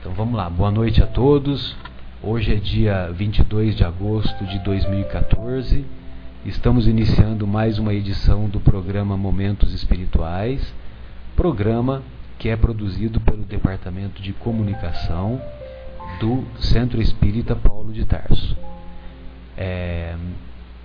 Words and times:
Então 0.00 0.12
vamos 0.12 0.34
lá, 0.34 0.48
boa 0.50 0.70
noite 0.70 1.02
a 1.02 1.06
todos. 1.06 1.76
Hoje 2.22 2.52
é 2.52 2.56
dia 2.56 3.10
22 3.12 3.76
de 3.76 3.84
agosto 3.84 4.44
de 4.44 4.58
2014. 4.60 5.84
Estamos 6.44 6.86
iniciando 6.86 7.46
mais 7.46 7.78
uma 7.78 7.94
edição 7.94 8.48
do 8.48 8.60
programa 8.60 9.16
Momentos 9.16 9.72
Espirituais, 9.72 10.74
programa 11.36 12.02
que 12.38 12.48
é 12.48 12.56
produzido 12.56 13.20
pelo 13.20 13.44
Departamento 13.44 14.22
de 14.22 14.32
Comunicação 14.32 15.40
do 16.18 16.44
Centro 16.58 17.00
Espírita 17.00 17.54
Paulo 17.54 17.92
de 17.92 18.04
Tarso. 18.04 18.56
É, 19.56 20.16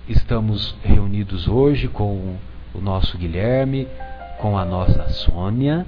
estamos 0.08 0.76
reunidos 0.82 1.48
hoje 1.48 1.88
com 1.88 2.36
o 2.74 2.80
nosso 2.80 3.16
Guilherme, 3.16 3.88
com 4.38 4.56
a 4.58 4.64
nossa 4.64 5.08
Sônia 5.08 5.86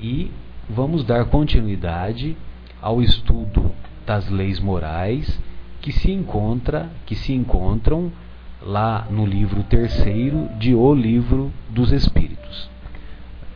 e 0.00 0.30
vamos 0.68 1.04
dar 1.04 1.24
continuidade 1.26 2.36
ao 2.80 3.02
estudo 3.02 3.72
das 4.06 4.28
leis 4.28 4.58
morais 4.58 5.40
que 5.80 5.92
se 5.92 6.10
encontra, 6.10 6.90
que 7.06 7.14
se 7.14 7.32
encontram 7.32 8.12
lá 8.60 9.06
no 9.10 9.26
livro 9.26 9.62
terceiro 9.64 10.48
de 10.58 10.74
O 10.74 10.94
Livro 10.94 11.52
dos 11.68 11.92
Espíritos. 11.92 12.70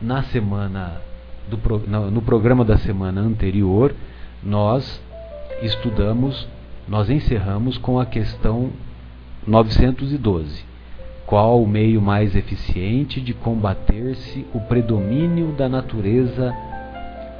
Na 0.01 0.23
semana 0.23 1.01
do, 1.49 1.57
no 2.11 2.21
programa 2.21 2.65
da 2.65 2.77
semana 2.77 3.21
anterior, 3.21 3.95
nós 4.43 5.01
estudamos, 5.61 6.47
nós 6.87 7.09
encerramos 7.09 7.77
com 7.77 7.99
a 7.99 8.05
questão 8.05 8.71
912. 9.45 10.65
Qual 11.27 11.61
o 11.61 11.67
meio 11.67 12.01
mais 12.01 12.37
eficiente 12.37 13.19
de 13.19 13.33
combater-se 13.33 14.47
o 14.53 14.61
predomínio 14.61 15.51
da 15.51 15.67
natureza 15.67 16.55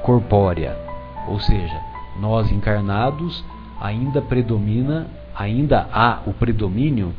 corpórea? 0.04 0.78
Ou 1.26 1.40
seja, 1.40 1.80
nós 2.20 2.52
encarnados 2.52 3.46
ainda 3.80 4.22
predomina, 4.22 5.08
ainda 5.34 5.88
há 5.90 6.20
o 6.28 6.34
predomínio 6.34 7.14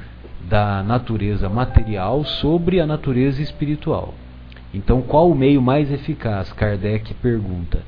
da 0.47 0.83
natureza 0.83 1.49
material 1.49 2.23
sobre 2.23 2.83
a 2.83 2.87
natureza 2.87 3.41
espiritual. 3.41 4.13
Então, 4.75 5.01
qual 5.01 5.31
o 5.31 5.35
meio 5.35 5.63
mais 5.63 5.91
eficaz? 5.91 6.53
Kardec 6.53 7.15
pergunta. 7.15 7.79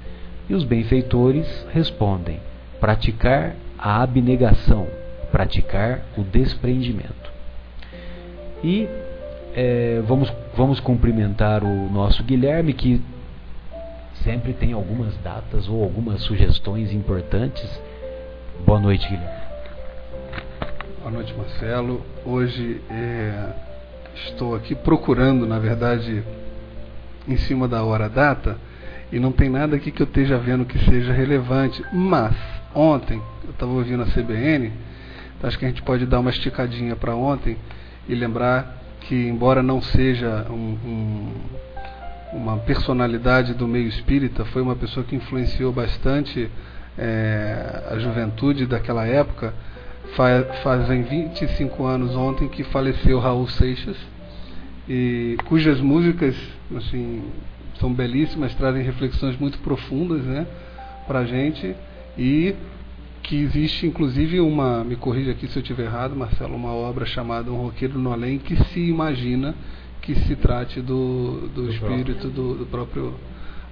E 0.48 0.54
os 0.54 0.64
benfeitores 0.64 1.66
respondem: 1.70 2.40
praticar 2.80 3.56
a 3.78 4.02
abnegação, 4.02 4.86
praticar 5.30 6.00
o 6.16 6.22
desprendimento. 6.22 7.19
E 8.62 8.88
é, 9.54 10.02
vamos, 10.06 10.30
vamos 10.54 10.80
cumprimentar 10.80 11.64
o 11.64 11.90
nosso 11.90 12.22
Guilherme, 12.22 12.74
que 12.74 13.00
sempre 14.22 14.52
tem 14.52 14.72
algumas 14.72 15.16
datas 15.18 15.66
ou 15.66 15.82
algumas 15.82 16.20
sugestões 16.22 16.92
importantes. 16.92 17.80
Boa 18.66 18.78
noite, 18.78 19.08
Guilherme. 19.08 19.40
Boa 21.00 21.10
noite, 21.10 21.32
Marcelo. 21.32 22.02
Hoje 22.24 22.82
é, 22.90 23.52
estou 24.26 24.54
aqui 24.54 24.74
procurando, 24.74 25.46
na 25.46 25.58
verdade, 25.58 26.22
em 27.26 27.36
cima 27.38 27.66
da 27.66 27.82
hora 27.82 28.10
data, 28.10 28.58
e 29.10 29.18
não 29.18 29.32
tem 29.32 29.48
nada 29.48 29.76
aqui 29.76 29.90
que 29.90 30.02
eu 30.02 30.06
esteja 30.06 30.36
vendo 30.36 30.66
que 30.66 30.78
seja 30.84 31.14
relevante, 31.14 31.82
mas 31.92 32.36
ontem, 32.74 33.20
eu 33.44 33.50
estava 33.50 33.72
ouvindo 33.72 34.02
a 34.02 34.06
CBN, 34.06 34.70
acho 35.42 35.58
que 35.58 35.64
a 35.64 35.68
gente 35.68 35.82
pode 35.82 36.04
dar 36.04 36.20
uma 36.20 36.30
esticadinha 36.30 36.94
para 36.94 37.14
ontem 37.14 37.56
e 38.10 38.14
lembrar 38.16 38.76
que, 39.02 39.14
embora 39.14 39.62
não 39.62 39.80
seja 39.80 40.44
um, 40.50 40.76
um, 40.84 41.32
uma 42.32 42.56
personalidade 42.58 43.54
do 43.54 43.68
meio 43.68 43.86
espírita, 43.86 44.44
foi 44.46 44.60
uma 44.60 44.74
pessoa 44.74 45.06
que 45.06 45.14
influenciou 45.14 45.72
bastante 45.72 46.50
é, 46.98 47.84
a 47.88 47.98
juventude 48.00 48.66
daquela 48.66 49.06
época. 49.06 49.54
Fa 50.16 50.44
fazem 50.64 51.04
25 51.04 51.84
anos 51.84 52.16
ontem 52.16 52.48
que 52.48 52.64
faleceu 52.64 53.20
Raul 53.20 53.46
Seixas, 53.46 53.96
e 54.88 55.36
cujas 55.44 55.80
músicas 55.80 56.34
assim, 56.76 57.22
são 57.78 57.94
belíssimas, 57.94 58.52
trazem 58.56 58.82
reflexões 58.82 59.38
muito 59.38 59.60
profundas 59.60 60.22
né, 60.24 60.48
para 61.06 61.20
a 61.20 61.24
gente 61.24 61.76
e 62.18 62.56
que 63.30 63.36
existe 63.36 63.86
inclusive 63.86 64.40
uma, 64.40 64.82
me 64.82 64.96
corrija 64.96 65.30
aqui 65.30 65.46
se 65.46 65.56
eu 65.56 65.62
estiver 65.62 65.84
errado, 65.84 66.16
Marcelo, 66.16 66.56
uma 66.56 66.72
obra 66.72 67.06
chamada 67.06 67.52
Um 67.52 67.58
Roqueiro 67.58 67.96
no 67.96 68.12
Além 68.12 68.40
que 68.40 68.56
se 68.64 68.80
imagina 68.80 69.54
que 70.02 70.16
se 70.16 70.34
trate 70.34 70.80
do, 70.80 71.48
do, 71.54 71.66
do 71.66 71.70
espírito 71.72 72.12
próprio. 72.12 72.30
Do, 72.32 72.54
do 72.56 72.66
próprio 72.66 73.14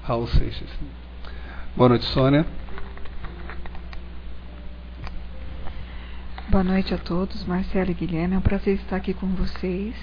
Raul 0.04 0.28
Seixas. 0.28 0.68
Boa 1.76 1.88
noite, 1.88 2.04
Sônia. 2.04 2.47
Boa 6.48 6.62
noite 6.62 6.94
a 6.94 6.98
todos, 6.98 7.44
Marcelo 7.44 7.91
e 7.91 7.94
Guilherme. 7.94 8.36
É 8.36 8.38
um 8.38 8.42
prazer 8.42 8.76
estar 8.76 8.94
aqui 8.94 9.12
com 9.12 9.26
vocês. 9.26 9.97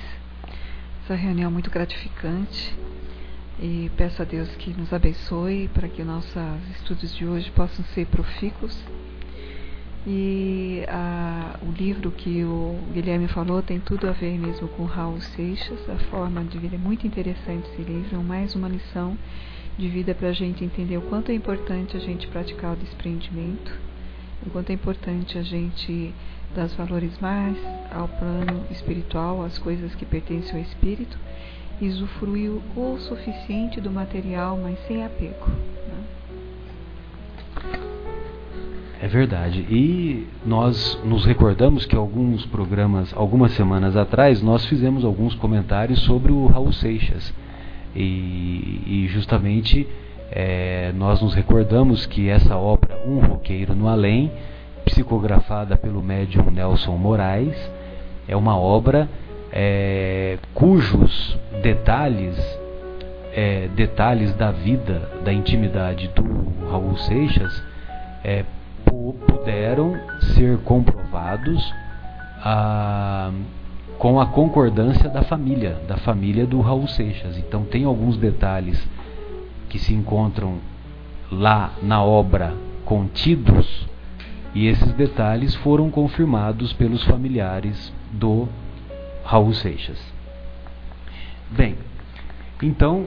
Essa 1.06 1.16
reunião 1.16 1.50
é 1.50 1.54
muito 1.54 1.72
gratificante 1.72 2.76
e 3.58 3.90
peço 3.96 4.22
a 4.22 4.26
Deus 4.26 4.54
que 4.58 4.72
nos 4.72 4.92
abençoe 4.92 5.70
para 5.70 5.88
que 5.88 6.04
nossos 6.04 6.36
estudos 6.76 7.16
de 7.16 7.26
hoje 7.26 7.50
possam 7.52 7.86
ser 7.94 8.06
profícuos. 8.08 8.78
E 10.08 10.86
a, 10.88 11.58
o 11.64 11.72
livro 11.72 12.12
que 12.12 12.44
o 12.44 12.78
Guilherme 12.94 13.28
falou 13.28 13.64
tem 13.64 13.80
tudo 13.80 14.08
a 14.08 14.12
ver 14.12 14.38
mesmo 14.38 14.68
com 14.68 14.86
Raul 14.86 15.20
Seixas. 15.20 15.90
A 15.90 15.98
forma 16.10 16.44
de 16.44 16.60
vida 16.60 16.76
é 16.76 16.80
muito 16.80 17.08
interessante 17.08 17.68
esse 17.72 17.82
livro, 17.82 18.24
mais 18.24 18.54
uma 18.54 18.68
lição 18.68 19.18
de 19.78 19.88
vida 19.90 20.14
para 20.14 20.30
a 20.30 20.34
gente 20.34 20.64
entender 20.64 20.98
o 20.98 21.02
quanto 21.02 21.32
é 21.32 21.36
importante 21.36 21.98
a 21.98 22.00
gente 22.00 22.28
praticar 22.28 22.74
o 22.74 22.78
desprendimento, 22.78 23.78
o 24.46 24.50
quanto 24.52 24.70
é 24.70 24.74
importante 24.74 25.38
a 25.38 25.44
gente 25.44 26.14
dar 26.56 26.66
os 26.66 26.76
valores 26.76 27.18
mais 27.20 27.58
ao 27.92 28.08
plano 28.08 28.64
espiritual, 28.70 29.44
às 29.44 29.58
coisas 29.58 29.94
que 29.96 30.06
pertencem 30.06 30.56
ao 30.56 30.62
espírito 30.62 31.18
usufruiu 31.82 32.62
o 32.76 32.98
suficiente 33.00 33.82
do 33.82 33.92
material, 33.92 34.58
mas 34.58 34.80
sem 34.88 35.04
apego. 35.04 35.50
Né? 35.50 36.05
É 39.06 39.08
verdade. 39.08 39.60
E 39.70 40.26
nós 40.44 41.00
nos 41.06 41.26
recordamos 41.26 41.86
que 41.86 41.96
alguns 41.96 42.44
programas, 42.48 43.14
algumas 43.16 43.52
semanas 43.52 43.96
atrás, 43.96 44.42
nós 44.42 44.66
fizemos 44.66 45.06
alguns 45.06 45.36
comentários 45.36 46.00
sobre 46.00 46.32
o 46.32 46.48
Raul 46.48 46.74
Seixas. 46.74 47.32
E, 47.96 48.82
e 48.84 49.08
justamente 49.10 49.88
é, 50.32 50.92
nós 50.96 51.22
nos 51.22 51.36
recordamos 51.36 52.08
que 52.08 52.30
essa 52.30 52.58
obra, 52.58 52.98
Um 53.06 53.20
Roqueiro 53.20 53.76
no 53.76 53.88
Além, 53.88 54.32
psicografada 54.86 55.78
pelo 55.78 56.02
médium 56.02 56.50
Nelson 56.50 56.98
Moraes, 56.98 57.56
é 58.28 58.36
uma 58.36 58.58
obra 58.58 59.08
é, 59.52 60.40
cujos 60.52 61.38
detalhes, 61.62 62.36
é, 63.36 63.68
detalhes 63.76 64.34
da 64.34 64.50
vida, 64.50 65.12
da 65.24 65.32
intimidade 65.32 66.08
do 66.08 66.68
Raul 66.72 66.98
Seixas, 66.98 67.64
é, 68.24 68.44
puderam 69.28 70.00
ser 70.34 70.58
comprovados 70.60 71.74
a, 72.42 73.32
com 73.98 74.20
a 74.20 74.26
concordância 74.28 75.10
da 75.10 75.24
família, 75.24 75.82
da 75.88 75.98
família 75.98 76.46
do 76.46 76.62
Raul 76.62 76.88
Seixas. 76.88 77.38
Então 77.38 77.64
tem 77.64 77.86
alguns 77.86 78.18
detalhes 78.18 78.88
que 79.70 79.80
se 79.80 79.94
encontram 79.94 80.58
lá 81.32 81.74
na 81.82 82.04
obra 82.04 82.54
contidos 82.86 83.88
e 84.54 84.68
esses 84.68 84.94
detalhes 84.94 85.56
foram 85.56 85.90
confirmados 85.90 86.72
pelos 86.74 87.04
familiares 87.04 87.94
do 88.12 88.48
Raul 89.24 89.54
Seixas. 89.54 90.00
Bem, 91.52 91.76
então 92.62 93.06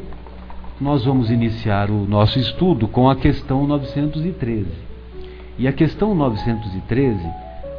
nós 0.81 1.05
vamos 1.05 1.31
iniciar 1.31 1.91
o 1.91 2.07
nosso 2.07 2.39
estudo 2.39 2.87
com 2.87 3.09
a 3.09 3.17
questão 3.17 3.67
913. 3.67 4.88
E 5.59 5.67
a 5.67 5.73
questão 5.73 6.15
913, 6.15 7.19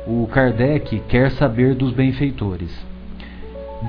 o 0.05 0.27
Kardec 0.27 0.99
quer 1.07 1.31
saber 1.31 1.75
dos 1.75 1.93
benfeitores. 1.93 2.85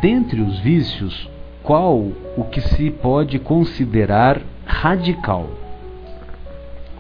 Dentre 0.01 0.41
os 0.41 0.61
vícios, 0.61 1.29
qual 1.61 1.97
o 2.37 2.45
que 2.45 2.61
se 2.61 2.89
pode 2.89 3.41
considerar 3.41 4.41
radical? 4.65 5.51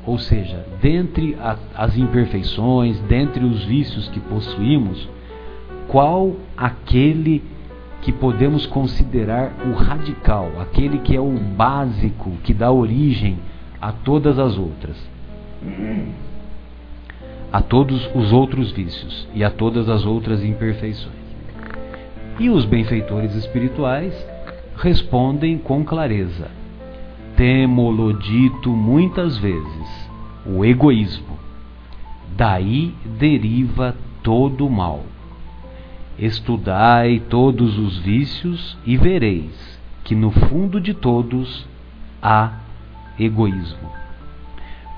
Ou 0.04 0.18
seja, 0.18 0.66
dentre 0.82 1.36
a, 1.38 1.56
as 1.76 1.96
imperfeições, 1.96 2.98
dentre 3.02 3.44
os 3.44 3.62
vícios 3.62 4.08
que 4.08 4.18
possuímos, 4.18 5.08
qual 5.86 6.34
aquele 6.56 7.44
que 8.02 8.10
podemos 8.10 8.66
considerar 8.66 9.52
o 9.64 9.74
radical, 9.74 10.50
aquele 10.60 10.98
que 10.98 11.14
é 11.14 11.20
o 11.20 11.38
básico, 11.38 12.32
que 12.42 12.52
dá 12.52 12.72
origem 12.72 13.38
a 13.80 13.92
todas 13.92 14.40
as 14.40 14.58
outras, 14.58 14.96
a 17.52 17.60
todos 17.60 18.08
os 18.14 18.32
outros 18.32 18.70
vícios 18.70 19.26
e 19.34 19.42
a 19.42 19.50
todas 19.50 19.88
as 19.88 20.04
outras 20.04 20.44
imperfeições. 20.44 21.14
E 22.38 22.48
os 22.48 22.64
benfeitores 22.64 23.34
espirituais 23.34 24.14
respondem 24.76 25.58
com 25.58 25.84
clareza: 25.84 26.50
Temo-lo 27.36 28.14
dito 28.14 28.70
muitas 28.70 29.36
vezes, 29.36 30.10
o 30.46 30.64
egoísmo. 30.64 31.38
Daí 32.36 32.94
deriva 33.18 33.94
todo 34.22 34.66
o 34.66 34.70
mal. 34.70 35.04
Estudai 36.18 37.20
todos 37.28 37.78
os 37.78 37.98
vícios 37.98 38.76
e 38.86 38.96
vereis 38.96 39.80
que 40.04 40.14
no 40.14 40.30
fundo 40.30 40.80
de 40.80 40.94
todos 40.94 41.66
há 42.22 42.60
egoísmo. 43.18 43.90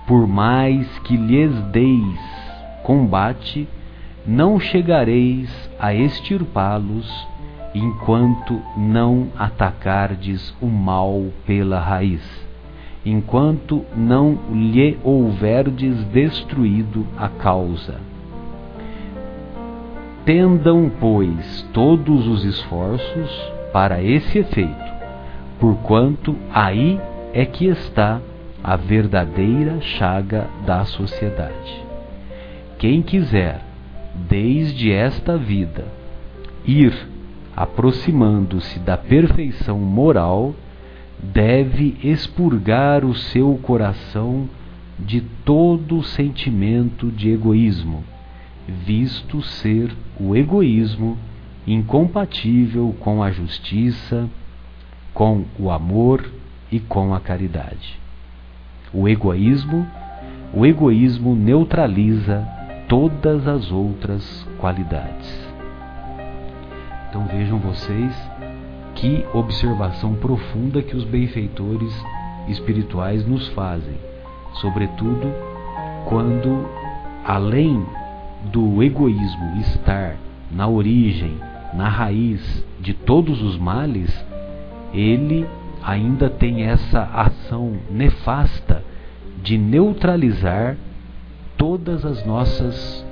Por 0.06 0.26
mais 0.26 0.87
que 1.00 1.16
lhes 1.16 1.52
deis 1.72 2.41
combate, 2.82 3.69
não 4.26 4.61
chegareis 4.61 5.50
a 5.79 5.94
extirpá-los 5.94 7.11
enquanto 7.75 8.61
não 8.76 9.29
atacardes 9.38 10.55
o 10.61 10.67
mal 10.67 11.25
pela 11.46 11.81
raiz, 11.81 12.23
enquanto 13.05 13.84
não 13.96 14.38
lhe 14.52 14.99
houverdes 15.02 16.05
destruído 16.06 17.06
a 17.17 17.29
causa. 17.29 17.96
Tendam, 20.25 20.90
pois, 21.00 21.62
todos 21.73 22.29
os 22.29 22.44
esforços 22.44 23.52
para 23.73 24.00
esse 24.02 24.38
efeito, 24.38 24.93
porquanto 25.58 26.37
aí 26.52 27.00
é 27.32 27.44
que 27.44 27.67
está 27.67 28.20
a 28.62 28.76
verdadeira 28.76 29.81
chaga 29.81 30.46
da 30.64 30.84
sociedade. 30.84 31.81
Quem 32.82 33.00
quiser, 33.00 33.64
desde 34.29 34.90
esta 34.90 35.38
vida, 35.38 35.84
ir 36.67 36.93
aproximando-se 37.55 38.81
da 38.81 38.96
perfeição 38.96 39.79
moral, 39.79 40.52
deve 41.23 41.96
expurgar 42.02 43.05
o 43.05 43.14
seu 43.14 43.56
coração 43.62 44.49
de 44.99 45.20
todo 45.44 46.02
sentimento 46.02 47.08
de 47.08 47.31
egoísmo, 47.31 48.02
visto 48.67 49.40
ser 49.43 49.94
o 50.19 50.34
egoísmo 50.34 51.17
incompatível 51.64 52.93
com 52.99 53.23
a 53.23 53.31
justiça, 53.31 54.29
com 55.14 55.44
o 55.56 55.70
amor 55.70 56.29
e 56.69 56.81
com 56.81 57.14
a 57.14 57.20
caridade. 57.20 57.96
O 58.93 59.08
egoísmo, 59.08 59.87
o 60.52 60.67
egoísmo 60.67 61.37
neutraliza 61.37 62.61
todas 62.88 63.46
as 63.46 63.70
outras 63.70 64.46
qualidades. 64.58 65.52
Então 67.08 67.26
vejam 67.26 67.58
vocês 67.58 68.14
que 68.94 69.25
observação 69.32 70.14
profunda 70.14 70.82
que 70.82 70.96
os 70.96 71.05
benfeitores 71.05 71.93
espirituais 72.49 73.26
nos 73.26 73.49
fazem, 73.49 73.96
sobretudo 74.55 75.32
quando 76.06 76.67
além 77.25 77.84
do 78.44 78.82
egoísmo 78.82 79.56
estar 79.61 80.17
na 80.50 80.67
origem, 80.69 81.38
na 81.73 81.88
raiz 81.88 82.64
de 82.81 82.93
todos 82.93 83.40
os 83.43 83.56
males, 83.56 84.12
ele 84.93 85.46
ainda 85.82 86.29
tem 86.29 86.64
essa 86.64 87.02
ação 87.02 87.76
nefasta 87.90 88.84
de 89.43 89.56
neutralizar 89.56 90.76
todas 91.62 92.04
as 92.04 92.26
nossas 92.26 93.06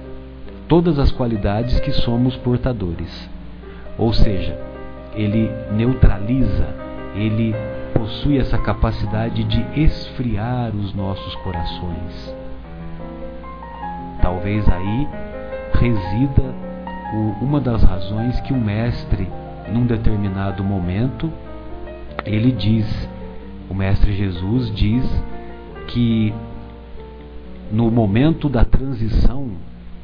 todas 0.66 0.98
as 0.98 1.12
qualidades 1.12 1.78
que 1.78 1.92
somos 1.92 2.36
portadores. 2.38 3.30
Ou 3.96 4.12
seja, 4.12 4.58
ele 5.14 5.48
neutraliza, 5.70 6.66
ele 7.14 7.54
possui 7.94 8.38
essa 8.38 8.58
capacidade 8.58 9.44
de 9.44 9.64
esfriar 9.80 10.74
os 10.74 10.92
nossos 10.92 11.32
corações. 11.36 12.34
Talvez 14.20 14.68
aí 14.68 15.08
resida 15.74 16.52
uma 17.40 17.60
das 17.60 17.84
razões 17.84 18.40
que 18.40 18.52
o 18.52 18.60
mestre, 18.60 19.28
num 19.72 19.86
determinado 19.86 20.64
momento, 20.64 21.32
ele 22.24 22.50
diz, 22.50 23.08
o 23.68 23.74
mestre 23.74 24.12
Jesus 24.12 24.74
diz 24.74 25.04
que 25.86 26.34
no 27.70 27.90
momento 27.90 28.48
da 28.48 28.64
transição, 28.64 29.52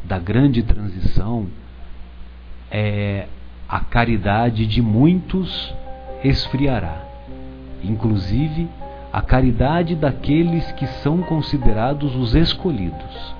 da 0.04 0.18
grande 0.18 0.62
transição, 0.62 1.46
é, 2.70 3.26
a 3.68 3.80
caridade 3.80 4.66
de 4.66 4.80
muitos 4.80 5.74
esfriará, 6.22 7.02
inclusive 7.82 8.68
a 9.12 9.22
caridade 9.22 9.94
daqueles 9.94 10.70
que 10.72 10.86
são 10.86 11.22
considerados 11.22 12.14
os 12.14 12.34
escolhidos. 12.34 13.34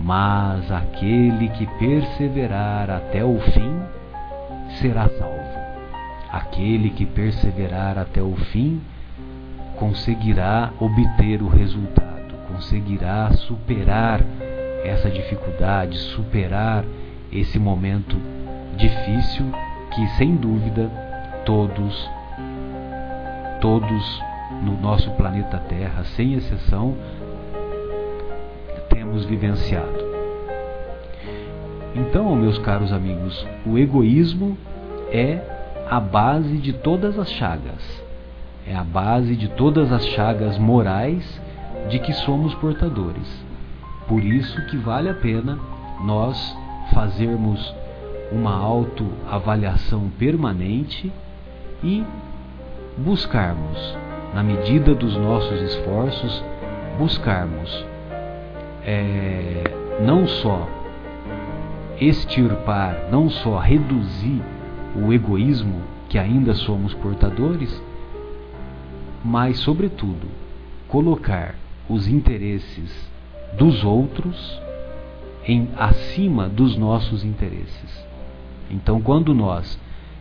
Mas 0.00 0.70
aquele 0.70 1.48
que 1.50 1.66
perseverar 1.78 2.90
até 2.90 3.24
o 3.24 3.38
fim 3.40 3.80
será 4.80 5.08
salvo. 5.08 5.36
Aquele 6.30 6.90
que 6.90 7.06
perseverar 7.06 7.98
até 7.98 8.22
o 8.22 8.34
fim 8.36 8.80
conseguirá 9.76 10.72
obter 10.80 11.42
o 11.42 11.48
resultado, 11.48 12.05
conseguirá 12.56 13.30
superar 13.32 14.22
essa 14.82 15.10
dificuldade, 15.10 15.98
superar 15.98 16.84
esse 17.30 17.58
momento 17.58 18.16
difícil 18.76 19.44
que 19.94 20.06
sem 20.16 20.34
dúvida 20.36 20.90
todos 21.44 22.10
todos 23.60 24.22
no 24.62 24.80
nosso 24.80 25.10
planeta 25.12 25.58
Terra, 25.68 26.04
sem 26.16 26.34
exceção, 26.34 26.94
temos 28.88 29.24
vivenciado. 29.24 30.06
Então, 31.94 32.34
meus 32.36 32.58
caros 32.58 32.92
amigos, 32.92 33.46
o 33.66 33.76
egoísmo 33.76 34.56
é 35.10 35.40
a 35.90 35.98
base 35.98 36.58
de 36.58 36.72
todas 36.72 37.18
as 37.18 37.30
chagas. 37.32 38.04
É 38.66 38.74
a 38.74 38.84
base 38.84 39.34
de 39.34 39.48
todas 39.48 39.90
as 39.92 40.06
chagas 40.06 40.58
morais 40.58 41.40
de 41.88 41.98
que 41.98 42.12
somos 42.12 42.54
portadores. 42.54 43.44
Por 44.08 44.22
isso 44.22 44.64
que 44.66 44.76
vale 44.76 45.08
a 45.08 45.14
pena 45.14 45.58
nós 46.04 46.56
fazermos 46.92 47.74
uma 48.30 48.54
autoavaliação 48.54 50.10
permanente 50.18 51.12
e 51.82 52.04
buscarmos, 52.98 53.96
na 54.34 54.42
medida 54.42 54.94
dos 54.94 55.16
nossos 55.16 55.60
esforços, 55.60 56.42
buscarmos 56.98 57.84
é, 58.84 59.64
não 60.00 60.26
só 60.26 60.68
extirpar, 62.00 63.08
não 63.10 63.28
só 63.28 63.58
reduzir 63.58 64.42
o 64.94 65.12
egoísmo 65.12 65.80
que 66.08 66.18
ainda 66.18 66.54
somos 66.54 66.94
portadores, 66.94 67.82
mas, 69.24 69.58
sobretudo, 69.58 70.28
colocar 70.88 71.54
os 71.88 72.08
interesses 72.08 73.10
dos 73.56 73.84
outros 73.84 74.60
em 75.44 75.68
acima 75.76 76.48
dos 76.48 76.76
nossos 76.76 77.24
interesses. 77.24 78.06
Então, 78.70 79.00
quando 79.00 79.32
nós 79.32 79.78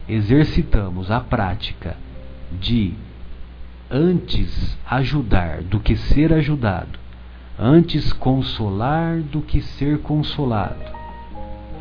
exercitamos 0.07 1.09
a 1.09 1.19
prática 1.19 1.97
de 2.51 2.93
antes 3.89 4.77
ajudar 4.89 5.63
do 5.63 5.79
que 5.79 5.95
ser 5.95 6.31
ajudado, 6.31 6.99
antes 7.57 8.13
consolar 8.13 9.21
do 9.21 9.41
que 9.41 9.61
ser 9.61 9.99
consolado, 9.99 10.93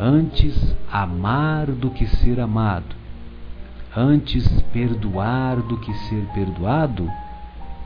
antes 0.00 0.74
amar 0.90 1.66
do 1.66 1.90
que 1.90 2.06
ser 2.06 2.40
amado, 2.40 2.96
antes 3.94 4.48
perdoar 4.72 5.56
do 5.56 5.78
que 5.78 5.92
ser 5.94 6.24
perdoado, 6.34 7.10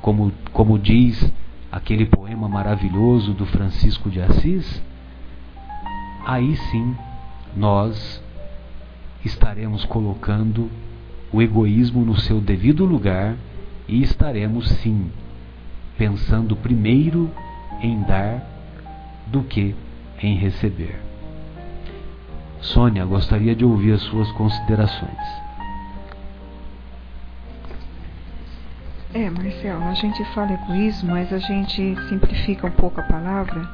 como, 0.00 0.32
como 0.52 0.78
diz 0.78 1.32
aquele 1.70 2.06
poema 2.06 2.48
maravilhoso 2.48 3.32
do 3.32 3.44
Francisco 3.46 4.10
de 4.10 4.20
Assis, 4.20 4.82
aí 6.26 6.56
sim 6.56 6.96
nós 7.56 8.22
estaremos 9.24 9.84
colocando 9.84 10.70
o 11.32 11.42
egoísmo 11.42 12.04
no 12.04 12.18
seu 12.18 12.40
devido 12.40 12.84
lugar 12.84 13.36
e 13.86 14.02
estaremos 14.02 14.68
sim 14.68 15.10
pensando 15.96 16.56
primeiro 16.56 17.30
em 17.80 18.00
dar 18.02 18.42
do 19.26 19.42
que 19.42 19.74
em 20.22 20.36
receber. 20.36 21.00
Sônia, 22.60 23.04
gostaria 23.04 23.54
de 23.54 23.64
ouvir 23.64 23.92
as 23.92 24.02
suas 24.02 24.30
considerações. 24.32 25.47
É, 29.14 29.30
Marcelo, 29.30 29.84
a 29.84 29.94
gente 29.94 30.22
fala 30.34 30.52
egoísmo, 30.52 31.12
mas 31.12 31.32
a 31.32 31.38
gente 31.38 31.96
simplifica 32.10 32.66
um 32.66 32.70
pouco 32.70 33.00
a 33.00 33.04
palavra, 33.04 33.66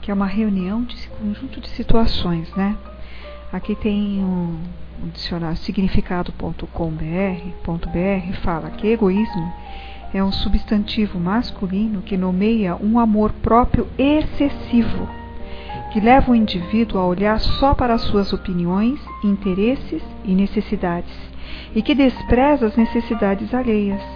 que 0.00 0.12
é 0.12 0.14
uma 0.14 0.26
reunião 0.26 0.84
de 0.84 1.08
conjunto 1.08 1.60
de 1.60 1.68
situações, 1.70 2.48
né? 2.54 2.76
Aqui 3.52 3.74
tem 3.74 4.24
um, 4.24 4.56
um 5.02 5.08
dicionário 5.08 5.56
significado.com.br 5.56 8.32
fala 8.44 8.70
que 8.70 8.86
egoísmo 8.86 9.52
é 10.14 10.22
um 10.22 10.30
substantivo 10.30 11.18
masculino 11.18 12.00
que 12.00 12.16
nomeia 12.16 12.76
um 12.76 13.00
amor 13.00 13.32
próprio 13.42 13.88
excessivo, 13.98 15.08
que 15.92 15.98
leva 15.98 16.30
o 16.30 16.36
indivíduo 16.36 17.00
a 17.00 17.06
olhar 17.06 17.40
só 17.40 17.74
para 17.74 17.94
as 17.94 18.02
suas 18.02 18.32
opiniões, 18.32 19.00
interesses 19.24 20.02
e 20.24 20.32
necessidades, 20.32 21.12
e 21.74 21.82
que 21.82 21.92
despreza 21.92 22.66
as 22.66 22.76
necessidades 22.76 23.52
alheias. 23.52 24.15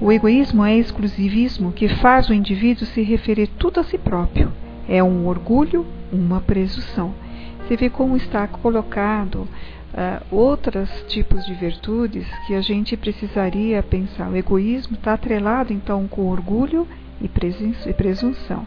O 0.00 0.10
egoísmo 0.10 0.64
é 0.64 0.76
exclusivismo 0.76 1.72
que 1.72 1.88
faz 1.88 2.28
o 2.28 2.34
indivíduo 2.34 2.84
se 2.84 3.02
referir 3.02 3.46
tudo 3.46 3.80
a 3.80 3.84
si 3.84 3.96
próprio. 3.96 4.52
É 4.88 5.02
um 5.02 5.26
orgulho, 5.26 5.86
uma 6.12 6.40
presunção. 6.40 7.14
Você 7.60 7.76
vê 7.76 7.88
como 7.88 8.16
está 8.16 8.46
colocado 8.46 9.36
uh, 9.94 10.34
outros 10.34 10.90
tipos 11.08 11.46
de 11.46 11.54
virtudes 11.54 12.26
que 12.46 12.54
a 12.54 12.60
gente 12.60 12.96
precisaria 12.96 13.82
pensar. 13.82 14.28
O 14.28 14.36
egoísmo 14.36 14.96
está 14.96 15.14
atrelado 15.14 15.72
então 15.72 16.06
com 16.08 16.28
orgulho 16.28 16.86
e 17.20 17.28
presunção. 17.92 18.66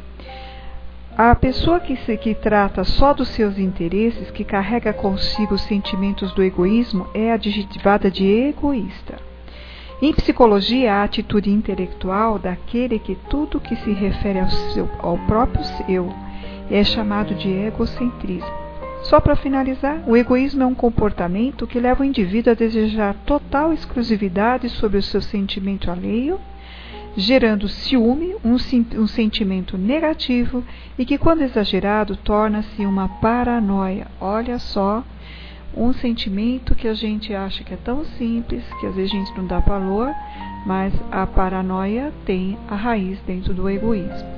A 1.15 1.35
pessoa 1.35 1.79
que, 1.79 1.95
se, 1.97 2.15
que 2.15 2.33
trata 2.33 2.83
só 2.83 3.13
dos 3.13 3.27
seus 3.29 3.57
interesses, 3.57 4.31
que 4.31 4.43
carrega 4.43 4.93
consigo 4.93 5.55
os 5.55 5.63
sentimentos 5.63 6.31
do 6.33 6.43
egoísmo, 6.43 7.07
é 7.13 7.31
adjetivada 7.31 8.09
de 8.09 8.25
egoísta. 8.25 9.26
Em 9.99 10.13
psicologia, 10.13 10.93
a 10.93 11.03
atitude 11.03 11.49
intelectual 11.49 12.37
daquele 12.37 12.99
que 12.99 13.15
tudo 13.29 13.59
que 13.59 13.75
se 13.77 13.91
refere 13.91 14.39
ao, 14.39 14.49
seu, 14.49 14.87
ao 14.99 15.17
próprio 15.17 15.63
eu 15.89 16.13
é 16.69 16.83
chamado 16.83 17.33
de 17.33 17.49
egocentrismo. 17.49 18.47
Só 19.01 19.19
para 19.19 19.35
finalizar, 19.35 20.03
o 20.05 20.15
egoísmo 20.15 20.61
é 20.61 20.65
um 20.67 20.75
comportamento 20.75 21.65
que 21.65 21.79
leva 21.79 22.03
o 22.03 22.05
indivíduo 22.05 22.51
a 22.51 22.55
desejar 22.55 23.15
total 23.25 23.73
exclusividade 23.73 24.69
sobre 24.69 24.99
o 24.99 25.03
seu 25.03 25.19
sentimento 25.19 25.89
alheio, 25.89 26.39
gerando 27.15 27.67
ciúme, 27.67 28.35
um, 28.45 28.55
um 29.01 29.07
sentimento 29.07 29.79
negativo 29.79 30.63
e 30.99 31.05
que, 31.05 31.17
quando 31.17 31.41
exagerado, 31.41 32.15
torna-se 32.17 32.85
uma 32.85 33.07
paranoia. 33.07 34.05
Olha 34.21 34.59
só, 34.59 35.03
um 35.77 35.93
sentimento 35.93 36.73
que 36.73 36.87
a 36.87 36.93
gente 36.93 37.33
acha 37.33 37.63
que 37.63 37.73
é 37.73 37.77
tão 37.77 38.03
simples, 38.17 38.63
que 38.79 38.87
às 38.87 38.95
vezes 38.95 39.11
a 39.11 39.15
gente 39.15 39.37
não 39.37 39.45
dá 39.45 39.59
valor, 39.59 40.11
mas 40.65 40.93
a 41.11 41.25
paranoia 41.27 42.11
tem 42.25 42.57
a 42.67 42.75
raiz 42.75 43.19
dentro 43.27 43.53
do 43.53 43.69
egoísmo. 43.69 44.37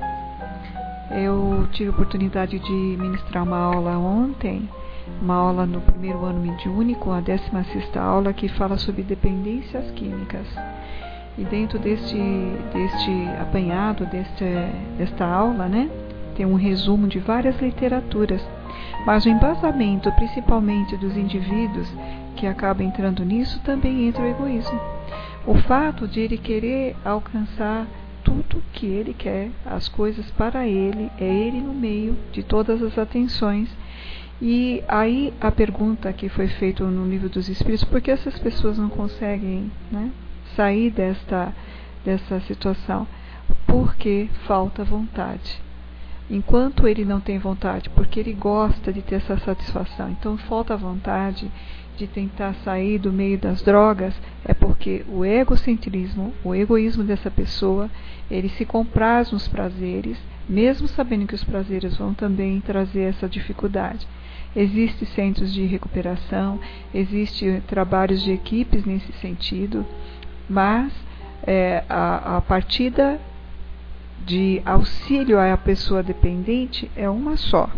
Eu 1.10 1.66
tive 1.72 1.88
a 1.88 1.92
oportunidade 1.92 2.58
de 2.58 2.72
ministrar 2.72 3.42
uma 3.42 3.56
aula 3.56 3.98
ontem, 3.98 4.68
uma 5.20 5.34
aula 5.34 5.66
no 5.66 5.80
primeiro 5.80 6.24
ano 6.24 6.40
mediúnico, 6.40 7.10
a 7.10 7.20
16 7.20 7.96
aula, 7.96 8.32
que 8.32 8.48
fala 8.48 8.78
sobre 8.78 9.02
dependências 9.02 9.90
químicas. 9.92 10.46
E 11.38 11.44
dentro 11.44 11.78
deste, 11.78 12.16
deste 12.72 13.28
apanhado, 13.40 14.04
deste, 14.06 14.44
desta 14.98 15.24
aula, 15.24 15.66
né, 15.66 15.90
tem 16.36 16.46
um 16.46 16.54
resumo 16.54 17.08
de 17.08 17.18
várias 17.18 17.60
literaturas, 17.60 18.40
mas 19.06 19.24
o 19.24 19.28
embasamento, 19.28 20.10
principalmente 20.12 20.96
dos 20.96 21.16
indivíduos 21.16 21.88
que 22.36 22.46
acabam 22.46 22.86
entrando 22.86 23.24
nisso, 23.24 23.60
também 23.60 24.06
entra 24.06 24.22
o 24.22 24.26
egoísmo. 24.26 24.80
O 25.46 25.54
fato 25.54 26.06
de 26.06 26.20
ele 26.20 26.36
querer 26.36 26.96
alcançar 27.04 27.86
tudo 28.22 28.62
que 28.72 28.86
ele 28.86 29.14
quer, 29.14 29.50
as 29.64 29.88
coisas 29.88 30.30
para 30.32 30.66
ele, 30.66 31.10
é 31.18 31.24
ele 31.24 31.60
no 31.60 31.72
meio 31.72 32.16
de 32.32 32.42
todas 32.42 32.82
as 32.82 32.98
atenções. 32.98 33.68
E 34.40 34.82
aí 34.88 35.34
a 35.40 35.50
pergunta 35.50 36.12
que 36.12 36.28
foi 36.28 36.46
feita 36.46 36.84
no 36.84 37.08
livro 37.08 37.28
dos 37.28 37.48
Espíritos, 37.48 37.84
por 37.84 38.00
que 38.00 38.10
essas 38.10 38.38
pessoas 38.38 38.78
não 38.78 38.88
conseguem 38.88 39.70
né, 39.90 40.10
sair 40.56 40.90
desta, 40.90 41.52
dessa 42.04 42.40
situação? 42.40 43.06
Porque 43.66 44.28
falta 44.46 44.84
vontade. 44.84 45.60
Enquanto 46.30 46.86
ele 46.86 47.04
não 47.04 47.20
tem 47.20 47.38
vontade, 47.38 47.90
porque 47.90 48.20
ele 48.20 48.32
gosta 48.32 48.92
de 48.92 49.02
ter 49.02 49.16
essa 49.16 49.36
satisfação, 49.38 50.10
então 50.10 50.38
falta 50.38 50.76
vontade, 50.76 51.50
de 51.96 52.06
tentar 52.06 52.54
sair 52.64 52.98
do 52.98 53.12
meio 53.12 53.36
das 53.36 53.60
drogas 53.62 54.14
é 54.44 54.54
porque 54.54 55.04
o 55.08 55.24
egocentrismo, 55.24 56.32
o 56.42 56.54
egoísmo 56.54 57.04
dessa 57.04 57.30
pessoa, 57.30 57.90
ele 58.30 58.48
se 58.48 58.64
compraz 58.64 59.30
nos 59.32 59.46
prazeres, 59.46 60.16
mesmo 60.48 60.88
sabendo 60.88 61.26
que 61.26 61.34
os 61.34 61.44
prazeres 61.44 61.96
vão 61.96 62.14
também 62.14 62.60
trazer 62.60 63.02
essa 63.02 63.28
dificuldade. 63.28 64.06
Existem 64.56 65.06
centros 65.08 65.52
de 65.52 65.64
recuperação, 65.66 66.58
existem 66.94 67.60
trabalhos 67.62 68.22
de 68.22 68.32
equipes 68.32 68.84
nesse 68.84 69.12
sentido, 69.14 69.84
mas 70.48 70.92
é, 71.46 71.84
a, 71.88 72.36
a 72.36 72.40
partida 72.40 73.20
de 74.30 74.62
auxílio 74.64 75.40
à 75.40 75.56
pessoa 75.56 76.04
dependente 76.04 76.88
é 76.94 77.10
uma 77.10 77.36
só. 77.36 77.68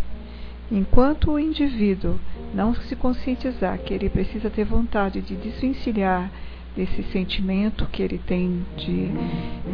Enquanto 0.70 1.30
o 1.30 1.38
indivíduo 1.38 2.20
não 2.54 2.74
se 2.74 2.94
conscientizar 2.94 3.78
que 3.78 3.94
ele 3.94 4.10
precisa 4.10 4.50
ter 4.50 4.64
vontade 4.66 5.22
de 5.22 5.34
desvencilhar 5.34 6.30
desse 6.76 7.02
sentimento 7.04 7.86
que 7.90 8.02
ele 8.02 8.18
tem 8.18 8.66
de 8.76 9.08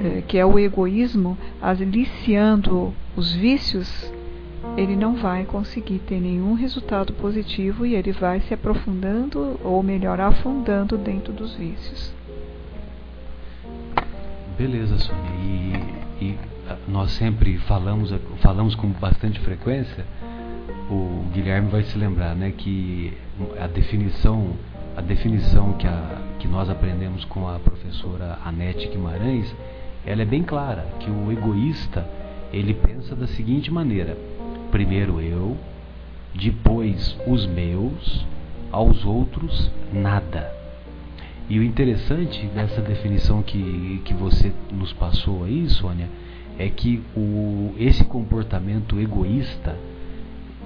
eh, 0.04 0.22
que 0.28 0.38
é 0.38 0.46
o 0.46 0.56
egoísmo, 0.56 1.36
aliciando 1.60 2.94
os 3.16 3.34
vícios, 3.34 4.12
ele 4.76 4.94
não 4.94 5.16
vai 5.16 5.44
conseguir 5.44 5.98
ter 5.98 6.20
nenhum 6.20 6.54
resultado 6.54 7.12
positivo 7.14 7.84
e 7.86 7.96
ele 7.96 8.12
vai 8.12 8.38
se 8.42 8.54
aprofundando 8.54 9.58
ou 9.64 9.82
melhor 9.82 10.20
afundando 10.20 10.96
dentro 10.96 11.32
dos 11.32 11.56
vícios. 11.56 12.14
Beleza, 14.56 14.96
Sônia. 14.98 15.30
E, 16.20 16.24
e 16.24 16.57
nós 16.86 17.10
sempre 17.12 17.58
falamos 17.58 18.14
falamos 18.40 18.74
com 18.74 18.88
bastante 18.88 19.40
frequência 19.40 20.04
o 20.90 21.24
Guilherme 21.32 21.68
vai 21.70 21.82
se 21.82 21.98
lembrar, 21.98 22.34
né, 22.34 22.52
que 22.56 23.12
a 23.60 23.66
definição, 23.66 24.52
a 24.96 25.00
definição 25.00 25.74
que, 25.74 25.86
a, 25.86 26.18
que 26.38 26.48
nós 26.48 26.70
aprendemos 26.70 27.24
com 27.26 27.46
a 27.46 27.58
professora 27.58 28.38
Anete 28.44 28.88
Guimarães, 28.88 29.54
ela 30.06 30.22
é 30.22 30.24
bem 30.24 30.42
clara, 30.42 30.86
que 31.00 31.10
o 31.10 31.30
egoísta, 31.30 32.06
ele 32.52 32.72
pensa 32.72 33.14
da 33.14 33.26
seguinte 33.26 33.70
maneira: 33.70 34.16
primeiro 34.70 35.20
eu, 35.20 35.56
depois 36.34 37.16
os 37.26 37.46
meus, 37.46 38.26
aos 38.72 39.04
outros 39.04 39.70
nada. 39.92 40.50
E 41.50 41.58
o 41.58 41.62
interessante 41.62 42.46
dessa 42.48 42.80
definição 42.80 43.42
que, 43.42 44.02
que 44.04 44.14
você 44.14 44.52
nos 44.70 44.92
passou 44.92 45.44
aí, 45.44 45.68
Sônia, 45.68 46.08
é 46.58 46.68
que 46.68 47.02
o, 47.16 47.74
esse 47.78 48.04
comportamento 48.04 48.98
egoísta 48.98 49.76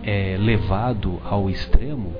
é, 0.02 0.36
levado 0.40 1.20
ao 1.24 1.50
extremo, 1.50 2.12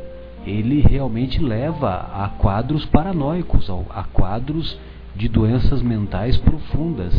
ele 0.46 0.80
realmente 0.80 1.42
leva 1.42 2.10
a 2.12 2.28
quadros 2.28 2.84
paranoicos, 2.84 3.68
a 3.90 4.04
quadros 4.04 4.78
de 5.14 5.28
doenças 5.28 5.82
mentais 5.82 6.36
profundas. 6.36 7.14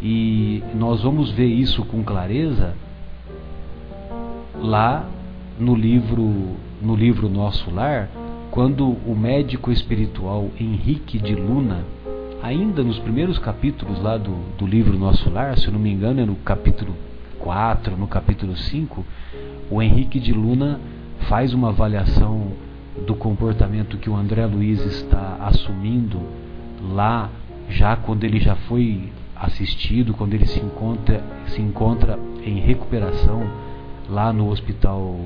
E 0.00 0.62
nós 0.74 1.02
vamos 1.02 1.30
ver 1.30 1.46
isso 1.46 1.84
com 1.84 2.02
clareza 2.02 2.74
lá 4.60 5.08
no 5.58 5.74
livro 5.74 6.56
no 6.80 6.94
livro 6.94 7.28
Nosso 7.28 7.70
Lar, 7.70 8.08
quando 8.50 8.88
o 8.88 9.16
médico 9.16 9.70
espiritual 9.70 10.48
Henrique 10.58 11.18
de 11.18 11.34
Luna, 11.34 11.84
ainda 12.42 12.82
nos 12.82 12.98
primeiros 12.98 13.38
capítulos 13.38 14.00
lá 14.02 14.16
do, 14.16 14.34
do 14.56 14.66
livro 14.66 14.98
Nosso 14.98 15.28
Lar, 15.30 15.58
se 15.58 15.66
eu 15.66 15.72
não 15.72 15.80
me 15.80 15.90
engano 15.90 16.20
é 16.20 16.24
no 16.24 16.36
capítulo 16.36 16.94
4, 17.40 17.96
no 17.96 18.06
capítulo 18.06 18.56
5, 18.56 19.04
o 19.70 19.82
Henrique 19.82 20.18
de 20.18 20.32
Luna 20.32 20.80
faz 21.28 21.52
uma 21.52 21.68
avaliação 21.68 22.52
do 23.06 23.14
comportamento 23.14 23.98
que 23.98 24.10
o 24.10 24.16
André 24.16 24.46
Luiz 24.46 24.84
está 24.84 25.36
assumindo 25.40 26.20
lá, 26.92 27.28
já 27.68 27.96
quando 27.96 28.24
ele 28.24 28.40
já 28.40 28.56
foi 28.56 29.12
assistido, 29.36 30.14
quando 30.14 30.34
ele 30.34 30.46
se 30.46 30.58
encontra, 30.58 31.22
se 31.46 31.60
encontra 31.60 32.18
em 32.44 32.58
recuperação 32.58 33.46
lá 34.08 34.32
no 34.32 34.50
hospital 34.50 35.20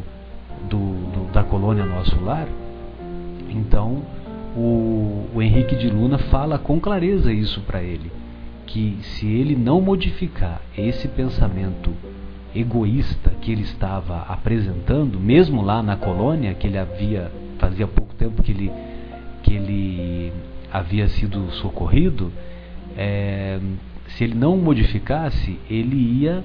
do, 0.69 0.77
do, 0.77 1.33
da 1.33 1.43
colônia 1.43 1.85
Nosso 1.85 2.21
Lar. 2.23 2.47
Então, 3.49 4.03
o, 4.57 5.29
o 5.35 5.43
Henrique 5.43 5.77
de 5.77 5.89
Luna 5.89 6.19
fala 6.19 6.59
com 6.59 6.79
clareza 6.81 7.33
isso 7.33 7.61
para 7.63 7.83
ele, 7.83 8.11
que 8.67 8.99
se 9.03 9.27
ele 9.27 9.57
não 9.57 9.81
modificar 9.81 10.61
esse 10.77 11.09
pensamento 11.09 11.93
egoísta 12.55 13.31
que 13.41 13.51
ele 13.51 13.63
estava 13.63 14.23
apresentando, 14.23 15.19
mesmo 15.19 15.63
lá 15.63 15.83
na 15.83 15.97
colônia, 15.97 16.55
que 16.55 16.67
ele 16.67 16.79
havia, 16.79 17.33
fazia 17.59 17.87
pouco 17.87 18.15
tempo 18.15 18.43
que 18.43 18.53
ele, 18.53 18.73
que 19.43 19.55
ele 19.55 20.33
havia 20.71 21.09
sido 21.09 21.51
socorrido, 21.53 22.31
é, 22.97 23.59
se 24.09 24.25
ele 24.25 24.35
não 24.35 24.57
modificasse, 24.57 25.59
ele 25.69 25.97
ia 25.97 26.45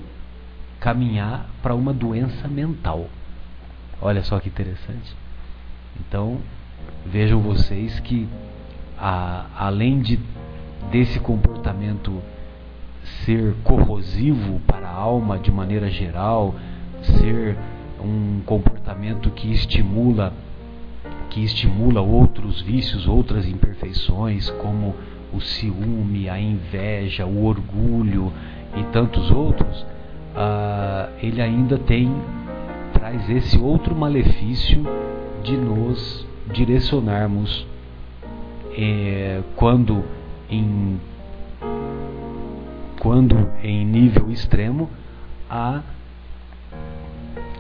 caminhar 0.80 1.50
para 1.62 1.76
uma 1.76 1.94
doença 1.94 2.48
mental. 2.48 3.10
Olha 4.02 4.24
só 4.24 4.40
que 4.40 4.48
interessante. 4.48 5.16
Então, 6.00 6.38
vejam 7.12 7.40
vocês 7.40 8.00
que 8.00 8.28
a, 8.98 9.46
além 9.58 10.00
de 10.00 10.20
desse 10.92 11.20
comportamento 11.20 12.22
ser 13.26 13.56
corrosivo 13.64 14.60
para 14.68 14.88
a 14.88 14.94
alma 14.94 15.38
de 15.38 15.52
maneira 15.52 15.90
geral, 15.90 16.56
ser 17.02 17.58
um 18.02 18.42
comportamento 18.46 19.30
que 19.32 19.52
estimula 19.52 20.34
que 21.30 21.44
estimula 21.44 22.02
outros 22.02 22.62
vícios, 22.62 23.08
outras 23.08 23.48
imperfeições, 23.48 24.50
como 24.50 24.96
o 25.34 25.42
ciúme, 25.42 26.30
a 26.30 26.40
inveja, 26.40 27.26
o 27.26 27.46
orgulho 27.46 28.32
e 28.76 28.84
tantos 28.94 29.30
outros, 29.30 29.82
uh, 29.82 31.12
ele 31.22 31.42
ainda 31.42 31.78
tem 31.78 32.12
traz 32.94 33.30
esse 33.30 33.58
outro 33.60 33.96
malefício 33.96 34.84
de 35.44 35.56
nos 35.56 36.27
direcionarmos 36.52 37.66
eh, 38.72 39.42
quando 39.56 40.04
em 40.50 41.00
quando 43.00 43.50
em 43.64 43.86
nível 43.86 44.32
extremo 44.32 44.90
a 45.50 45.82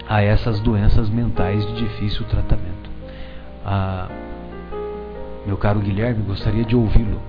a 0.07 0.21
essas 0.21 0.59
doenças 0.61 1.09
mentais 1.09 1.65
de 1.65 1.83
difícil 1.83 2.25
tratamento. 2.27 2.89
Ah, 3.65 4.09
meu 5.45 5.57
caro 5.57 5.81
Guilherme, 5.81 6.23
gostaria 6.23 6.63
de 6.63 6.75
ouvi-lo. 6.75 7.21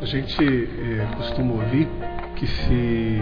A 0.00 0.06
gente 0.06 0.42
eh, 0.42 1.06
costuma 1.16 1.52
ouvir 1.52 1.86
que 2.36 2.46
se 2.46 3.18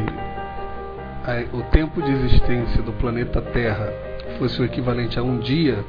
a, 1.24 1.56
o 1.56 1.62
tempo 1.64 2.00
de 2.00 2.10
existência 2.12 2.80
do 2.82 2.92
planeta 2.92 3.42
Terra 3.42 3.92
fosse 4.40 4.58
o 4.62 4.64
equivalente 4.64 5.18
a 5.18 5.22
um 5.22 5.38
dia, 5.38 5.84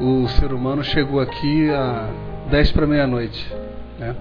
o 0.00 0.26
ser 0.26 0.52
humano 0.52 0.82
chegou 0.82 1.20
aqui 1.20 1.70
a 1.70 2.08
10 2.50 2.72
para 2.72 2.88
meia-noite, 2.88 3.54
né? 4.00 4.16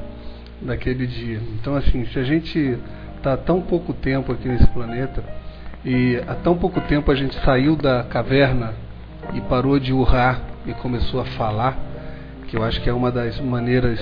Daquele 0.61 1.07
dia. 1.07 1.41
Então, 1.59 1.75
assim, 1.75 2.05
se 2.05 2.19
a 2.19 2.23
gente 2.23 2.77
está 3.17 3.35
tão 3.35 3.59
pouco 3.61 3.93
tempo 3.93 4.31
aqui 4.31 4.47
nesse 4.47 4.67
planeta 4.67 5.23
e 5.83 6.21
há 6.27 6.35
tão 6.35 6.55
pouco 6.55 6.79
tempo 6.81 7.11
a 7.11 7.15
gente 7.15 7.35
saiu 7.43 7.75
da 7.75 8.03
caverna 8.03 8.75
e 9.33 9.41
parou 9.41 9.79
de 9.79 9.91
urrar 9.91 10.41
e 10.63 10.73
começou 10.73 11.19
a 11.19 11.25
falar, 11.25 11.75
que 12.47 12.55
eu 12.55 12.63
acho 12.63 12.79
que 12.79 12.87
é 12.87 12.93
uma 12.93 13.11
das 13.11 13.39
maneiras 13.39 13.99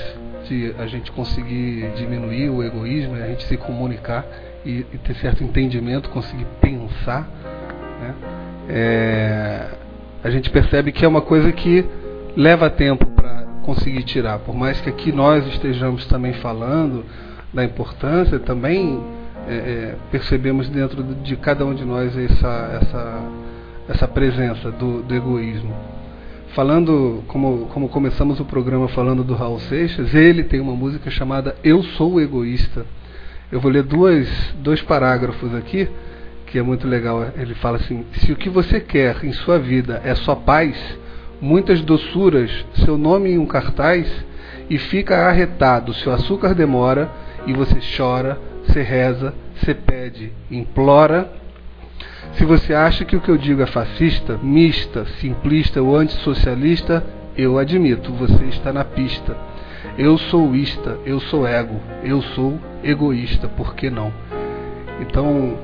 de 0.49 0.75
a 0.77 0.85
gente 0.85 1.13
conseguir 1.13 1.93
diminuir 1.95 2.49
o 2.49 2.61
egoísmo, 2.61 3.15
é 3.15 3.23
a 3.23 3.27
gente 3.27 3.43
se 3.45 3.55
comunicar 3.55 4.25
e, 4.65 4.85
e 4.91 4.97
ter 4.97 5.15
certo 5.15 5.45
entendimento, 5.45 6.09
conseguir 6.09 6.45
pensar. 6.59 7.25
Né? 8.01 8.40
É, 8.69 9.67
a 10.23 10.29
gente 10.29 10.49
percebe 10.49 10.91
que 10.91 11.03
é 11.03 11.07
uma 11.07 11.21
coisa 11.21 11.51
que 11.51 11.85
leva 12.35 12.69
tempo 12.69 13.05
para 13.07 13.45
conseguir 13.63 14.03
tirar. 14.03 14.39
Por 14.39 14.55
mais 14.55 14.79
que 14.81 14.89
aqui 14.89 15.11
nós 15.11 15.45
estejamos 15.47 16.05
também 16.05 16.33
falando 16.33 17.05
da 17.53 17.63
importância, 17.63 18.39
também 18.39 19.03
é, 19.47 19.53
é, 19.53 19.95
percebemos 20.11 20.69
dentro 20.69 21.03
de 21.03 21.35
cada 21.35 21.65
um 21.65 21.73
de 21.73 21.83
nós 21.83 22.15
essa, 22.17 22.79
essa, 22.81 23.21
essa 23.89 24.07
presença 24.07 24.71
do, 24.71 25.01
do 25.01 25.15
egoísmo. 25.15 25.73
Falando, 26.53 27.23
como, 27.27 27.67
como 27.67 27.87
começamos 27.87 28.39
o 28.39 28.45
programa 28.45 28.87
falando 28.89 29.23
do 29.23 29.33
Raul 29.33 29.59
Seixas, 29.59 30.13
ele 30.13 30.43
tem 30.43 30.59
uma 30.59 30.75
música 30.75 31.09
chamada 31.09 31.55
Eu 31.63 31.81
Sou 31.81 32.19
Egoísta. 32.19 32.85
Eu 33.49 33.59
vou 33.59 33.71
ler 33.71 33.83
duas, 33.83 34.27
dois 34.59 34.81
parágrafos 34.81 35.53
aqui, 35.55 35.89
que 36.51 36.59
é 36.59 36.61
muito 36.61 36.87
legal. 36.87 37.25
Ele 37.37 37.55
fala 37.55 37.77
assim: 37.77 38.05
Se 38.13 38.31
o 38.31 38.35
que 38.35 38.49
você 38.49 38.79
quer 38.79 39.23
em 39.23 39.31
sua 39.31 39.57
vida 39.57 40.01
é 40.03 40.13
só 40.13 40.35
paz, 40.35 40.75
muitas 41.39 41.81
doçuras, 41.81 42.51
seu 42.85 42.97
nome 42.97 43.31
em 43.31 43.37
um 43.37 43.45
cartaz, 43.45 44.07
e 44.69 44.77
fica 44.77 45.27
arretado, 45.27 45.93
seu 45.93 46.11
açúcar 46.11 46.53
demora, 46.53 47.09
e 47.47 47.53
você 47.53 47.79
chora, 47.97 48.37
você 48.67 48.81
reza, 48.81 49.33
você 49.55 49.73
pede, 49.73 50.31
implora. 50.51 51.31
Se 52.33 52.45
você 52.45 52.73
acha 52.73 53.03
que 53.05 53.15
o 53.15 53.21
que 53.21 53.29
eu 53.29 53.37
digo 53.37 53.61
é 53.61 53.65
fascista, 53.65 54.37
mista, 54.41 55.05
simplista 55.19 55.81
ou 55.81 55.95
antissocialista, 55.95 57.03
eu 57.37 57.57
admito, 57.57 58.11
você 58.13 58.45
está 58.45 58.71
na 58.71 58.83
pista. 58.83 59.35
Eu 59.97 60.17
sou 60.17 60.55
ista, 60.55 60.97
eu 61.05 61.19
sou 61.19 61.47
ego, 61.47 61.79
eu 62.03 62.21
sou 62.21 62.59
egoísta, 62.83 63.47
por 63.47 63.75
que 63.75 63.89
não? 63.89 64.13
Então, 65.01 65.57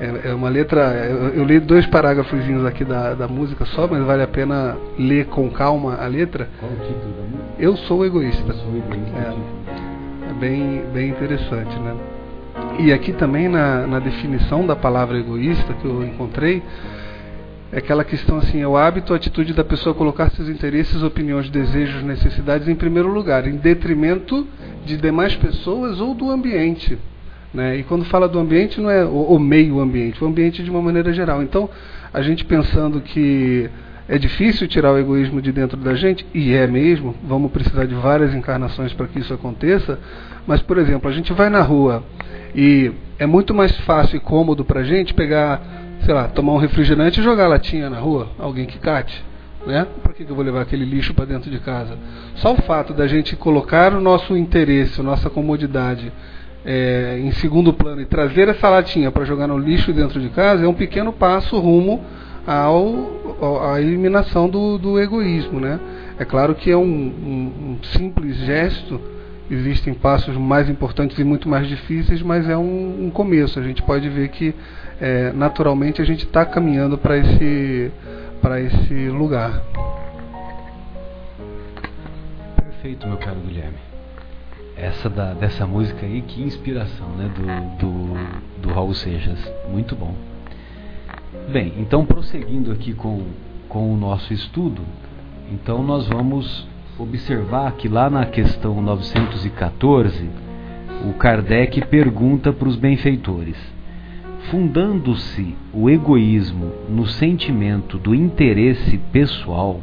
é, 0.00 0.30
é 0.30 0.34
uma 0.34 0.48
letra. 0.48 0.94
Eu, 0.94 1.28
eu, 1.34 1.44
li 1.44 1.58
dois 1.58 1.86
parágrafos 1.86 2.40
aqui 2.66 2.84
da, 2.84 3.14
da 3.14 3.28
música 3.28 3.64
só, 3.66 3.86
mas 3.86 4.04
vale 4.04 4.22
a 4.22 4.28
pena 4.28 4.76
ler 4.98 5.26
com 5.26 5.50
calma 5.50 5.96
a 5.96 6.06
letra. 6.06 6.48
Qual 6.60 6.70
o 6.70 6.76
título 6.76 7.14
da 7.14 7.22
música? 7.22 7.54
Eu 7.58 7.76
sou 7.76 8.06
egoísta. 8.06 8.52
Eu 8.52 8.54
sou 8.54 8.76
egoísta. 8.76 9.18
É, 9.18 10.30
é 10.30 10.32
bem, 10.34 10.84
bem 10.92 11.10
interessante, 11.10 11.76
né? 11.80 11.96
E 12.78 12.92
aqui 12.92 13.12
também 13.12 13.48
na, 13.48 13.86
na 13.86 13.98
definição 13.98 14.64
da 14.64 14.76
palavra 14.76 15.18
egoísta 15.18 15.74
que 15.74 15.84
eu 15.84 16.04
encontrei, 16.04 16.62
é 17.72 17.78
aquela 17.78 18.04
questão 18.04 18.38
assim, 18.38 18.62
é 18.62 18.68
o 18.68 18.76
hábito, 18.76 19.12
a 19.12 19.16
atitude 19.16 19.52
da 19.52 19.64
pessoa 19.64 19.94
colocar 19.94 20.30
seus 20.30 20.48
interesses, 20.48 21.02
opiniões, 21.02 21.50
desejos, 21.50 22.02
necessidades 22.02 22.68
em 22.68 22.74
primeiro 22.74 23.12
lugar, 23.12 23.46
em 23.46 23.56
detrimento 23.56 24.46
de 24.86 24.96
demais 24.96 25.34
pessoas 25.34 26.00
ou 26.00 26.14
do 26.14 26.30
ambiente. 26.30 26.96
Né? 27.52 27.78
E 27.78 27.82
quando 27.82 28.04
fala 28.04 28.28
do 28.28 28.38
ambiente, 28.38 28.80
não 28.80 28.90
é 28.90 29.04
o, 29.04 29.34
o 29.34 29.38
meio 29.38 29.80
ambiente, 29.80 30.22
o 30.22 30.26
ambiente 30.26 30.62
de 30.62 30.70
uma 30.70 30.82
maneira 30.82 31.12
geral. 31.12 31.42
Então, 31.42 31.68
a 32.12 32.22
gente 32.22 32.44
pensando 32.44 33.00
que 33.00 33.68
é 34.08 34.18
difícil 34.18 34.66
tirar 34.66 34.92
o 34.92 34.98
egoísmo 34.98 35.40
de 35.40 35.52
dentro 35.52 35.76
da 35.76 35.94
gente, 35.94 36.26
e 36.32 36.54
é 36.54 36.66
mesmo, 36.66 37.14
vamos 37.24 37.50
precisar 37.50 37.84
de 37.84 37.94
várias 37.94 38.34
encarnações 38.34 38.92
para 38.92 39.06
que 39.06 39.18
isso 39.18 39.34
aconteça, 39.34 39.98
mas, 40.46 40.62
por 40.62 40.78
exemplo, 40.78 41.08
a 41.10 41.12
gente 41.12 41.32
vai 41.32 41.50
na 41.50 41.60
rua 41.60 42.02
e 42.54 42.90
é 43.18 43.26
muito 43.26 43.52
mais 43.54 43.76
fácil 43.80 44.16
e 44.16 44.20
cômodo 44.20 44.64
para 44.64 44.80
a 44.80 44.84
gente 44.84 45.12
pegar 45.12 45.60
sei 46.00 46.14
lá, 46.14 46.28
tomar 46.28 46.52
um 46.52 46.58
refrigerante 46.58 47.20
e 47.20 47.22
jogar 47.22 47.48
latinha 47.48 47.90
na 47.90 47.98
rua, 47.98 48.28
alguém 48.38 48.66
que 48.66 48.78
cate. 48.78 49.24
Né? 49.66 49.86
Por 50.02 50.14
que, 50.14 50.24
que 50.24 50.30
eu 50.30 50.36
vou 50.36 50.44
levar 50.44 50.62
aquele 50.62 50.84
lixo 50.84 51.12
para 51.12 51.24
dentro 51.24 51.50
de 51.50 51.58
casa? 51.58 51.98
Só 52.36 52.54
o 52.54 52.62
fato 52.62 52.94
da 52.94 53.06
gente 53.06 53.36
colocar 53.36 53.92
o 53.92 54.00
nosso 54.00 54.36
interesse, 54.36 55.00
a 55.00 55.04
nossa 55.04 55.28
comodidade 55.28 56.12
é, 56.64 57.18
em 57.20 57.30
segundo 57.32 57.72
plano 57.72 58.00
e 58.00 58.06
trazer 58.06 58.48
essa 58.48 58.68
latinha 58.68 59.10
para 59.10 59.24
jogar 59.24 59.46
no 59.46 59.58
lixo 59.58 59.92
dentro 59.92 60.20
de 60.20 60.28
casa 60.30 60.64
é 60.64 60.68
um 60.68 60.74
pequeno 60.74 61.12
passo 61.12 61.58
rumo 61.58 62.04
ao, 62.46 63.70
à 63.70 63.80
eliminação 63.80 64.48
do, 64.48 64.78
do 64.78 64.98
egoísmo. 64.98 65.60
Né? 65.60 65.78
É 66.18 66.24
claro 66.24 66.54
que 66.54 66.70
é 66.70 66.76
um, 66.76 66.82
um, 66.82 67.52
um 67.72 67.78
simples 67.82 68.36
gesto 68.36 69.00
existem 69.50 69.94
passos 69.94 70.36
mais 70.36 70.68
importantes 70.68 71.18
e 71.18 71.24
muito 71.24 71.48
mais 71.48 71.66
difíceis, 71.66 72.22
mas 72.22 72.48
é 72.48 72.56
um, 72.56 73.06
um 73.06 73.10
começo. 73.10 73.58
A 73.58 73.62
gente 73.62 73.82
pode 73.82 74.08
ver 74.08 74.28
que 74.28 74.54
é, 75.00 75.32
naturalmente 75.32 76.02
a 76.02 76.04
gente 76.04 76.24
está 76.24 76.44
caminhando 76.44 76.98
para 76.98 77.16
esse, 77.16 77.90
para 78.42 78.60
esse 78.60 79.08
lugar. 79.08 79.62
Perfeito, 82.56 83.06
meu 83.06 83.16
caro 83.16 83.40
Guilherme. 83.40 83.87
Essa 84.80 85.10
da, 85.10 85.34
dessa 85.34 85.66
música 85.66 86.06
aí, 86.06 86.22
que 86.22 86.42
inspiração 86.42 87.08
né, 87.10 87.28
do, 87.34 87.86
do, 87.86 88.62
do 88.62 88.72
Raul 88.72 88.94
Seixas. 88.94 89.38
Muito 89.68 89.96
bom. 89.96 90.14
Bem, 91.50 91.74
então 91.78 92.06
prosseguindo 92.06 92.70
aqui 92.70 92.94
com, 92.94 93.22
com 93.68 93.92
o 93.92 93.96
nosso 93.96 94.32
estudo, 94.32 94.82
então 95.50 95.82
nós 95.82 96.06
vamos 96.06 96.66
observar 96.98 97.72
que 97.72 97.88
lá 97.88 98.08
na 98.08 98.26
questão 98.26 98.80
914, 98.80 100.28
o 101.08 101.12
Kardec 101.14 101.86
pergunta 101.86 102.52
para 102.52 102.68
os 102.68 102.76
benfeitores: 102.76 103.56
fundando-se 104.50 105.56
o 105.72 105.88
egoísmo 105.88 106.72
no 106.88 107.06
sentimento 107.06 107.98
do 107.98 108.14
interesse 108.14 108.98
pessoal, 109.12 109.80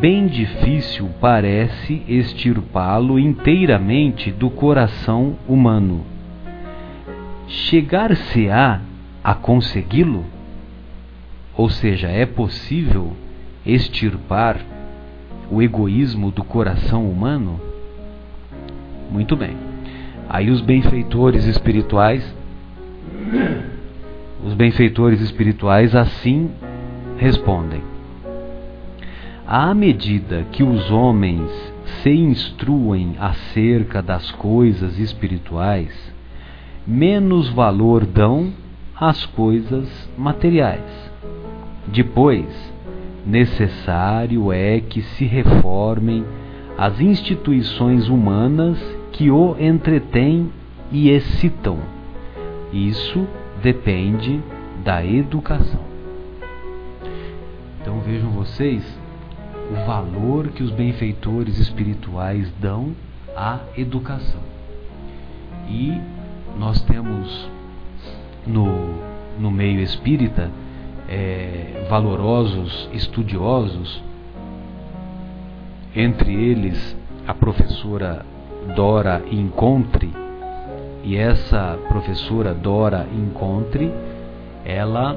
bem 0.00 0.26
difícil 0.26 1.08
parece 1.20 2.02
extirpá-lo 2.08 3.18
inteiramente 3.18 4.30
do 4.30 4.50
coração 4.50 5.36
humano. 5.48 6.04
Chegar-se-á 7.48 8.80
a 9.22 9.34
consegui-lo? 9.34 10.24
Ou 11.56 11.70
seja, 11.70 12.08
é 12.08 12.26
possível 12.26 13.12
extirpar 13.64 14.60
o 15.50 15.62
egoísmo 15.62 16.30
do 16.30 16.44
coração 16.44 17.08
humano? 17.08 17.60
Muito 19.10 19.36
bem. 19.36 19.56
Aí 20.28 20.50
os 20.50 20.60
benfeitores 20.60 21.44
espirituais, 21.44 22.34
os 24.44 24.54
benfeitores 24.54 25.20
espirituais 25.20 25.94
assim 25.94 26.50
respondem: 27.16 27.80
À 29.48 29.72
medida 29.72 30.44
que 30.50 30.64
os 30.64 30.90
homens 30.90 31.48
se 32.02 32.10
instruem 32.10 33.14
acerca 33.16 34.02
das 34.02 34.32
coisas 34.32 34.98
espirituais, 34.98 36.12
menos 36.84 37.48
valor 37.50 38.04
dão 38.04 38.52
às 38.98 39.24
coisas 39.24 39.88
materiais. 40.18 40.82
Depois, 41.86 42.44
necessário 43.24 44.50
é 44.50 44.80
que 44.80 45.00
se 45.00 45.24
reformem 45.24 46.24
as 46.76 47.00
instituições 47.00 48.08
humanas 48.08 48.78
que 49.12 49.30
o 49.30 49.56
entretêm 49.60 50.50
e 50.90 51.08
excitam. 51.08 51.78
Isso 52.72 53.28
depende 53.62 54.40
da 54.82 55.06
educação. 55.06 55.84
Então 57.80 58.00
vejam 58.00 58.30
vocês 58.30 59.05
o 59.70 59.86
valor 59.86 60.48
que 60.48 60.62
os 60.62 60.70
benfeitores 60.70 61.58
espirituais 61.58 62.50
dão 62.60 62.94
à 63.36 63.60
educação. 63.76 64.40
E 65.68 66.00
nós 66.58 66.80
temos 66.82 67.48
no, 68.46 68.94
no 69.38 69.50
meio 69.50 69.80
espírita 69.80 70.50
é, 71.08 71.86
valorosos 71.88 72.88
estudiosos, 72.92 74.02
entre 75.94 76.32
eles 76.32 76.96
a 77.26 77.34
professora 77.34 78.24
Dora 78.74 79.22
Encontre, 79.30 80.12
e 81.02 81.16
essa 81.16 81.78
professora 81.88 82.52
Dora 82.52 83.06
Encontre, 83.12 83.92
ela 84.64 85.16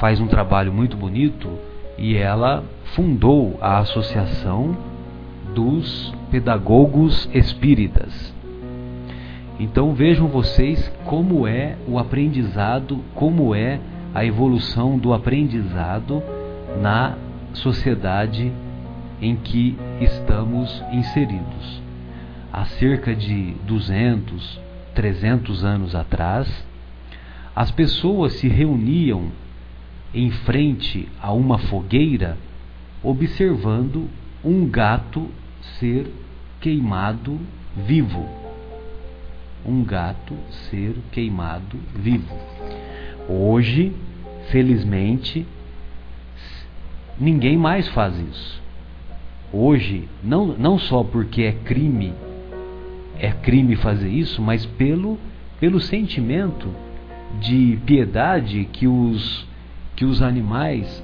faz 0.00 0.20
um 0.20 0.26
trabalho 0.26 0.72
muito 0.72 0.96
bonito 0.96 1.50
e 1.96 2.16
ela 2.16 2.64
fundou 2.94 3.58
a 3.60 3.78
Associação 3.78 4.76
dos 5.54 6.12
Pedagogos 6.30 7.28
Espíritas. 7.32 8.34
Então 9.58 9.94
vejam 9.94 10.26
vocês 10.26 10.92
como 11.04 11.46
é 11.46 11.76
o 11.86 11.98
aprendizado, 11.98 13.00
como 13.14 13.54
é 13.54 13.78
a 14.14 14.24
evolução 14.24 14.98
do 14.98 15.12
aprendizado 15.12 16.22
na 16.80 17.16
sociedade 17.52 18.52
em 19.20 19.36
que 19.36 19.76
estamos 20.00 20.82
inseridos. 20.92 21.82
Há 22.52 22.64
cerca 22.64 23.14
de 23.14 23.54
200, 23.66 24.60
300 24.94 25.64
anos 25.64 25.94
atrás, 25.94 26.48
as 27.54 27.70
pessoas 27.70 28.34
se 28.34 28.48
reuniam 28.48 29.28
em 30.14 30.30
frente 30.30 31.08
a 31.20 31.32
uma 31.32 31.58
fogueira 31.58 32.38
observando 33.02 34.08
um 34.44 34.66
gato 34.66 35.28
ser 35.78 36.06
queimado 36.60 37.38
vivo. 37.76 38.26
Um 39.66 39.82
gato 39.82 40.34
ser 40.70 40.94
queimado 41.10 41.78
vivo. 41.94 42.38
Hoje, 43.28 43.92
felizmente, 44.50 45.46
ninguém 47.18 47.56
mais 47.56 47.88
faz 47.88 48.18
isso. 48.18 48.62
Hoje, 49.52 50.08
não, 50.22 50.46
não 50.46 50.78
só 50.78 51.02
porque 51.02 51.42
é 51.42 51.52
crime, 51.52 52.12
é 53.18 53.30
crime 53.30 53.76
fazer 53.76 54.08
isso, 54.08 54.42
mas 54.42 54.66
pelo, 54.66 55.18
pelo 55.60 55.80
sentimento 55.80 56.68
de 57.40 57.78
piedade 57.86 58.68
que 58.72 58.86
os, 58.86 59.46
que 59.96 60.04
os 60.04 60.22
animais 60.22 61.02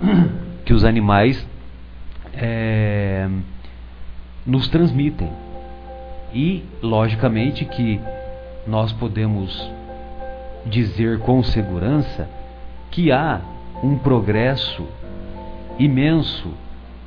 que 0.64 0.72
os 0.72 0.84
animais 0.84 1.46
é, 2.34 3.28
nos 4.46 4.68
transmitem. 4.68 5.30
E, 6.32 6.62
logicamente, 6.82 7.64
que 7.64 7.98
nós 8.66 8.92
podemos 8.92 9.70
dizer 10.66 11.20
com 11.20 11.42
segurança 11.42 12.28
que 12.90 13.10
há 13.10 13.40
um 13.82 13.96
progresso 13.96 14.86
imenso 15.78 16.52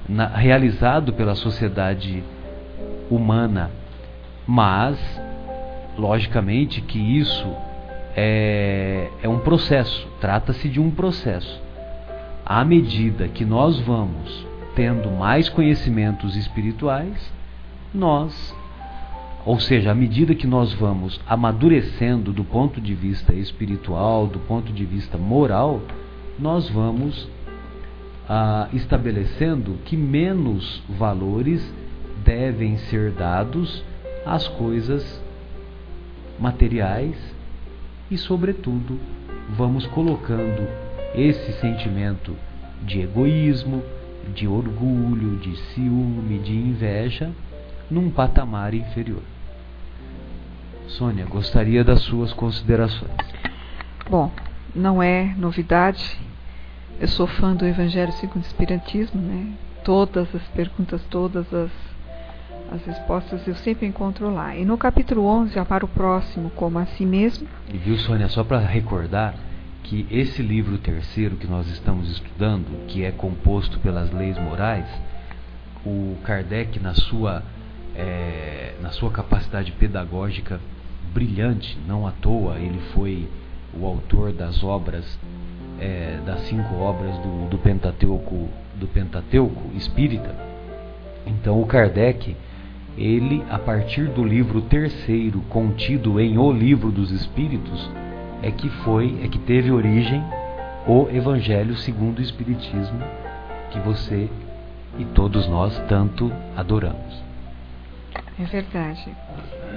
na, 0.10 0.26
realizado 0.28 1.14
pela 1.14 1.36
sociedade 1.36 2.24
humana, 3.10 3.70
mas 4.48 4.98
logicamente 5.98 6.82
que 6.82 6.98
isso 6.98 7.48
é, 8.16 9.10
é 9.22 9.30
um 9.30 9.40
processo, 9.40 10.08
trata-se 10.20 10.68
de 10.70 10.80
um 10.80 10.92
processo. 10.92 11.62
À 12.46 12.64
medida 12.66 13.28
que 13.28 13.46
nós 13.46 13.80
vamos 13.80 14.46
tendo 14.76 15.10
mais 15.12 15.50
conhecimentos 15.50 16.36
espirituais, 16.36 17.32
nós 17.94 18.56
ou 19.44 19.60
seja, 19.60 19.92
à 19.92 19.96
medida 19.96 20.36
que 20.36 20.46
nós 20.46 20.72
vamos 20.74 21.20
amadurecendo 21.28 22.32
do 22.32 22.44
ponto 22.44 22.80
de 22.80 22.94
vista 22.94 23.34
espiritual, 23.34 24.28
do 24.28 24.40
ponto 24.40 24.72
de 24.72 24.86
vista 24.86 25.18
moral, 25.18 25.82
nós 26.38 26.70
vamos 26.70 27.28
ah, 28.30 28.70
estabelecendo 28.72 29.80
que 29.86 29.98
menos 29.98 30.84
valores 30.88 31.74
devem 32.24 32.78
ser 32.78 33.12
dados 33.12 33.84
às 34.26 34.48
coisas 34.48 35.22
materiais 36.40 37.18
e, 38.12 38.18
sobretudo, 38.18 39.00
vamos 39.56 39.88
colocando 39.88 40.68
esse 41.16 41.54
sentimento 41.54 42.36
de 42.84 43.00
egoísmo, 43.00 43.82
de 44.36 44.48
orgulho, 44.48 45.38
de 45.38 45.56
ciúme, 45.56 46.38
de 46.40 46.54
inveja 46.54 47.32
num 47.90 48.12
patamar 48.12 48.74
inferior. 48.74 49.24
Sônia, 50.88 51.26
gostaria 51.26 51.84
das 51.84 52.02
suas 52.02 52.34
considerações. 52.34 53.12
Bom, 54.10 54.30
não 54.76 55.02
é 55.02 55.34
novidade. 55.38 56.20
Eu 57.00 57.08
sou 57.08 57.26
fã 57.26 57.56
do 57.56 57.66
Evangelho 57.66 58.12
segundo 58.14 58.44
o 58.44 58.48
Espiritismo, 58.48 59.22
né? 59.22 59.54
Todas 59.84 60.34
as 60.36 60.44
perguntas, 60.50 61.02
todas 61.10 61.52
as, 61.54 61.72
as 62.72 62.84
respostas 62.86 63.46
eu 63.46 63.56
sempre 63.56 63.86
encontro 63.86 64.34
lá. 64.34 64.56
E 64.56 64.64
no 64.64 64.78
capítulo 64.78 65.26
11, 65.26 65.60
amar 65.60 65.84
o 65.84 65.88
próximo 65.88 66.50
como 66.52 66.80
a 66.80 66.86
si 66.86 67.06
mesmo. 67.06 67.48
E 67.72 67.78
viu, 67.78 67.98
Sônia, 67.98 68.30
só 68.30 68.44
para 68.44 68.60
recordar 68.60 69.36
que 69.84 70.08
esse 70.10 70.42
livro 70.42 70.78
terceiro 70.78 71.36
que 71.36 71.48
nós 71.48 71.68
estamos 71.68 72.10
estudando, 72.10 72.88
que 72.88 73.04
é 73.04 73.12
composto 73.12 73.80
pelas 73.80 74.12
leis 74.12 74.38
morais, 74.38 74.86
o 75.86 76.16
Kardec, 76.24 76.80
na 76.80 76.94
sua 76.94 77.44
é, 77.96 78.74
na 78.82 78.92
sua 78.92 79.12
capacidade 79.12 79.72
pedagógica 79.74 80.60
brilhante, 81.14 81.78
não 81.86 82.08
à 82.08 82.12
toa 82.12 82.58
ele 82.58 82.80
foi 82.94 83.28
o 83.74 83.86
autor 83.86 84.32
das 84.32 84.64
obras, 84.64 85.20
é, 85.80 86.20
das 86.26 86.42
cinco 86.42 86.76
obras 86.76 87.14
do, 87.18 87.50
do, 87.50 87.58
Pentateuco, 87.58 88.50
do 88.76 88.88
Pentateuco 88.88 89.76
espírita. 89.76 90.34
Então 91.26 91.62
o 91.62 91.66
Kardec, 91.66 92.36
ele 92.98 93.44
a 93.50 93.58
partir 93.58 94.08
do 94.10 94.24
livro 94.24 94.62
terceiro 94.62 95.42
contido 95.50 96.20
em 96.20 96.38
O 96.38 96.52
Livro 96.52 96.92
dos 96.92 97.12
Espíritos, 97.12 97.90
é 98.42 98.52
que 98.52 98.70
foi, 98.84 99.20
é 99.24 99.28
que 99.28 99.40
teve 99.40 99.72
origem 99.72 100.24
o 100.88 101.08
Evangelho 101.10 101.76
segundo 101.76 102.20
o 102.20 102.22
Espiritismo 102.22 103.00
que 103.72 103.80
você 103.80 104.30
e 105.00 105.06
todos 105.06 105.48
nós 105.48 105.78
tanto 105.88 106.32
adoramos. 106.56 107.24
É 108.40 108.44
verdade. 108.44 109.10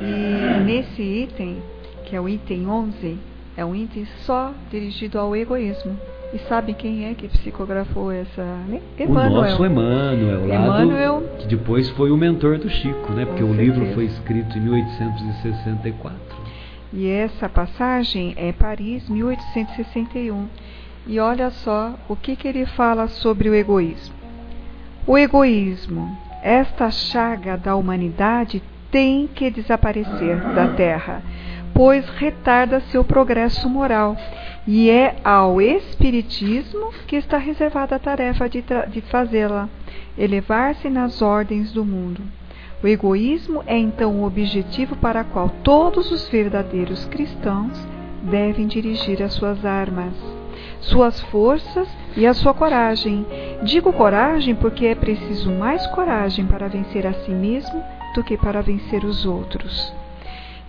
E 0.01 0.65
nesse 0.65 1.03
item, 1.03 1.63
que 2.05 2.17
é 2.17 2.21
o 2.21 2.29
item 2.29 2.67
11, 2.69 3.19
é 3.57 3.65
um 3.65 3.75
item 3.75 4.07
só 4.25 4.53
dirigido 4.71 5.19
ao 5.19 5.37
egoísmo. 5.37 5.97
E 6.33 6.39
sabe 6.49 6.75
quem 6.75 7.07
é 7.07 7.15
que 7.15 7.29
psicografou 7.29 8.11
essa? 8.11 8.43
Né? 8.43 8.81
Emmanuel. 8.99 9.31
O 9.31 9.43
nosso 9.43 9.65
Emmanuel, 9.65 10.49
lá 10.49 10.55
Emmanuel, 10.55 11.21
do, 11.21 11.37
que 11.39 11.47
depois 11.49 11.89
foi 11.91 12.11
o 12.11 12.17
mentor 12.17 12.59
do 12.59 12.69
Chico, 12.69 13.13
né? 13.13 13.25
Porque 13.25 13.43
o 13.43 13.53
livro 13.53 13.87
foi 13.95 14.07
escrito 14.07 14.59
em 14.59 14.61
1864. 14.63 16.19
E 16.93 17.09
essa 17.09 17.49
passagem 17.49 18.35
é 18.37 18.53
Paris, 18.53 19.09
1861. 19.09 20.47
E 21.07 21.21
olha 21.21 21.51
só 21.51 21.95
o 22.09 22.17
que, 22.17 22.35
que 22.35 22.49
ele 22.49 22.67
fala 22.67 23.09
sobre 23.09 23.49
o 23.49 23.55
egoísmo. 23.55 24.15
O 25.07 25.19
egoísmo 25.19 26.17
esta 26.45 26.91
chaga 26.91 27.57
da 27.57 27.75
humanidade 27.75 28.63
tem 28.91 29.27
que 29.27 29.51
desaparecer 29.51 30.37
da 30.55 30.69
Terra, 30.69 31.23
pois 31.73 32.07
retarda 32.11 32.81
seu 32.93 33.03
progresso 33.03 33.67
moral. 33.67 34.15
E 34.67 34.89
é 34.89 35.17
ao 35.23 35.61
Espiritismo 35.61 36.93
que 37.07 37.17
está 37.17 37.37
reservada 37.37 37.97
a 37.97 37.99
tarefa 37.99 38.49
de, 38.49 38.65
de 38.89 39.01
fazê-la, 39.03 39.69
elevar-se 40.17 40.89
nas 40.89 41.21
ordens 41.21 41.73
do 41.73 41.85
mundo. 41.85 42.23
O 42.83 42.87
egoísmo 42.89 43.63
é 43.67 43.77
então 43.77 44.21
o 44.21 44.27
objetivo 44.27 44.97
para 44.97 45.23
o 45.23 45.25
qual 45.25 45.51
todos 45.63 46.11
os 46.11 46.29
verdadeiros 46.29 47.05
cristãos 47.07 47.79
devem 48.23 48.67
dirigir 48.67 49.23
as 49.23 49.35
suas 49.35 49.65
armas 49.65 50.15
suas 50.85 51.21
forças 51.23 51.89
e 52.17 52.27
a 52.27 52.35
sua 52.35 52.55
coragem. 52.55 53.27
Digo 53.63 53.93
coragem 53.93 54.55
porque 54.55 54.87
é 54.87 54.95
preciso 54.95 55.51
mais 55.51 55.87
coragem 55.89 56.47
para 56.47 56.69
vencer 56.69 57.07
a 57.07 57.13
si 57.13 57.31
mesmo 57.31 57.83
do 58.15 58.23
que 58.23 58.37
para 58.37 58.63
vencer 58.63 59.05
os 59.05 59.27
outros. 59.27 59.93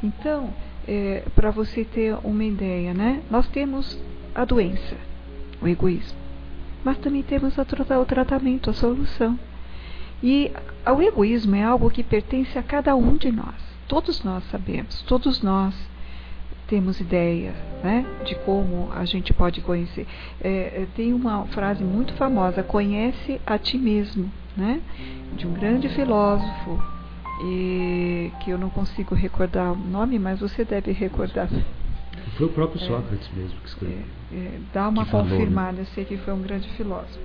Então, 0.04 0.50
é, 0.88 1.24
para 1.36 1.52
você 1.52 1.84
ter 1.84 2.16
uma 2.24 2.44
ideia, 2.44 2.94
né? 2.94 3.22
Nós 3.30 3.48
temos 3.48 3.98
a 4.34 4.46
doença, 4.46 4.96
o 5.62 5.68
egoísmo, 5.68 6.18
mas 6.84 6.98
também 6.98 7.24
temos 7.24 7.58
a, 7.58 7.64
o 8.00 8.06
tratamento, 8.06 8.70
a 8.70 8.74
solução. 8.74 9.38
E 10.24 10.52
o 10.88 11.02
egoísmo 11.02 11.56
é 11.56 11.64
algo 11.64 11.90
que 11.90 12.04
pertence 12.04 12.58
a 12.58 12.64
cada 12.64 12.96
um 12.96 13.18
de 13.18 13.32
nós. 13.32 13.56
Todos 13.88 14.24
nós 14.24 14.44
sabemos, 14.50 15.02
todos 15.04 15.42
nós 15.42 15.76
temos 16.68 17.00
ideia 17.00 17.54
né, 17.84 18.06
de 18.26 18.34
como 18.36 18.90
a 18.92 19.06
gente 19.06 19.34
pode 19.34 19.62
conhecer. 19.62 20.08
É, 20.42 20.50
é, 20.50 20.88
tem 20.96 21.14
uma 21.14 21.46
frase 21.48 21.84
muito 21.84 22.14
famosa: 22.14 22.64
conhece 22.64 23.40
a 23.46 23.58
ti 23.58 23.78
mesmo, 23.78 24.32
né, 24.58 24.82
de 25.36 25.46
um 25.46 25.54
grande 25.54 25.90
filósofo 25.90 26.95
e 27.42 28.32
que 28.40 28.52
eu 28.52 28.58
não 28.58 28.70
consigo 28.70 29.14
recordar 29.14 29.74
o 29.74 29.76
nome, 29.76 30.18
mas 30.18 30.40
você 30.40 30.64
deve 30.64 30.92
recordar. 30.92 31.50
Foi 32.38 32.48
o 32.48 32.50
próprio 32.50 32.82
é. 32.82 32.88
Sócrates 32.88 33.30
é, 33.34 33.40
mesmo 33.40 33.60
que 33.60 33.68
escreveu. 33.68 34.04
É, 34.32 34.36
é, 34.36 34.60
dá 34.74 34.90
uma 34.90 35.06
confirmada, 35.06 35.68
falou, 35.68 35.74
né? 35.74 35.82
eu 35.82 35.86
sei 35.94 36.06
que 36.06 36.18
foi 36.18 36.34
um 36.34 36.42
grande 36.42 36.70
filósofo. 36.72 37.20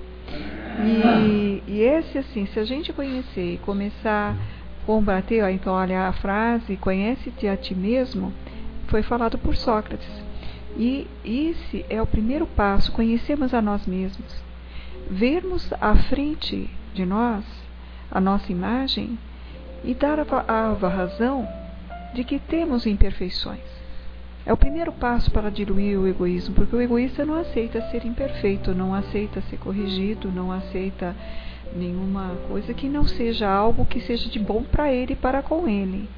E, 0.79 1.63
e, 1.67 1.81
esse, 1.81 2.17
assim, 2.17 2.45
se 2.45 2.59
a 2.59 2.63
gente 2.63 2.93
conhecer 2.93 3.55
e 3.55 3.57
começar 3.57 4.35
a 4.35 4.85
combater, 4.85 5.43
ó, 5.43 5.49
então, 5.49 5.73
olha, 5.73 6.07
a 6.07 6.13
frase 6.13 6.77
conhece-te 6.77 7.47
a 7.47 7.57
ti 7.57 7.75
mesmo, 7.75 8.33
foi 8.87 9.03
falado 9.03 9.37
por 9.37 9.55
Sócrates. 9.55 10.09
E 10.77 11.07
esse 11.25 11.85
é 11.89 12.01
o 12.01 12.07
primeiro 12.07 12.47
passo, 12.47 12.91
conhecermos 12.91 13.53
a 13.53 13.61
nós 13.61 13.85
mesmos. 13.85 14.41
Vermos 15.09 15.71
à 15.81 15.95
frente 15.95 16.69
de 16.93 17.05
nós 17.05 17.43
a 18.09 18.21
nossa 18.21 18.51
imagem 18.51 19.17
e 19.83 19.93
dar 19.93 20.19
a, 20.19 20.87
razão 20.87 21.47
de 22.13 22.23
que 22.23 22.39
temos 22.39 22.85
imperfeições. 22.85 23.59
É 24.45 24.51
o 24.51 24.57
primeiro 24.57 24.91
passo 24.91 25.29
para 25.31 25.51
diluir 25.51 25.99
o 25.99 26.07
egoísmo, 26.07 26.55
porque 26.55 26.75
o 26.75 26.81
egoísta 26.81 27.23
não 27.23 27.35
aceita 27.35 27.81
ser 27.89 28.05
imperfeito, 28.05 28.73
não 28.73 28.93
aceita 28.93 29.41
ser 29.41 29.57
corrigido, 29.57 30.31
não 30.31 30.51
aceita 30.51 31.15
nenhuma 31.75 32.35
coisa 32.47 32.73
que 32.73 32.89
não 32.89 33.05
seja 33.05 33.47
algo 33.47 33.85
que 33.85 34.01
seja 34.01 34.29
de 34.29 34.39
bom 34.39 34.63
para 34.63 34.91
ele 34.91 35.13
e 35.13 35.15
para 35.15 35.41
com 35.41 35.67
ele. 35.67 36.09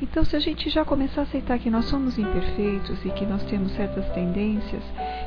Então, 0.00 0.22
se 0.24 0.36
a 0.36 0.38
gente 0.38 0.68
já 0.68 0.84
começar 0.84 1.22
a 1.22 1.24
aceitar 1.24 1.58
que 1.58 1.70
nós 1.70 1.86
somos 1.86 2.18
imperfeitos 2.18 3.02
e 3.04 3.10
que 3.10 3.24
nós 3.24 3.42
temos 3.44 3.72
certas 3.72 4.06
tendências 4.10 4.82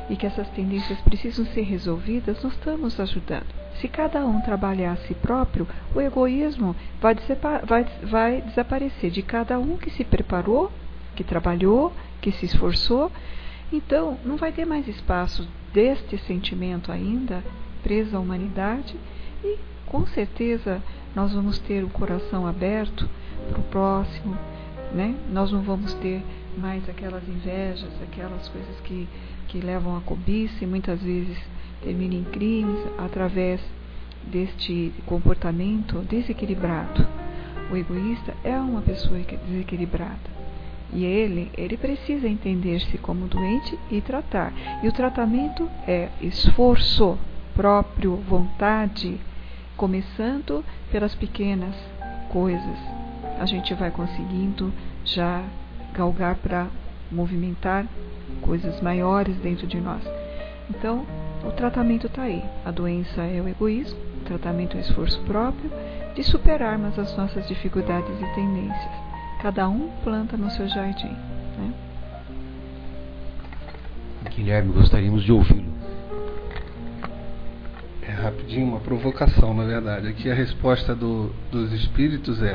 e 0.08 0.14
que 0.14 0.24
essas 0.24 0.48
tendências 0.50 1.00
precisam 1.00 1.44
ser 1.46 1.62
resolvidas, 1.62 2.40
nós 2.42 2.52
estamos 2.52 3.00
ajudando. 3.00 3.46
Se 3.80 3.88
cada 3.88 4.24
um 4.24 4.40
trabalhar 4.40 4.92
a 4.92 4.96
si 4.96 5.14
próprio, 5.14 5.66
o 5.92 6.00
egoísmo 6.00 6.76
vai, 7.00 7.16
vai, 7.64 7.86
vai 8.04 8.40
desaparecer 8.42 9.10
de 9.10 9.22
cada 9.22 9.58
um 9.58 9.76
que 9.76 9.90
se 9.90 10.04
preparou, 10.04 10.70
que 11.16 11.24
trabalhou, 11.24 11.92
que 12.20 12.30
se 12.30 12.46
esforçou. 12.46 13.10
Então, 13.72 14.18
não 14.24 14.36
vai 14.36 14.52
ter 14.52 14.64
mais 14.64 14.86
espaço 14.86 15.48
deste 15.72 16.16
sentimento 16.18 16.92
ainda 16.92 17.42
preso 17.82 18.16
à 18.16 18.20
humanidade 18.20 18.94
e, 19.42 19.58
com 19.86 20.06
certeza, 20.06 20.80
nós 21.14 21.32
vamos 21.32 21.58
ter 21.58 21.82
o 21.82 21.88
coração 21.88 22.46
aberto 22.46 23.08
para 23.48 23.58
o 23.58 23.64
próximo, 23.64 24.36
né? 24.92 25.14
Nós 25.30 25.52
não 25.52 25.62
vamos 25.62 25.94
ter 25.94 26.22
mais 26.56 26.88
aquelas 26.88 27.26
invejas, 27.28 27.90
aquelas 28.02 28.48
coisas 28.48 28.80
que, 28.84 29.08
que 29.48 29.60
levam 29.60 29.96
à 29.96 30.00
cobiça 30.00 30.64
e 30.64 30.66
muitas 30.66 31.00
vezes 31.00 31.38
terminam 31.82 32.20
em 32.20 32.24
crimes 32.24 32.78
através 32.98 33.60
deste 34.24 34.92
comportamento 35.06 36.00
desequilibrado. 36.08 37.06
O 37.70 37.76
egoísta 37.76 38.34
é 38.42 38.56
uma 38.58 38.82
pessoa 38.82 39.18
desequilibrada. 39.46 40.40
E 40.92 41.04
ele, 41.04 41.50
ele 41.56 41.76
precisa 41.76 42.28
entender-se 42.28 42.98
como 42.98 43.28
doente 43.28 43.78
e 43.90 44.00
tratar. 44.00 44.52
E 44.82 44.88
o 44.88 44.92
tratamento 44.92 45.70
é 45.86 46.08
esforço 46.20 47.16
próprio, 47.54 48.16
vontade, 48.16 49.20
começando 49.76 50.64
pelas 50.90 51.14
pequenas 51.14 51.76
coisas. 52.28 52.99
A 53.40 53.46
gente 53.46 53.72
vai 53.72 53.90
conseguindo 53.90 54.70
já 55.02 55.42
galgar 55.94 56.34
para 56.36 56.66
movimentar 57.10 57.86
coisas 58.42 58.82
maiores 58.82 59.34
dentro 59.36 59.66
de 59.66 59.80
nós. 59.80 60.02
Então, 60.68 61.06
o 61.42 61.50
tratamento 61.50 62.06
está 62.06 62.24
aí. 62.24 62.44
A 62.66 62.70
doença 62.70 63.22
é 63.22 63.40
o 63.40 63.48
egoísmo, 63.48 63.98
o 64.20 64.24
tratamento 64.26 64.76
é 64.76 64.80
o 64.80 64.82
esforço 64.82 65.18
próprio 65.22 65.70
de 66.14 66.22
superarmos 66.22 66.98
as 66.98 67.16
nossas 67.16 67.48
dificuldades 67.48 68.14
e 68.20 68.34
tendências. 68.34 68.92
Cada 69.40 69.66
um 69.70 69.88
planta 70.04 70.36
no 70.36 70.50
seu 70.50 70.68
jardim. 70.68 71.16
Né? 71.58 71.72
Guilherme, 74.36 74.70
gostaríamos 74.74 75.22
de 75.24 75.32
ouvi-lo. 75.32 75.70
É 78.02 78.12
rapidinho, 78.12 78.66
uma 78.66 78.80
provocação, 78.80 79.54
na 79.54 79.64
verdade. 79.64 80.08
Aqui 80.08 80.30
a 80.30 80.34
resposta 80.34 80.94
do, 80.94 81.32
dos 81.50 81.72
espíritos 81.72 82.42
é 82.42 82.54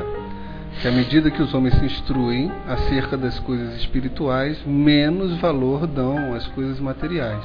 que 0.82 0.88
à 0.88 0.92
medida 0.92 1.32
que 1.32 1.42
os 1.42 1.54
homens 1.54 1.76
se 1.76 1.86
instruem 1.86 2.52
acerca 2.68 3.18
das 3.18 3.40
coisas 3.40 3.76
espirituais, 3.76 4.62
menos 4.66 5.38
valor 5.40 5.88
dão 5.88 6.34
às 6.34 6.48
coisas 6.48 6.80
materiais. 6.80 7.44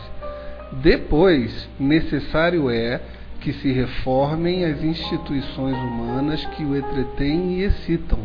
Depois, 0.82 1.68
necessário 1.78 2.70
é 2.70 3.00
que 3.40 3.52
se 3.54 3.72
reformem 3.72 4.64
as 4.64 4.82
instituições 4.82 5.76
humanas 5.76 6.44
que 6.46 6.64
o 6.64 6.76
entretêm 6.76 7.54
e 7.54 7.62
excitam. 7.62 8.18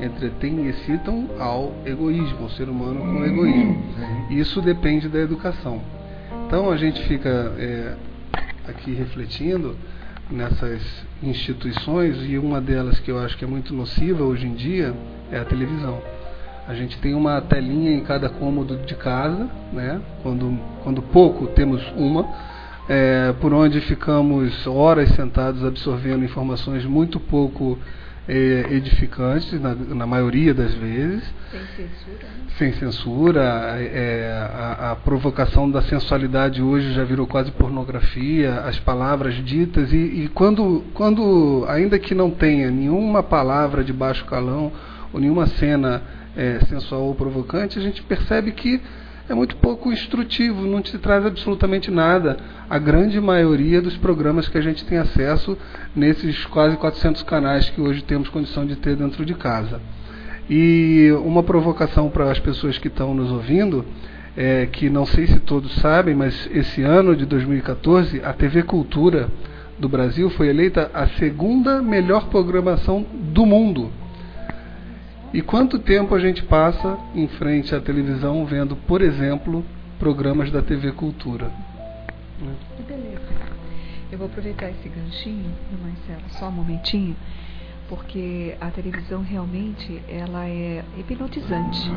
Entretêm 0.00 0.66
e 0.66 0.68
excitam 0.68 1.28
ao 1.38 1.74
egoísmo, 1.86 2.42
ao 2.42 2.50
ser 2.50 2.68
humano 2.68 3.00
com 3.00 3.24
egoísmo. 3.24 3.82
Isso 4.30 4.60
depende 4.60 5.08
da 5.08 5.18
educação. 5.18 5.80
Então 6.46 6.70
a 6.70 6.76
gente 6.76 7.02
fica 7.04 7.54
é, 7.58 7.94
aqui 8.68 8.92
refletindo 8.92 9.76
nessas 10.30 10.82
instituições 11.22 12.16
e 12.28 12.38
uma 12.38 12.60
delas 12.60 12.98
que 13.00 13.10
eu 13.10 13.18
acho 13.18 13.36
que 13.36 13.44
é 13.44 13.48
muito 13.48 13.74
nociva 13.74 14.22
hoje 14.24 14.46
em 14.46 14.54
dia 14.54 14.94
é 15.30 15.38
a 15.38 15.44
televisão. 15.44 16.00
A 16.66 16.74
gente 16.74 16.98
tem 16.98 17.14
uma 17.14 17.40
telinha 17.42 17.92
em 17.92 18.00
cada 18.00 18.28
cômodo 18.28 18.76
de 18.78 18.94
casa, 18.94 19.48
né? 19.72 20.00
quando, 20.22 20.58
quando 20.82 21.02
pouco 21.02 21.46
temos 21.48 21.82
uma, 21.94 22.26
é, 22.88 23.34
por 23.40 23.52
onde 23.52 23.80
ficamos 23.82 24.66
horas 24.66 25.10
sentados 25.10 25.62
absorvendo 25.64 26.24
informações 26.24 26.84
muito 26.86 27.20
pouco 27.20 27.78
é, 28.28 28.66
edificantes, 28.70 29.60
na, 29.60 29.74
na, 29.74 30.06
maioria 30.06 30.54
das 30.54 30.74
vezes. 30.74 31.22
Sem 31.50 31.60
censura. 31.60 32.22
Né? 32.22 32.44
Sem 32.56 32.72
censura. 32.72 33.40
É, 33.78 34.48
a, 34.50 34.92
a, 34.92 34.96
provocação 34.96 35.70
da 35.70 35.82
sensualidade 35.82 36.62
hoje 36.62 36.92
já 36.94 37.04
virou 37.04 37.26
quase 37.26 37.50
pornografia, 37.52 38.60
as 38.60 38.78
palavras 38.78 39.34
ditas, 39.44 39.92
e, 39.92 39.96
e 39.96 40.30
quando, 40.34 40.84
quando, 40.94 41.64
ainda 41.68 41.98
que 41.98 42.14
não 42.14 42.30
tenha 42.30 42.70
nenhuma 42.70 43.22
palavra 43.22 43.84
de 43.84 43.92
baixo 43.92 44.24
calão, 44.24 44.72
ou 45.12 45.20
nenhuma 45.20 45.46
cena 45.46 46.02
é, 46.36 46.60
sensual 46.68 47.02
ou 47.02 47.14
provocante, 47.14 47.78
a 47.78 47.82
gente 47.82 48.02
percebe 48.02 48.52
que 48.52 48.80
é 49.28 49.34
muito 49.34 49.56
pouco 49.56 49.90
instrutivo, 49.90 50.66
não 50.66 50.82
te 50.82 50.98
traz 50.98 51.24
absolutamente 51.24 51.90
nada. 51.90 52.36
A 52.68 52.78
grande 52.78 53.20
maioria 53.20 53.80
dos 53.80 53.96
programas 53.96 54.48
que 54.48 54.58
a 54.58 54.60
gente 54.60 54.84
tem 54.84 54.98
acesso 54.98 55.56
nesses 55.96 56.44
quase 56.46 56.76
400 56.76 57.22
canais 57.22 57.70
que 57.70 57.80
hoje 57.80 58.02
temos 58.02 58.28
condição 58.28 58.66
de 58.66 58.76
ter 58.76 58.96
dentro 58.96 59.24
de 59.24 59.34
casa. 59.34 59.80
E 60.48 61.10
uma 61.24 61.42
provocação 61.42 62.10
para 62.10 62.30
as 62.30 62.38
pessoas 62.38 62.76
que 62.76 62.88
estão 62.88 63.14
nos 63.14 63.30
ouvindo, 63.30 63.84
é 64.36 64.66
que 64.66 64.90
não 64.90 65.06
sei 65.06 65.26
se 65.26 65.40
todos 65.40 65.72
sabem, 65.76 66.14
mas 66.14 66.48
esse 66.52 66.82
ano 66.82 67.16
de 67.16 67.24
2014, 67.24 68.20
a 68.22 68.32
TV 68.32 68.62
Cultura 68.62 69.28
do 69.78 69.88
Brasil 69.88 70.28
foi 70.30 70.48
eleita 70.48 70.90
a 70.92 71.06
segunda 71.06 71.80
melhor 71.80 72.28
programação 72.28 73.06
do 73.32 73.46
mundo. 73.46 73.90
E 75.34 75.42
quanto 75.42 75.80
tempo 75.80 76.14
a 76.14 76.20
gente 76.20 76.44
passa 76.44 76.96
em 77.12 77.26
frente 77.26 77.74
à 77.74 77.80
televisão 77.80 78.46
vendo, 78.46 78.76
por 78.76 79.02
exemplo, 79.02 79.64
programas 79.98 80.48
da 80.48 80.62
TV 80.62 80.92
Cultura? 80.92 81.50
Que 82.76 82.82
beleza. 82.84 83.34
Eu 84.12 84.18
vou 84.18 84.28
aproveitar 84.28 84.70
esse 84.70 84.88
ganchinho, 84.88 85.50
Marcelo, 85.82 86.22
só 86.38 86.46
um 86.46 86.52
momentinho, 86.52 87.16
porque 87.88 88.54
a 88.60 88.70
televisão 88.70 89.24
realmente 89.24 90.00
ela 90.08 90.46
é 90.46 90.84
hipnotizante. 90.96 91.90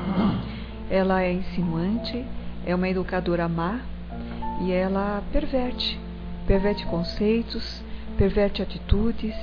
Ela 0.90 1.22
é 1.22 1.34
insinuante, 1.34 2.26
é 2.66 2.74
uma 2.74 2.90
educadora 2.90 3.48
má 3.48 3.82
e 4.62 4.72
ela 4.72 5.22
perverte, 5.32 6.00
perverte 6.48 6.84
conceitos, 6.88 7.84
perverte 8.18 8.64
atitudes, 8.64 9.36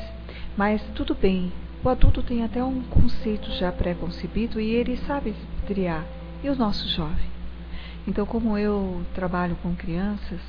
mas 0.56 0.82
tudo 0.96 1.14
bem, 1.14 1.52
o 1.84 1.88
adulto 1.90 2.22
tem 2.22 2.42
até 2.42 2.64
um 2.64 2.80
conceito 2.84 3.50
já 3.52 3.70
pré-concebido 3.70 4.58
e 4.58 4.70
ele 4.70 4.96
sabe 5.06 5.34
triar. 5.66 6.06
E 6.42 6.48
o 6.48 6.56
nosso 6.56 6.88
jovem? 6.88 7.28
Então, 8.08 8.24
como 8.24 8.56
eu 8.56 9.02
trabalho 9.14 9.54
com 9.62 9.74
crianças 9.74 10.40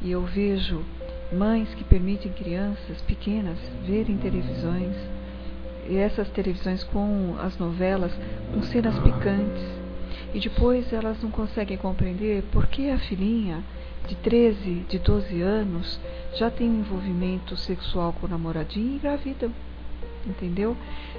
e 0.00 0.10
eu 0.10 0.22
vejo 0.22 0.82
mães 1.32 1.72
que 1.74 1.84
permitem 1.84 2.32
crianças 2.32 3.00
pequenas 3.02 3.58
verem 3.86 4.16
televisões, 4.18 4.96
e 5.88 5.96
essas 5.96 6.28
televisões 6.30 6.84
com 6.84 7.36
as 7.40 7.56
novelas 7.58 8.12
com 8.52 8.62
cenas 8.62 8.98
picantes, 8.98 9.82
E 10.34 10.40
depois 10.40 10.90
elas 10.92 11.22
não 11.22 11.30
conseguem 11.30 11.76
compreender 11.76 12.42
por 12.50 12.66
que 12.66 12.90
a 12.90 12.98
filhinha 12.98 13.62
de 14.08 14.14
13, 14.16 14.86
de 14.88 14.98
12 14.98 15.42
anos 15.42 16.00
já 16.34 16.50
tem 16.50 16.70
um 16.70 16.80
envolvimento 16.80 17.56
sexual 17.56 18.14
com 18.14 18.26
o 18.26 18.30
namoradinho 18.30 18.92
e 18.92 18.96
engravidam. 18.96 19.52
Entendeu? 20.26 20.76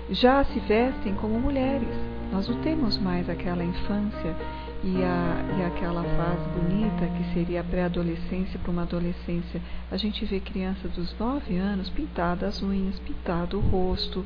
Já 0.10 0.44
se 0.46 0.60
vestem 0.60 1.13
como 1.16 1.39
mulheres. 1.39 1.89
Nós 2.32 2.48
não 2.48 2.62
temos 2.62 2.98
mais 2.98 3.30
aquela 3.30 3.63
infância 3.63 4.36
e, 4.84 5.04
a, 5.04 5.58
e 5.58 5.63
aquela 5.63 6.04
fase 6.04 6.50
bonita 6.50 7.06
que 7.18 7.34
seria 7.34 7.62
a 7.62 7.63
pré-adolescência 7.63 8.60
para 8.60 8.72
uma 8.72 8.82
adolescência. 8.84 9.62
A 9.92 9.98
gente 9.98 10.26
vê 10.26 10.39
crianças 10.39 10.92
dos 10.92 11.18
9 11.18 11.56
anos 11.58 11.89
pintadas 11.89 12.56
as 12.56 12.63
unhas, 12.63 13.00
pintado 13.00 13.58
o 13.58 13.62
rosto, 13.62 14.26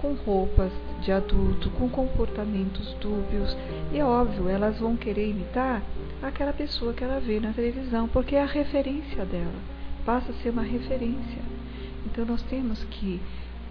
com 0.00 0.14
roupas 0.14 0.72
de 1.02 1.12
adulto, 1.12 1.70
com 1.70 1.88
comportamentos 1.88 2.94
dúbios. 2.94 3.56
E 3.92 3.98
é 3.98 4.04
óbvio, 4.04 4.48
elas 4.48 4.78
vão 4.78 4.96
querer 4.96 5.30
imitar 5.30 5.82
aquela 6.22 6.52
pessoa 6.52 6.94
que 6.94 7.04
ela 7.04 7.20
vê 7.20 7.38
na 7.38 7.52
televisão, 7.52 8.08
porque 8.08 8.36
é 8.36 8.42
a 8.42 8.46
referência 8.46 9.24
dela, 9.24 9.58
passa 10.04 10.32
a 10.32 10.34
ser 10.36 10.50
uma 10.50 10.62
referência. 10.62 11.42
Então 12.06 12.24
nós 12.24 12.42
temos 12.44 12.82
que 12.84 13.20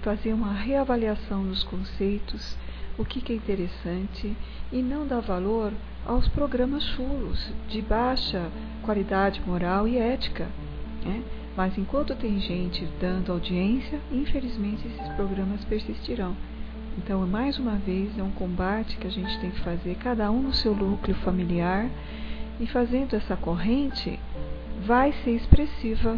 fazer 0.02 0.34
uma 0.34 0.54
reavaliação 0.54 1.44
dos 1.44 1.64
conceitos, 1.64 2.58
o 2.98 3.06
que, 3.06 3.22
que 3.22 3.34
é 3.34 3.36
interessante, 3.36 4.36
e 4.72 4.82
não 4.82 5.08
dar 5.08 5.22
valor 5.22 5.74
aos 6.06 6.28
programas 6.28 6.84
chulos, 6.84 7.52
de 7.68 7.82
baixa 7.82 8.50
qualidade 8.84 9.42
moral 9.46 9.88
e 9.88 9.98
ética. 9.98 10.48
Né? 11.06 11.24
Mas 11.56 11.78
enquanto 11.78 12.16
tem 12.16 12.40
gente 12.40 12.88
dando 13.00 13.32
audiência, 13.32 14.00
infelizmente 14.12 14.88
esses 14.88 15.08
programas 15.16 15.64
persistirão. 15.66 16.36
Então, 16.98 17.26
mais 17.26 17.58
uma 17.58 17.76
vez, 17.76 18.18
é 18.18 18.24
um 18.24 18.32
combate 18.32 18.98
que 18.98 19.08
a 19.08 19.12
gente 19.12 19.40
tem 19.40 19.52
que 19.52 19.62
fazer, 19.62 19.96
cada 19.96 20.30
um 20.32 20.42
no 20.42 20.54
seu 20.54 20.76
núcleo 20.76 21.16
familiar, 21.18 21.90
e 22.60 22.68
fazendo 22.68 23.16
essa 23.16 23.38
corrente, 23.38 24.20
vai 24.86 25.14
ser 25.24 25.32
expressiva 25.32 26.18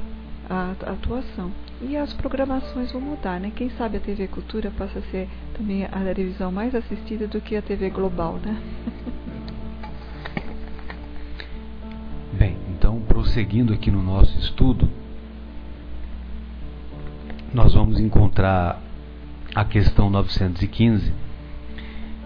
a 0.52 0.76
atuação. 0.92 1.50
E 1.82 1.96
as 1.96 2.12
programações 2.14 2.92
vão 2.92 3.00
mudar, 3.00 3.40
né? 3.40 3.54
Quem 3.56 3.70
sabe 3.72 3.96
a 3.98 4.02
TV 4.02 4.28
Cultura 4.28 4.70
passa 4.78 5.00
a 5.00 5.02
ser 5.04 5.30
também 5.58 5.86
a 5.86 5.90
televisão 5.90 6.52
mais 6.52 6.76
assistida 6.76 7.26
do 7.26 7.40
que 7.40 7.56
a 7.56 7.62
TV 7.62 7.90
Global, 7.90 8.36
né? 8.36 8.62
Bem, 12.38 12.58
então 12.70 13.00
prosseguindo 13.02 13.74
aqui 13.74 13.90
no 13.90 14.04
nosso 14.04 14.38
estudo, 14.38 14.90
nós 17.54 17.74
vamos 17.74 18.00
encontrar 18.00 18.82
a 19.56 19.64
questão 19.64 20.10
915, 20.10 21.14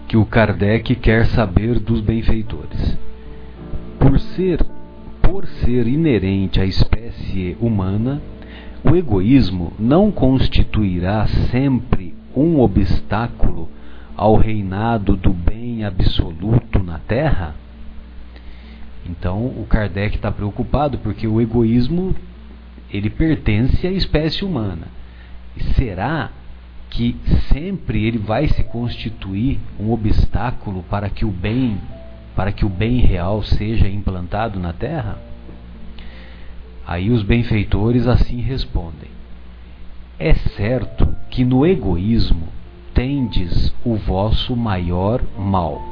que 0.08 0.16
o 0.16 0.26
Kardec 0.26 0.96
quer 0.96 1.26
saber 1.26 1.78
dos 1.78 2.00
benfeitores. 2.00 2.98
Por 3.98 4.18
ser, 4.20 4.64
por 5.26 5.44
ser 5.46 5.88
inerente 5.88 6.60
à 6.60 6.64
espécie 6.64 7.56
humana, 7.60 8.22
o 8.84 8.94
egoísmo 8.94 9.72
não 9.76 10.12
constituirá 10.12 11.26
sempre 11.50 12.14
um 12.34 12.60
obstáculo 12.60 13.68
ao 14.16 14.36
reinado 14.36 15.16
do 15.16 15.32
bem 15.32 15.84
absoluto 15.84 16.80
na 16.80 17.00
Terra? 17.00 17.56
Então 19.04 19.46
o 19.46 19.66
Kardec 19.68 20.14
está 20.14 20.30
preocupado 20.30 20.98
porque 20.98 21.26
o 21.26 21.40
egoísmo 21.40 22.14
ele 22.90 23.10
pertence 23.10 23.84
à 23.84 23.90
espécie 23.90 24.44
humana. 24.44 24.86
E 25.56 25.62
será 25.74 26.30
que 26.88 27.16
sempre 27.52 28.04
ele 28.04 28.18
vai 28.18 28.46
se 28.48 28.62
constituir 28.62 29.58
um 29.78 29.90
obstáculo 29.90 30.84
para 30.84 31.10
que 31.10 31.24
o 31.24 31.30
bem, 31.30 31.78
para 32.36 32.52
que 32.52 32.64
o 32.64 32.68
bem 32.68 33.00
real 33.00 33.42
seja 33.42 33.88
implantado 33.88 34.60
na 34.60 34.72
Terra? 34.72 35.18
Aí 36.86 37.10
os 37.10 37.22
benfeitores 37.22 38.06
assim 38.06 38.40
respondem: 38.40 39.10
É 40.18 40.34
certo 40.34 41.08
que 41.30 41.44
no 41.44 41.66
egoísmo 41.66 42.46
tendes 42.94 43.74
o 43.84 43.96
vosso 43.96 44.54
maior 44.54 45.20
mal. 45.36 45.82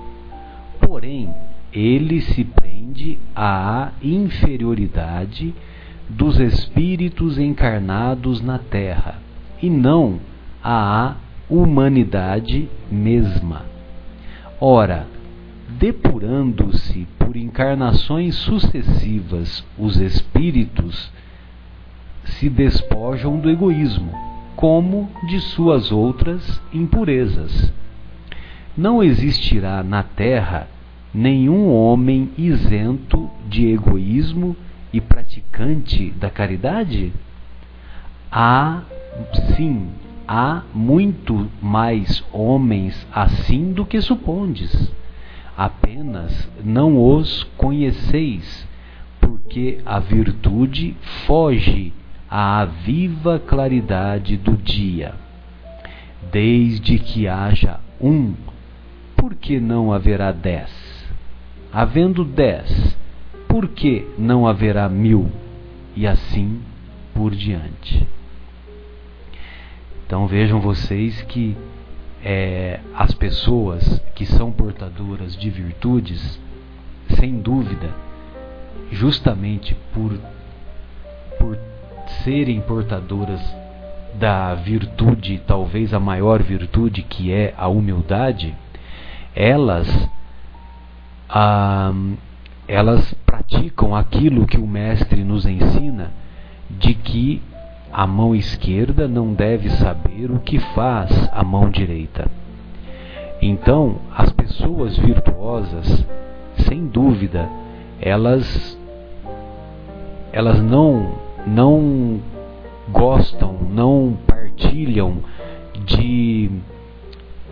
Porém, 0.81 1.35
ele 1.73 2.21
se 2.21 2.45
prende 2.45 3.19
à 3.35 3.91
inferioridade 4.01 5.53
dos 6.09 6.39
espíritos 6.39 7.39
encarnados 7.39 8.41
na 8.41 8.59
terra 8.59 9.19
e 9.61 9.69
não 9.69 10.21
à 10.63 11.17
humanidade 11.51 12.69
mesma. 12.91 13.63
Ora, 14.61 15.07
depurando-se 15.79 17.07
por 17.19 17.37
encarnações 17.37 18.35
sucessivas 18.37 19.65
os 19.79 19.97
espíritos, 19.97 21.11
se 22.25 22.49
despojam 22.49 23.39
do 23.39 23.51
egoísmo, 23.51 24.13
como 24.57 25.11
de 25.29 25.41
suas 25.41 25.91
outras 25.91 26.61
impurezas. 26.73 27.73
Não 28.77 29.03
existirá 29.03 29.83
na 29.83 30.03
terra 30.03 30.69
nenhum 31.13 31.69
homem 31.69 32.31
isento 32.39 33.31
de 33.49 33.67
egoísmo 33.67 34.57
e 34.93 35.01
praticante 35.01 36.11
da 36.11 36.31
caridade? 36.31 37.13
Há, 38.31 38.83
sim, 39.57 39.89
há 40.27 40.63
muito 40.73 41.49
mais 41.61 42.25
homens 42.33 43.07
assim 43.13 43.73
do 43.73 43.85
que 43.85 44.01
supondes. 44.01 44.93
Apenas 45.57 46.49
não 46.65 46.99
os 47.17 47.45
conheceis, 47.57 48.67
porque 49.21 49.79
a 49.87 49.99
virtude 49.99 50.97
foge 51.27 51.93
à 52.29 52.65
viva 52.65 53.39
claridade 53.39 54.37
do 54.37 54.57
dia. 54.57 55.15
Desde 56.33 56.99
que 56.99 57.29
haja 57.29 57.79
um, 58.01 58.35
por 59.17 59.35
que 59.35 59.61
não 59.61 59.93
haverá 59.93 60.33
dez? 60.33 60.71
Havendo 61.73 62.25
dez, 62.25 62.97
por 63.49 63.69
que 63.69 64.07
não 64.19 64.47
haverá 64.47 64.89
mil? 64.89 65.31
E 65.95 66.07
assim 66.07 66.61
por 67.15 67.33
diante. 67.33 68.07
Então 70.05 70.27
vejam 70.27 70.61
vocês 70.61 71.23
que 71.23 71.57
é, 72.25 72.81
as 72.95 73.13
pessoas 73.13 74.01
que 74.15 74.25
são 74.25 74.51
portadoras 74.51 75.37
de 75.37 75.51
virtudes, 75.51 76.41
sem 77.19 77.39
dúvida, 77.39 77.91
justamente 78.91 79.77
por, 79.93 80.19
por 81.39 81.59
serem 82.25 82.63
portadoras 82.63 83.41
da 84.15 84.55
virtude, 84.55 85.43
talvez 85.47 85.93
a 85.93 86.01
maior 86.01 86.43
virtude 86.43 87.03
que 87.03 87.31
é 87.31 87.53
a 87.59 87.69
humildade, 87.69 88.55
elas 89.35 90.09
ah, 91.29 91.93
elas 92.67 93.13
praticam 93.27 93.95
aquilo 93.95 94.47
que 94.47 94.57
o 94.57 94.67
mestre 94.67 95.23
nos 95.25 95.45
ensina 95.45 96.11
de 96.71 96.95
que 96.95 97.43
a 97.95 98.09
mão 98.09 98.35
esquerda 98.35 99.07
não 99.07 99.33
deve 99.33 99.71
saber 99.71 100.29
o 100.29 100.41
que 100.41 100.59
faz 100.59 101.31
a 101.33 101.45
mão 101.45 101.71
direita. 101.71 102.29
Então, 103.41 103.99
as 104.13 104.33
pessoas 104.33 104.97
virtuosas, 104.99 106.05
sem 106.67 106.89
dúvida, 106.89 107.49
elas 108.01 108.77
elas 110.33 110.61
não 110.61 111.13
não 111.47 112.21
gostam, 112.91 113.59
não 113.71 114.19
partilham 114.27 115.19
de 115.87 116.51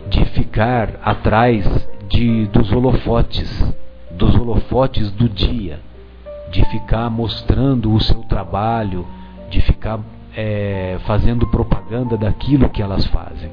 de 0.09 0.25
ficar 0.25 0.99
atrás 1.01 1.65
de, 2.09 2.47
dos 2.47 2.69
holofotes, 2.69 3.73
dos 4.11 4.35
holofotes 4.35 5.09
do 5.11 5.29
dia, 5.29 5.79
de 6.51 6.65
ficar 6.65 7.09
mostrando 7.09 7.93
o 7.93 8.01
seu 8.01 8.23
trabalho, 8.23 9.07
de 9.49 9.61
ficar 9.61 9.99
é, 10.35 10.97
fazendo 11.05 11.47
propaganda 11.47 12.17
daquilo 12.17 12.69
que 12.69 12.81
elas 12.81 13.05
fazem. 13.07 13.51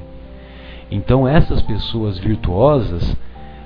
Então, 0.89 1.27
essas 1.27 1.61
pessoas 1.61 2.17
virtuosas, 2.17 3.15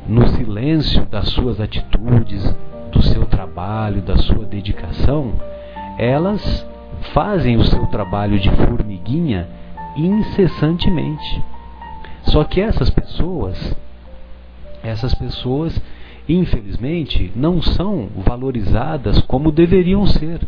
no 0.07 0.27
silêncio 0.27 1.05
das 1.05 1.29
suas 1.29 1.59
atitudes, 1.59 2.55
do 2.91 3.01
seu 3.01 3.25
trabalho, 3.25 4.01
da 4.01 4.17
sua 4.17 4.45
dedicação, 4.45 5.33
elas 5.97 6.65
fazem 7.13 7.57
o 7.57 7.63
seu 7.63 7.87
trabalho 7.87 8.39
de 8.39 8.49
formiguinha 8.51 9.47
incessantemente. 9.95 11.43
Só 12.23 12.43
que 12.43 12.61
essas 12.61 12.89
pessoas, 12.89 13.75
essas 14.83 15.13
pessoas, 15.15 15.79
infelizmente, 16.27 17.31
não 17.35 17.61
são 17.61 18.09
valorizadas 18.17 19.21
como 19.21 19.51
deveriam 19.51 20.05
ser. 20.05 20.41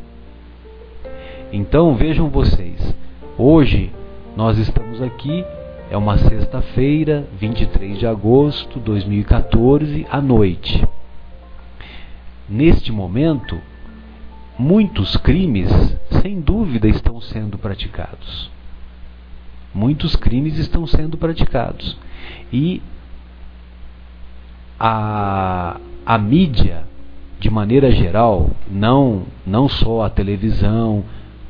Então 1.52 1.96
vejam 1.96 2.30
vocês, 2.30 2.94
hoje 3.38 3.92
nós 4.36 4.58
estamos 4.58 5.02
aqui 5.02 5.46
É 5.90 5.96
uma 5.96 6.18
sexta-feira, 6.18 7.26
23 7.40 7.98
de 7.98 8.06
agosto 8.06 8.78
de 8.78 8.86
2014, 8.86 10.06
à 10.10 10.20
noite. 10.20 10.86
Neste 12.50 12.92
momento, 12.92 13.58
muitos 14.60 15.16
crimes, 15.16 15.70
sem 16.22 16.42
dúvida, 16.42 16.90
estão 16.90 17.22
sendo 17.22 17.58
praticados. 17.58 18.52
Muitos 19.74 20.18
crimes 20.18 20.58
estão 20.58 20.86
sendo 20.86 21.18
praticados. 21.18 21.98
E 22.52 22.82
a, 24.78 25.80
a 26.06 26.18
mídia, 26.18 26.84
de 27.40 27.50
maneira 27.50 27.90
geral, 27.92 28.50
não, 28.70 29.24
não 29.46 29.70
só 29.70 30.04
a 30.04 30.10
televisão, 30.10 31.06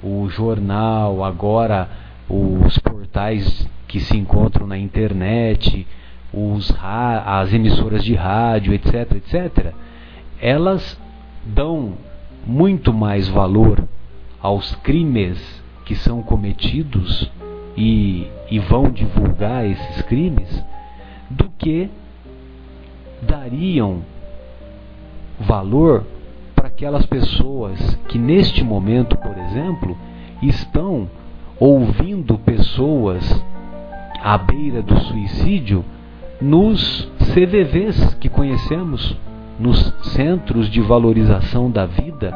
o 0.07 0.29
jornal, 0.29 1.23
agora 1.23 1.89
os 2.29 2.77
portais 2.79 3.67
que 3.87 3.99
se 3.99 4.17
encontram 4.17 4.65
na 4.65 4.77
internet, 4.77 5.85
os, 6.33 6.73
as 6.81 7.53
emissoras 7.53 8.03
de 8.03 8.13
rádio, 8.15 8.73
etc, 8.73 9.13
etc, 9.13 9.73
elas 10.41 10.99
dão 11.45 11.93
muito 12.45 12.93
mais 12.93 13.27
valor 13.27 13.83
aos 14.41 14.75
crimes 14.75 15.63
que 15.85 15.95
são 15.95 16.21
cometidos 16.21 17.29
e, 17.75 18.27
e 18.49 18.59
vão 18.59 18.89
divulgar 18.89 19.65
esses 19.65 20.01
crimes 20.03 20.63
do 21.29 21.49
que 21.57 21.89
dariam 23.21 24.01
valor 25.39 26.05
para 26.67 26.73
aquelas 26.73 27.05
pessoas 27.05 27.79
que 28.09 28.17
neste 28.17 28.63
momento, 28.63 29.17
por 29.17 29.37
exemplo, 29.37 29.97
estão 30.41 31.09
ouvindo 31.59 32.37
pessoas 32.39 33.43
à 34.21 34.37
beira 34.37 34.81
do 34.81 34.99
suicídio 34.99 35.83
nos 36.41 37.09
CVVs 37.33 38.15
que 38.15 38.27
conhecemos, 38.27 39.17
nos 39.57 39.93
centros 40.13 40.69
de 40.69 40.81
valorização 40.81 41.71
da 41.71 41.85
vida, 41.85 42.31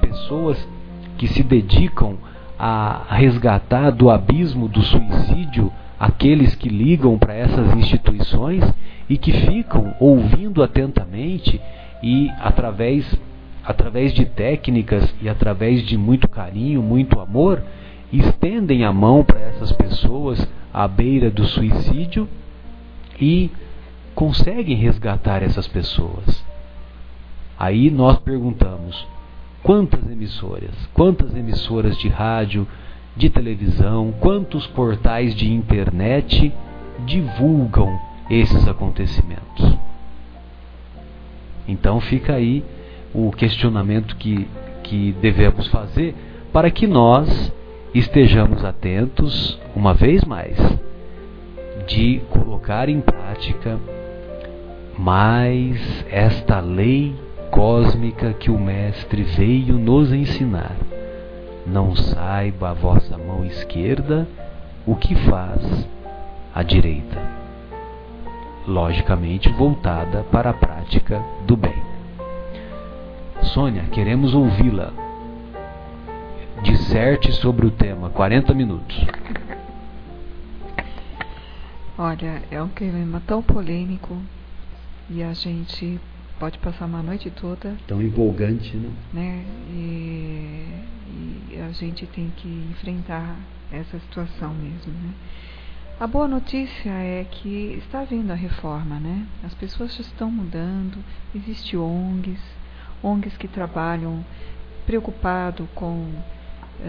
pessoas 0.00 0.68
que 1.16 1.28
se 1.28 1.42
dedicam 1.42 2.16
a 2.58 3.04
resgatar 3.08 3.90
do 3.90 4.10
abismo 4.10 4.68
do 4.68 4.82
suicídio 4.82 5.72
aqueles 5.98 6.54
que 6.54 6.68
ligam 6.68 7.18
para 7.18 7.34
essas 7.34 7.74
instituições 7.74 8.64
e 9.08 9.16
que 9.16 9.32
ficam 9.32 9.94
ouvindo 10.00 10.62
atentamente 10.62 11.60
e 12.02 12.30
através 12.40 13.18
através 13.70 14.12
de 14.12 14.24
técnicas 14.24 15.14
e 15.22 15.28
através 15.28 15.86
de 15.86 15.96
muito 15.96 16.28
carinho, 16.28 16.82
muito 16.82 17.20
amor, 17.20 17.62
estendem 18.12 18.84
a 18.84 18.92
mão 18.92 19.24
para 19.24 19.40
essas 19.40 19.70
pessoas 19.72 20.46
à 20.74 20.88
beira 20.88 21.30
do 21.30 21.44
suicídio 21.44 22.28
e 23.20 23.50
conseguem 24.14 24.76
resgatar 24.76 25.42
essas 25.42 25.68
pessoas. 25.68 26.44
Aí 27.56 27.90
nós 27.90 28.18
perguntamos: 28.18 29.06
quantas 29.62 30.04
emissoras, 30.10 30.74
quantas 30.92 31.34
emissoras 31.36 31.96
de 31.96 32.08
rádio, 32.08 32.66
de 33.16 33.30
televisão, 33.30 34.12
quantos 34.18 34.66
portais 34.66 35.34
de 35.34 35.52
internet 35.52 36.52
divulgam 37.06 37.96
esses 38.28 38.66
acontecimentos? 38.66 39.78
Então 41.68 42.00
fica 42.00 42.34
aí 42.34 42.64
o 43.14 43.30
questionamento 43.30 44.16
que, 44.16 44.48
que 44.82 45.12
devemos 45.20 45.66
fazer 45.68 46.14
para 46.52 46.70
que 46.70 46.86
nós 46.86 47.52
estejamos 47.94 48.64
atentos, 48.64 49.58
uma 49.74 49.94
vez 49.94 50.24
mais, 50.24 50.56
de 51.86 52.20
colocar 52.30 52.88
em 52.88 53.00
prática 53.00 53.78
mais 54.98 56.04
esta 56.10 56.60
lei 56.60 57.14
cósmica 57.50 58.32
que 58.32 58.50
o 58.50 58.58
Mestre 58.58 59.22
veio 59.22 59.76
nos 59.78 60.12
ensinar. 60.12 60.76
Não 61.66 61.94
saiba 61.96 62.70
a 62.70 62.74
vossa 62.74 63.18
mão 63.18 63.44
esquerda 63.44 64.26
o 64.86 64.94
que 64.94 65.14
faz 65.14 65.88
a 66.54 66.62
direita. 66.62 67.18
Logicamente 68.66 69.48
voltada 69.50 70.24
para 70.30 70.50
a 70.50 70.54
prática 70.54 71.22
do 71.46 71.56
bem. 71.56 71.89
Sônia, 73.44 73.84
queremos 73.90 74.34
ouvi-la. 74.34 74.92
Disserte 76.62 77.32
sobre 77.32 77.66
o 77.66 77.70
tema, 77.70 78.10
40 78.10 78.54
minutos. 78.54 78.96
Olha, 81.98 82.42
é 82.50 82.62
um 82.62 82.68
tema 82.68 83.20
tão 83.26 83.42
polêmico 83.42 84.16
e 85.08 85.22
a 85.22 85.32
gente 85.32 85.98
pode 86.38 86.58
passar 86.58 86.86
uma 86.86 87.02
noite 87.02 87.30
toda. 87.30 87.76
Tão 87.86 88.00
empolgante, 88.00 88.76
né? 88.76 88.90
né? 89.12 89.44
E, 89.70 90.66
e 91.50 91.60
a 91.60 91.72
gente 91.72 92.06
tem 92.06 92.32
que 92.36 92.48
enfrentar 92.70 93.36
essa 93.72 93.98
situação 93.98 94.54
mesmo, 94.54 94.92
né? 94.92 95.12
A 95.98 96.06
boa 96.06 96.26
notícia 96.26 96.90
é 96.90 97.26
que 97.30 97.78
está 97.84 98.04
vindo 98.04 98.30
a 98.30 98.34
reforma, 98.34 98.98
né? 98.98 99.26
As 99.44 99.52
pessoas 99.54 99.94
já 99.94 100.00
estão 100.00 100.30
mudando, 100.30 100.96
existem 101.34 101.78
ONGs, 101.78 102.40
ONGs 103.02 103.36
que 103.36 103.48
trabalham 103.48 104.24
preocupado 104.86 105.68
com 105.74 106.12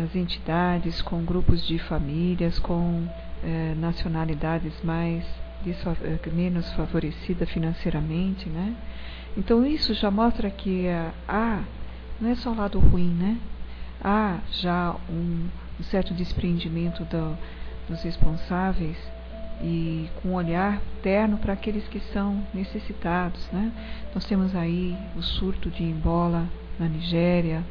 as 0.04 0.16
entidades, 0.16 1.02
com 1.02 1.24
grupos 1.24 1.66
de 1.66 1.78
famílias, 1.80 2.58
com 2.60 3.08
eh, 3.44 3.76
nacionalidades 3.78 4.74
mais 4.84 5.24
eh, 5.66 6.30
menos 6.32 6.72
favorecidas 6.74 7.50
financeiramente, 7.50 8.50
né? 8.50 8.76
Então 9.38 9.66
isso 9.66 9.94
já 9.94 10.10
mostra 10.10 10.50
que 10.50 10.88
eh, 10.88 11.12
há, 11.28 11.64
não 12.20 12.30
é 12.30 12.36
só 12.36 12.52
o 12.52 12.56
lado 12.56 12.80
ruim, 12.80 13.14
né? 13.14 13.38
Há 14.04 14.40
já 14.52 14.96
um, 15.10 15.48
um 15.80 15.84
certo 15.84 16.14
desprendimento 16.14 17.04
do, 17.06 17.38
dos 17.88 18.02
responsáveis 18.04 18.98
e 19.64 20.10
com 20.22 20.30
um 20.30 20.34
olhar 20.34 20.82
terno 21.02 21.38
para 21.38 21.54
aqueles 21.54 21.88
que 21.88 22.00
são 22.14 22.44
necessitados. 22.54 23.48
Né? 23.52 23.72
Nós 24.14 24.26
temos 24.26 24.56
aí 24.56 24.96
o 25.16 25.22
surto 25.22 25.70
de 25.70 25.84
embola 25.84 26.48
na 26.80 26.88
Nigéria, 26.88 27.64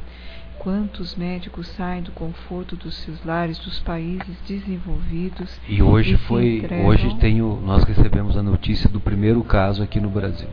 quantos 0.61 1.15
médicos 1.15 1.67
saem 1.69 2.03
do 2.03 2.11
conforto 2.11 2.75
dos 2.75 2.95
seus 2.97 3.25
lares 3.25 3.57
dos 3.57 3.79
países 3.79 4.37
desenvolvidos 4.47 5.59
e 5.67 5.81
hoje 5.81 6.13
e 6.13 6.17
foi 6.19 6.57
entregam... 6.57 6.85
hoje 6.85 7.17
tenho 7.17 7.59
nós 7.65 7.83
recebemos 7.83 8.37
a 8.37 8.43
notícia 8.43 8.87
do 8.87 8.99
primeiro 8.99 9.43
caso 9.43 9.81
aqui 9.81 9.99
no 9.99 10.07
Brasil 10.07 10.47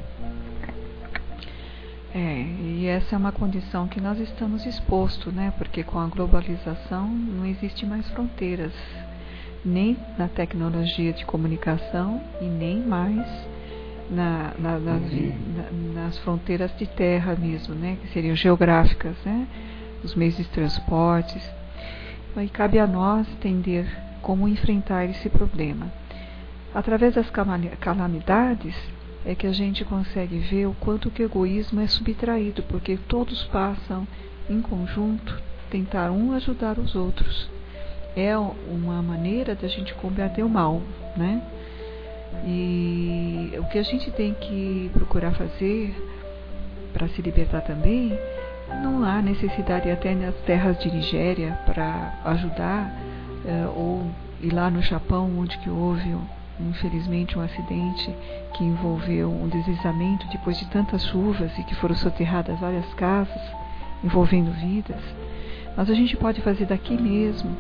é 2.14 2.41
e 2.41 2.86
essa 2.86 3.16
é 3.16 3.18
uma 3.18 3.32
condição 3.32 3.86
que 3.86 4.01
nós 4.01 4.18
estamos 4.18 4.64
expostos 4.64 5.30
né 5.34 5.53
porque 5.59 5.82
com 5.82 5.99
a 5.99 6.07
globalização 6.07 7.07
não 7.07 7.45
existe 7.45 7.84
mais 7.84 8.09
fronteiras 8.09 8.72
nem 9.69 9.97
na 10.16 10.27
tecnologia 10.27 11.12
de 11.12 11.25
comunicação 11.25 12.21
e 12.41 12.45
nem 12.45 12.81
mais 12.81 13.27
na, 14.11 14.55
na, 14.59 14.79
nas, 14.79 15.03
na, 15.12 16.03
nas, 16.03 16.19
fronteiras 16.19 16.75
de 16.77 16.87
terra 16.87 17.37
mesmo, 17.37 17.75
né, 17.75 17.99
que 18.01 18.09
seriam 18.09 18.35
geográficas, 18.35 19.14
né, 19.25 19.47
os 20.03 20.14
meios 20.14 20.37
de 20.37 20.45
transportes. 20.45 21.43
Então, 22.31 22.43
e 22.43 22.49
cabe 22.49 22.79
a 22.79 22.87
nós 22.87 23.29
entender 23.31 23.87
como 24.23 24.49
enfrentar 24.49 25.05
esse 25.05 25.29
problema. 25.29 25.93
Através 26.75 27.14
das 27.14 27.31
calamidades 27.81 28.75
é 29.27 29.35
que 29.35 29.47
a 29.47 29.53
gente 29.53 29.85
consegue 29.85 30.39
ver 30.39 30.66
o 30.66 30.75
quanto 30.81 31.11
que 31.11 31.23
o 31.23 31.27
egoísmo 31.27 31.81
é 31.81 31.87
subtraído, 31.87 32.62
porque 32.62 32.97
todos 33.09 33.45
passam 33.45 34.07
em 34.49 34.62
conjunto 34.62 35.41
tentar 35.71 36.11
um 36.11 36.33
ajudar 36.33 36.79
os 36.79 36.95
outros 36.95 37.57
é 38.19 38.37
uma 38.37 39.03
maneira 39.03 39.55
da 39.55 39.69
gente 39.69 39.95
combater 39.95 40.43
o 40.43 40.49
mal, 40.49 40.83
né? 41.16 41.43
E 42.47 43.53
o 43.59 43.64
que 43.64 43.79
a 43.79 43.83
gente 43.83 44.11
tem 44.11 44.35
que 44.35 44.91
procurar 44.93 45.33
fazer 45.33 45.95
para 46.93 47.09
se 47.09 47.23
libertar 47.23 47.61
também, 47.62 48.19
não 48.83 49.05
há 49.05 49.23
necessidade 49.23 49.91
até 49.91 50.14
nas 50.14 50.35
terras 50.47 50.79
de 50.79 50.91
Nigéria 50.91 51.59
para 51.64 52.14
ajudar, 52.25 52.93
é, 53.47 53.66
ou 53.69 54.11
ir 54.43 54.53
lá 54.53 54.71
no 54.71 54.83
Japão, 54.83 55.31
onde 55.39 55.57
que 55.59 55.71
houve, 55.71 56.16
infelizmente, 56.61 57.39
um 57.39 57.43
acidente 57.43 58.14
que 58.55 58.64
envolveu 58.64 59.31
um 59.31 59.49
deslizamento 59.49 60.27
depois 60.29 60.59
de 60.59 60.66
tantas 60.66 61.05
chuvas 61.07 61.57
e 61.59 61.62
que 61.62 61.75
foram 61.77 61.95
soterradas 61.95 62.59
várias 62.59 62.93
casas, 62.95 63.43
envolvendo 64.03 64.53
vidas. 64.53 65.01
Mas 65.77 65.89
a 65.89 65.95
gente 65.95 66.16
pode 66.16 66.41
fazer 66.41 66.66
daqui 66.66 67.01
mesmo 67.01 67.51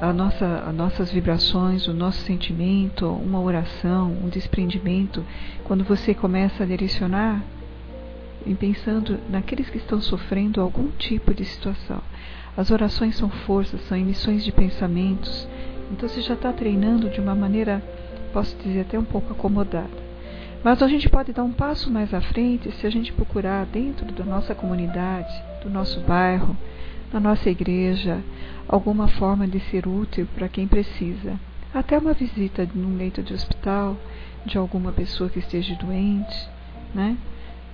a 0.00 0.12
nossa, 0.12 0.64
as 0.66 0.74
nossas 0.74 1.10
vibrações, 1.10 1.88
o 1.88 1.94
nosso 1.94 2.20
sentimento, 2.22 3.08
uma 3.08 3.40
oração, 3.40 4.12
um 4.22 4.28
desprendimento, 4.28 5.24
quando 5.64 5.84
você 5.84 6.14
começa 6.14 6.62
a 6.62 6.66
direcionar 6.66 7.42
em 8.46 8.54
pensando 8.54 9.18
naqueles 9.28 9.68
que 9.68 9.78
estão 9.78 10.00
sofrendo 10.00 10.60
algum 10.60 10.88
tipo 10.92 11.34
de 11.34 11.44
situação. 11.44 12.00
As 12.56 12.70
orações 12.70 13.16
são 13.16 13.28
forças, 13.28 13.80
são 13.82 13.98
emissões 13.98 14.44
de 14.44 14.52
pensamentos 14.52 15.46
Então 15.90 16.08
você 16.08 16.20
já 16.20 16.34
está 16.34 16.52
treinando 16.52 17.08
de 17.08 17.20
uma 17.20 17.34
maneira, 17.34 17.82
posso 18.32 18.56
dizer, 18.56 18.80
até 18.80 18.98
um 18.98 19.04
pouco 19.04 19.32
acomodada. 19.32 20.06
Mas 20.64 20.82
a 20.82 20.88
gente 20.88 21.08
pode 21.08 21.32
dar 21.32 21.44
um 21.44 21.52
passo 21.52 21.90
mais 21.90 22.12
à 22.12 22.20
frente 22.20 22.72
se 22.72 22.86
a 22.86 22.90
gente 22.90 23.12
procurar 23.12 23.66
dentro 23.66 24.06
da 24.12 24.24
nossa 24.24 24.54
comunidade, 24.54 25.32
do 25.62 25.70
nosso 25.70 26.00
bairro, 26.00 26.56
da 27.12 27.20
nossa 27.20 27.48
igreja, 27.48 28.22
alguma 28.68 29.08
forma 29.08 29.46
de 29.46 29.60
ser 29.70 29.86
útil 29.86 30.26
para 30.34 30.48
quem 30.48 30.66
precisa. 30.66 31.38
Até 31.72 31.98
uma 31.98 32.12
visita 32.12 32.68
num 32.74 32.96
leito 32.96 33.22
de 33.22 33.34
hospital 33.34 33.96
de 34.44 34.56
alguma 34.56 34.92
pessoa 34.92 35.28
que 35.28 35.38
esteja 35.38 35.74
doente, 35.76 36.48
né? 36.94 37.16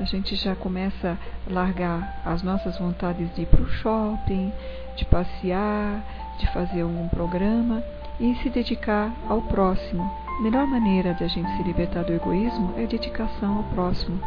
A 0.01 0.05
gente 0.05 0.35
já 0.35 0.55
começa 0.57 1.19
a 1.49 1.53
largar 1.53 2.21
as 2.25 2.43
nossas 2.43 2.79
vontades 2.79 3.33
de 3.35 3.43
ir 3.43 3.47
para 3.47 3.63
o 3.63 3.71
shopping, 3.71 4.53
de 4.97 5.05
passear, 5.05 6.03
de 6.39 6.51
fazer 6.53 6.81
algum 6.81 7.09
programa 7.09 7.83
e 8.19 8.35
se 8.37 8.51
dedicar 8.51 9.13
ao 9.29 9.43
próximo. 9.43 10.11
A 10.39 10.43
melhor 10.43 10.67
maneira 10.67 11.15
de 11.15 11.25
a 11.25 11.29
gente 11.29 11.49
se 11.57 11.63
libertar 11.63 12.03
do 12.05 12.13
egoísmo 12.13 12.75
é 12.77 12.87
dedicação 12.87 13.59
ao 13.59 13.63
próximo. 13.65 14.19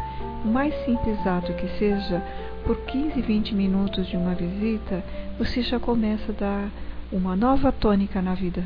O 0.44 0.48
mais 0.48 0.72
simples 0.84 1.26
ato 1.26 1.52
que 1.54 1.68
seja, 1.78 2.22
por 2.66 2.76
15, 2.78 3.22
20 3.22 3.54
minutos 3.54 4.08
de 4.08 4.16
uma 4.16 4.34
visita, 4.34 5.04
você 5.38 5.62
já 5.62 5.78
começa 5.78 6.32
a 6.32 6.34
dar 6.34 6.70
uma 7.12 7.36
nova 7.36 7.70
tônica 7.70 8.20
na 8.20 8.34
vida. 8.34 8.64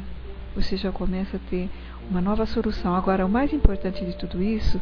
Você 0.56 0.78
já 0.78 0.90
começa 0.90 1.36
a 1.36 1.50
ter 1.50 1.68
uma 2.10 2.22
nova 2.22 2.46
solução. 2.46 2.96
Agora, 2.96 3.26
o 3.26 3.28
mais 3.28 3.52
importante 3.52 4.02
de 4.02 4.16
tudo 4.16 4.42
isso, 4.42 4.80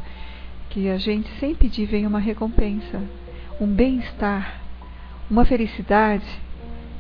que 0.71 0.89
a 0.89 0.99
gente 0.99 1.29
sem 1.41 1.53
pedir 1.53 1.87
vem 1.87 2.07
uma 2.07 2.21
recompensa, 2.21 3.03
um 3.61 3.67
bem-estar, 3.67 4.61
uma 5.29 5.45
felicidade 5.45 6.25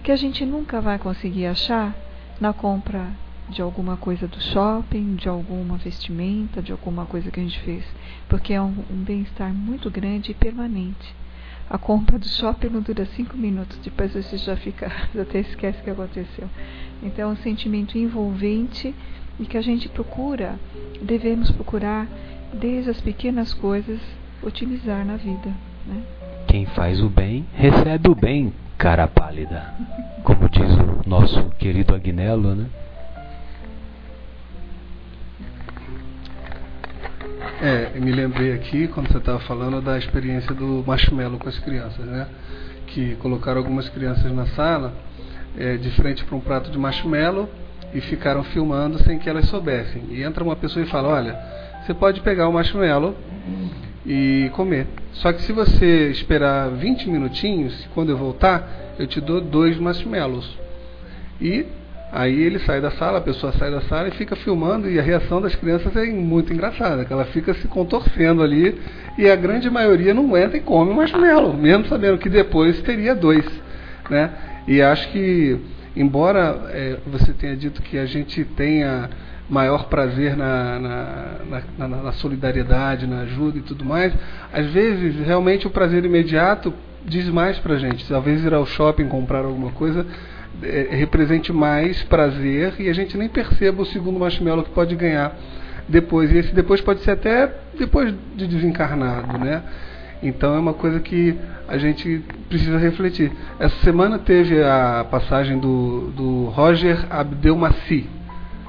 que 0.03 0.11
a 0.11 0.16
gente 0.16 0.45
nunca 0.45 0.81
vai 0.81 0.99
conseguir 0.99 1.47
achar 1.47 1.95
na 2.41 2.53
compra 2.53 3.07
de 3.49 3.62
alguma 3.62 3.97
coisa 3.97 4.27
do 4.27 4.41
shopping, 4.41 5.14
de 5.14 5.29
alguma 5.29 5.77
vestimenta, 5.77 6.61
de 6.61 6.73
alguma 6.73 7.07
coisa 7.07 7.31
que 7.31 7.39
a 7.39 7.43
gente 7.45 7.61
fez, 7.61 7.85
porque 8.29 8.53
é 8.53 8.61
um, 8.61 8.75
um 8.91 9.05
bem-estar 9.05 9.55
muito 9.55 9.89
grande 9.89 10.33
e 10.33 10.35
permanente. 10.35 11.16
A 11.71 11.77
compra 11.77 12.19
do 12.19 12.27
shopping 12.27 12.69
não 12.69 12.81
dura 12.81 13.05
cinco 13.05 13.37
minutos, 13.37 13.79
depois 13.85 14.12
você 14.12 14.39
já 14.39 14.57
fica, 14.57 14.91
até 15.21 15.41
esquece 15.41 15.81
o 15.81 15.85
que 15.85 15.91
aconteceu. 15.91 16.49
Então 17.03 17.29
é 17.29 17.33
um 17.33 17.37
sentimento 17.37 17.99
envolvente 17.99 18.95
e 19.39 19.45
que 19.45 19.57
a 19.57 19.61
gente 19.61 19.89
procura, 19.89 20.59
devemos 21.03 21.51
procurar, 21.51 22.07
desde 22.53 22.91
as 22.91 23.01
pequenas 23.01 23.53
coisas, 23.53 24.01
otimizar 24.43 25.05
na 25.05 25.16
vida. 25.16 25.53
Né? 25.87 26.03
Quem 26.47 26.64
faz 26.66 27.03
o 27.03 27.11
bem, 27.11 27.47
recebe 27.53 28.09
o 28.09 28.14
bem, 28.14 28.53
cara 28.79 29.07
pálida. 29.07 29.75
Como 30.25 30.49
diz 30.49 30.71
o 30.71 31.09
nosso 31.09 31.51
querido 31.59 31.95
Agnello, 31.95 32.55
né? 32.55 32.66
É, 37.61 37.99
me 37.99 38.13
lembrei 38.13 38.53
aqui, 38.53 38.87
quando 38.87 39.11
você 39.11 39.19
estava 39.19 39.41
falando, 39.41 39.83
da 39.83 39.99
experiência 39.99 40.55
do 40.55 40.85
marshmallow 40.87 41.41
com 41.41 41.49
as 41.49 41.59
crianças, 41.59 42.07
né? 42.07 42.29
Que 42.87 43.17
colocaram 43.17 43.59
algumas 43.59 43.89
crianças 43.89 44.31
na 44.33 44.47
sala, 44.47 44.95
é, 45.59 45.77
de 45.77 45.91
frente 45.91 46.25
para 46.25 46.37
um 46.37 46.41
prato 46.41 46.71
de 46.71 46.79
marshmallow, 46.79 47.49
e 47.93 48.01
ficaram 48.01 48.45
filmando 48.45 49.03
sem 49.03 49.19
que 49.19 49.29
elas 49.29 49.47
soubessem. 49.47 50.05
E 50.11 50.23
entra 50.23 50.45
uma 50.45 50.55
pessoa 50.55 50.85
e 50.85 50.89
fala: 50.89 51.09
Olha, 51.09 51.37
você 51.85 51.93
pode 51.93 52.21
pegar 52.21 52.47
o 52.47 52.53
marshmallow 52.53 53.17
e 54.07 54.51
comer. 54.55 54.87
Só 55.15 55.33
que 55.33 55.43
se 55.43 55.53
você 55.53 56.11
esperar 56.11 56.71
20 56.71 57.11
minutinhos, 57.11 57.89
quando 57.93 58.11
eu 58.11 58.17
voltar, 58.17 58.95
eu 59.01 59.07
te 59.09 59.21
dou 59.21 59.41
dois 59.41 59.77
marshmallows. 59.79 60.49
E 61.41 61.67
aí 62.13 62.41
ele 62.43 62.59
sai 62.61 62.81
da 62.81 62.91
sala, 62.93 63.19
a 63.19 63.21
pessoa 63.21 63.53
sai 63.53 63.71
da 63.71 63.81
sala 63.83 64.09
e 64.09 64.13
fica 64.13 64.35
filmando 64.37 64.89
e 64.89 64.99
a 64.99 65.03
reação 65.03 65.41
das 65.41 65.55
crianças 65.55 65.95
é 65.97 66.07
muito 66.07 66.53
engraçada, 66.53 67.05
que 67.05 67.13
ela 67.13 67.25
fica 67.27 67.53
se 67.55 67.69
contorcendo 67.69 68.43
ali 68.43 68.81
e 69.17 69.29
a 69.29 69.37
grande 69.37 69.69
maioria 69.69 70.15
não 70.15 70.37
entra 70.37 70.57
e 70.57 70.61
come 70.61 70.91
o 70.91 70.95
marshmallow, 70.95 71.55
mesmo 71.55 71.87
sabendo 71.87 72.19
que 72.19 72.29
depois 72.29 72.81
teria 72.83 73.15
dois, 73.15 73.45
né? 74.09 74.31
E 74.67 74.83
acho 74.83 75.11
que 75.11 75.59
embora 75.97 76.69
é, 76.71 76.99
você 77.07 77.33
tenha 77.33 77.57
dito 77.57 77.83
que 77.83 77.99
a 77.99 78.07
gente 78.07 78.45
tenha 78.45 79.11
maior 79.49 79.89
prazer 79.89 80.37
na, 80.37 80.79
na, 80.79 81.63
na, 81.79 81.89
na, 81.89 82.13
solidariedade, 82.13 83.07
na 83.07 83.21
ajuda 83.21 83.59
e 83.59 83.63
tudo 83.63 83.85
mais, 83.85 84.13
às 84.53 84.67
vezes 84.67 85.17
realmente 85.25 85.67
o 85.67 85.71
prazer 85.71 86.05
imediato 86.05 86.73
diz 87.05 87.29
mais 87.31 87.59
pra 87.59 87.77
gente. 87.77 88.07
Talvez 88.07 88.45
ir 88.45 88.53
ao 88.53 88.67
shopping 88.67 89.09
comprar 89.09 89.45
alguma 89.45 89.71
coisa 89.73 90.07
é, 90.63 90.89
represente 90.91 91.53
mais 91.53 92.03
prazer 92.03 92.75
e 92.79 92.89
a 92.89 92.93
gente 92.93 93.17
nem 93.17 93.29
perceba 93.29 93.83
o 93.83 93.87
segundo 93.87 94.19
marshmallow 94.19 94.65
que 94.65 94.71
pode 94.71 94.95
ganhar 94.97 95.37
depois. 95.89 96.31
E 96.31 96.39
esse 96.39 96.55
depois 96.55 96.81
pode 96.81 97.01
ser 97.01 97.13
até 97.13 97.53
depois 97.79 98.15
de 98.35 98.47
desencarnado, 98.47 99.39
né? 99.39 99.63
Então 100.23 100.55
é 100.55 100.59
uma 100.59 100.75
coisa 100.75 100.99
que 101.01 101.37
a 101.69 101.79
gente 101.79 102.23
precisa 102.49 102.79
refletir. 102.79 103.31
Essa 103.59 103.77
semana 103.85 104.19
teve 104.19 104.63
a 104.63 105.07
passagem 105.09 105.59
do, 105.59 106.11
do 106.17 106.45
Roger 106.47 107.07
Abdelmaci. 107.11 108.07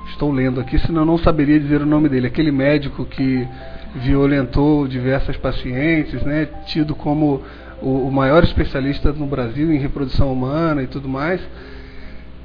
Estou 0.10 0.32
lendo 0.32 0.60
aqui, 0.60 0.78
senão 0.80 1.02
eu 1.02 1.06
não 1.06 1.18
saberia 1.18 1.60
dizer 1.60 1.82
o 1.82 1.86
nome 1.86 2.10
dele. 2.10 2.28
Aquele 2.28 2.52
médico 2.52 3.06
que 3.06 3.48
violentou 3.96 4.88
diversas 4.88 5.38
pacientes, 5.38 6.22
né, 6.24 6.48
tido 6.66 6.94
como 6.94 7.42
o, 7.82 8.08
o 8.08 8.12
maior 8.12 8.44
especialista 8.44 9.12
no 9.12 9.26
Brasil 9.26 9.72
em 9.74 9.78
reprodução 9.78 10.32
humana 10.32 10.84
e 10.84 10.88
tudo 10.88 11.08
mais. 11.08 11.42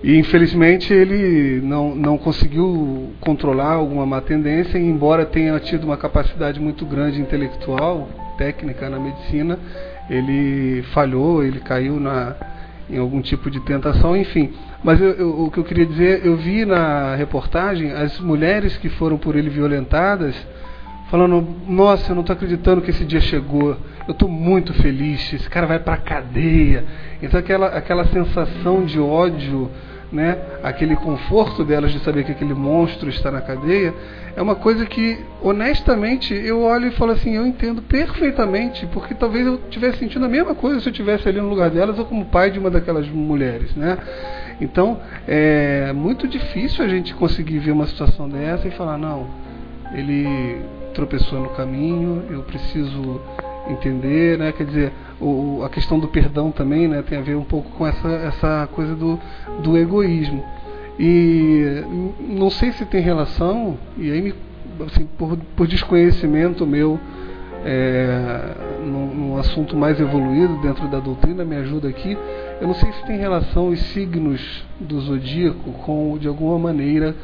E 0.05 0.19
infelizmente 0.19 0.93
ele 0.93 1.63
não, 1.63 1.95
não 1.95 2.19
conseguiu 2.19 3.15
controlar 3.21 3.73
alguma 3.73 4.05
má 4.05 4.21
tendência, 4.21 4.77
embora 4.77 5.25
tenha 5.25 5.59
tido 5.59 5.85
uma 5.85 5.97
capacidade 5.97 6.61
muito 6.61 6.85
grande 6.85 7.23
intelectual, 7.23 8.07
técnica 8.37 8.91
na 8.91 8.99
medicina, 8.99 9.59
ele 10.11 10.83
falhou, 10.93 11.43
ele 11.43 11.59
caiu 11.59 11.99
na, 11.99 12.37
em 12.91 12.99
algum 12.99 13.23
tipo 13.23 13.51
de 13.51 13.61
tentação, 13.61 14.15
enfim. 14.15 14.53
Mas 14.83 15.01
eu, 15.01 15.13
eu, 15.13 15.45
o 15.45 15.51
que 15.51 15.57
eu 15.57 15.65
queria 15.65 15.87
dizer, 15.87 16.21
eu 16.23 16.37
vi 16.37 16.67
na 16.67 17.15
reportagem 17.15 17.91
as 17.91 18.21
mulheres 18.21 18.77
que 18.77 18.91
foram 18.91 19.17
por 19.17 19.35
ele 19.35 19.49
violentadas 19.49 20.37
falando: 21.11 21.47
Nossa, 21.67 22.11
eu 22.11 22.15
não 22.15 22.21
estou 22.21 22.35
acreditando 22.35 22.83
que 22.83 22.91
esse 22.91 23.07
dia 23.07 23.21
chegou. 23.21 23.77
Eu 24.07 24.13
estou 24.13 24.29
muito 24.29 24.75
feliz. 24.75 25.33
Esse 25.33 25.49
cara 25.49 25.67
vai 25.67 25.79
para 25.79 25.97
cadeia. 25.97 26.85
Então 27.23 27.41
aquela 27.41 27.69
aquela 27.69 28.05
sensação 28.07 28.85
de 28.85 29.01
ódio 29.01 29.71
né, 30.15 30.39
aquele 30.63 30.95
conforto 30.95 31.65
delas 31.65 31.93
de 31.93 31.99
saber 31.99 32.25
que 32.25 32.31
aquele 32.31 32.55
monstro 32.55 33.09
está 33.09 33.31
na 33.31 33.41
cadeia, 33.41 33.93
é 34.37 34.41
uma 34.41 34.55
coisa 34.55 34.87
que, 34.87 35.19
honestamente, 35.43 36.33
eu 36.33 36.63
olho 36.63 36.87
e 36.87 36.91
falo 36.93 37.13
assim, 37.13 37.35
eu 37.35 37.45
entendo 37.45 37.83
perfeitamente, 37.83 38.87
porque 38.87 39.15
talvez 39.15 39.45
eu 39.45 39.57
estivesse 39.65 39.99
sentindo 39.99 40.25
a 40.25 40.29
mesma 40.29 40.55
coisa 40.55 40.81
se 40.81 40.89
eu 40.89 40.93
estivesse 40.93 41.29
ali 41.29 41.41
no 41.41 41.49
lugar 41.49 41.69
delas 41.71 41.99
ou 41.99 42.05
como 42.05 42.25
pai 42.27 42.51
de 42.51 42.59
uma 42.59 42.71
daquelas 42.71 43.09
mulheres, 43.09 43.75
né? 43.75 43.99
Então, 44.61 45.01
é 45.27 45.93
muito 45.93 46.29
difícil 46.29 46.85
a 46.85 46.89
gente 46.89 47.13
conseguir 47.15 47.59
ver 47.59 47.73
uma 47.73 47.87
situação 47.87 48.29
dessa 48.29 48.69
e 48.69 48.71
falar, 48.71 48.97
não, 48.97 49.27
ele 49.93 50.61
tropeçou 50.95 51.41
no 51.41 51.49
caminho, 51.51 52.23
eu 52.31 52.43
preciso 52.43 53.21
entender, 53.69 54.39
né? 54.39 54.53
Quer 54.53 54.65
dizer, 54.65 54.93
o, 55.21 55.63
a 55.65 55.69
questão 55.69 55.99
do 55.99 56.09
perdão 56.09 56.51
também, 56.51 56.89
né? 56.89 57.03
Tem 57.03 57.19
a 57.19 57.23
ver 57.23 57.37
um 57.37 57.45
pouco 57.45 57.71
com 57.71 57.87
essa, 57.87 58.09
essa 58.09 58.69
coisa 58.73 58.95
do, 58.95 59.19
do 59.63 59.77
egoísmo. 59.77 60.45
E 60.99 61.83
não 62.21 62.51
sei 62.51 62.73
se 62.73 62.85
tem 62.85 63.01
relação, 63.01 63.77
e 63.97 64.11
aí, 64.11 64.35
assim, 64.87 65.07
por, 65.19 65.37
por 65.57 65.67
desconhecimento 65.67 66.67
meu, 66.67 67.01
é, 67.65 68.55
num, 68.85 69.15
num, 69.15 69.37
assunto 69.39 69.77
mais 69.77 69.99
evoluído 69.99 70.57
dentro 70.59 70.87
da 70.89 71.01
doutrina, 71.01 71.45
me 71.45 71.57
ajuda 71.57 71.89
aqui. 71.89 72.17
Eu 72.61 72.69
não 72.69 72.75
sei 72.75 72.93
se 72.93 73.05
tem 73.07 73.19
relação 73.19 73.69
os 73.69 73.81
signos 73.81 74.65
do 74.79 75.01
zodíaco 75.01 75.73
com, 75.85 76.17
de 76.19 76.29
alguma 76.29 76.59
maneira, 76.59 77.17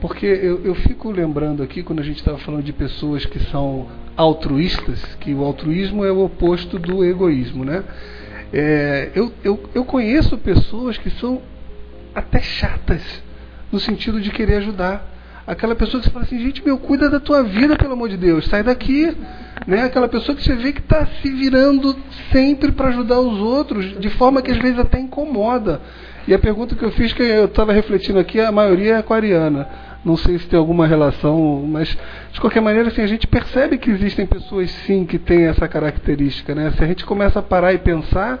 porque 0.00 0.26
eu, 0.26 0.64
eu 0.64 0.74
fico 0.74 1.10
lembrando 1.10 1.62
aqui, 1.62 1.82
quando 1.82 2.00
a 2.00 2.04
gente 2.04 2.16
estava 2.16 2.38
falando 2.38 2.64
de 2.64 2.72
pessoas 2.72 3.24
que 3.24 3.38
são 3.50 3.86
altruístas, 4.16 5.02
que 5.20 5.34
o 5.34 5.42
altruísmo 5.42 6.04
é 6.04 6.12
o 6.12 6.24
oposto 6.24 6.78
do 6.78 7.04
egoísmo, 7.04 7.64
né? 7.64 7.82
É, 8.52 9.10
eu, 9.14 9.32
eu, 9.42 9.70
eu 9.74 9.84
conheço 9.84 10.36
pessoas 10.36 10.98
que 10.98 11.10
são 11.10 11.40
até 12.14 12.40
chatas, 12.40 13.02
no 13.70 13.80
sentido 13.80 14.20
de 14.20 14.30
querer 14.30 14.56
ajudar. 14.56 15.10
Aquela 15.46 15.74
pessoa 15.74 16.00
que 16.00 16.06
você 16.06 16.12
fala 16.12 16.24
assim, 16.24 16.38
gente, 16.38 16.64
meu, 16.64 16.78
cuida 16.78 17.10
da 17.10 17.18
tua 17.18 17.42
vida, 17.42 17.76
pelo 17.76 17.94
amor 17.94 18.08
de 18.08 18.16
Deus, 18.16 18.44
sai 18.46 18.62
daqui. 18.62 19.16
Né? 19.66 19.82
Aquela 19.82 20.08
pessoa 20.08 20.36
que 20.36 20.42
você 20.42 20.54
vê 20.54 20.72
que 20.72 20.80
está 20.80 21.06
se 21.06 21.30
virando 21.30 21.96
sempre 22.30 22.70
para 22.72 22.88
ajudar 22.88 23.18
os 23.20 23.38
outros, 23.40 23.98
de 23.98 24.10
forma 24.10 24.42
que 24.42 24.50
às 24.50 24.58
vezes 24.58 24.78
até 24.78 25.00
incomoda. 25.00 25.80
E 26.28 26.34
a 26.34 26.38
pergunta 26.38 26.76
que 26.76 26.84
eu 26.84 26.92
fiz, 26.92 27.12
que 27.12 27.22
eu 27.22 27.46
estava 27.46 27.72
refletindo 27.72 28.18
aqui, 28.18 28.40
a 28.40 28.52
maioria 28.52 28.94
é 28.94 28.98
aquariana. 28.98 29.68
Não 30.04 30.16
sei 30.16 30.38
se 30.38 30.48
tem 30.48 30.58
alguma 30.58 30.86
relação, 30.86 31.64
mas 31.66 31.96
de 32.32 32.40
qualquer 32.40 32.60
maneira, 32.60 32.88
assim, 32.88 33.02
a 33.02 33.06
gente 33.06 33.26
percebe 33.26 33.78
que 33.78 33.90
existem 33.90 34.26
pessoas 34.26 34.70
sim 34.70 35.04
que 35.04 35.18
têm 35.18 35.46
essa 35.46 35.68
característica, 35.68 36.54
né? 36.54 36.72
Se 36.72 36.82
a 36.82 36.86
gente 36.86 37.04
começa 37.04 37.38
a 37.38 37.42
parar 37.42 37.72
e 37.72 37.78
pensar, 37.78 38.38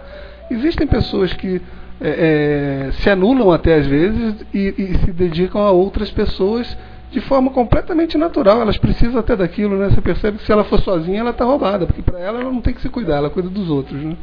existem 0.50 0.86
pessoas 0.86 1.32
que 1.32 1.62
é, 2.00 2.88
é, 2.88 2.92
se 2.92 3.08
anulam 3.08 3.52
até 3.52 3.76
às 3.76 3.86
vezes 3.86 4.44
e, 4.52 4.74
e, 4.76 4.98
se 4.98 5.12
dedicam 5.12 5.62
a 5.62 5.70
outras 5.70 6.10
pessoas 6.10 6.76
de 7.12 7.20
forma 7.20 7.50
completamente 7.50 8.18
natural. 8.18 8.60
Elas 8.60 8.76
precisam 8.76 9.20
até 9.20 9.36
daquilo, 9.36 9.78
né? 9.78 9.88
Você 9.88 10.00
percebe 10.00 10.38
que 10.38 10.44
se 10.44 10.50
ela 10.50 10.64
for 10.64 10.80
sozinha, 10.80 11.20
ela 11.20 11.30
está 11.30 11.44
roubada, 11.44 11.86
porque 11.86 12.02
para 12.02 12.18
ela 12.18 12.40
ela 12.40 12.50
não 12.50 12.60
tem 12.60 12.74
que 12.74 12.80
se 12.80 12.88
cuidar, 12.88 13.18
ela 13.18 13.30
cuida 13.30 13.48
dos 13.48 13.70
outros, 13.70 14.02
né? 14.02 14.16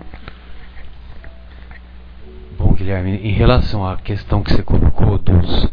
Bom, 2.57 2.73
Guilherme, 2.73 3.11
em 3.11 3.31
relação 3.31 3.87
à 3.87 3.95
questão 3.95 4.43
que 4.43 4.53
você 4.53 4.61
colocou 4.61 5.17
dos, 5.17 5.69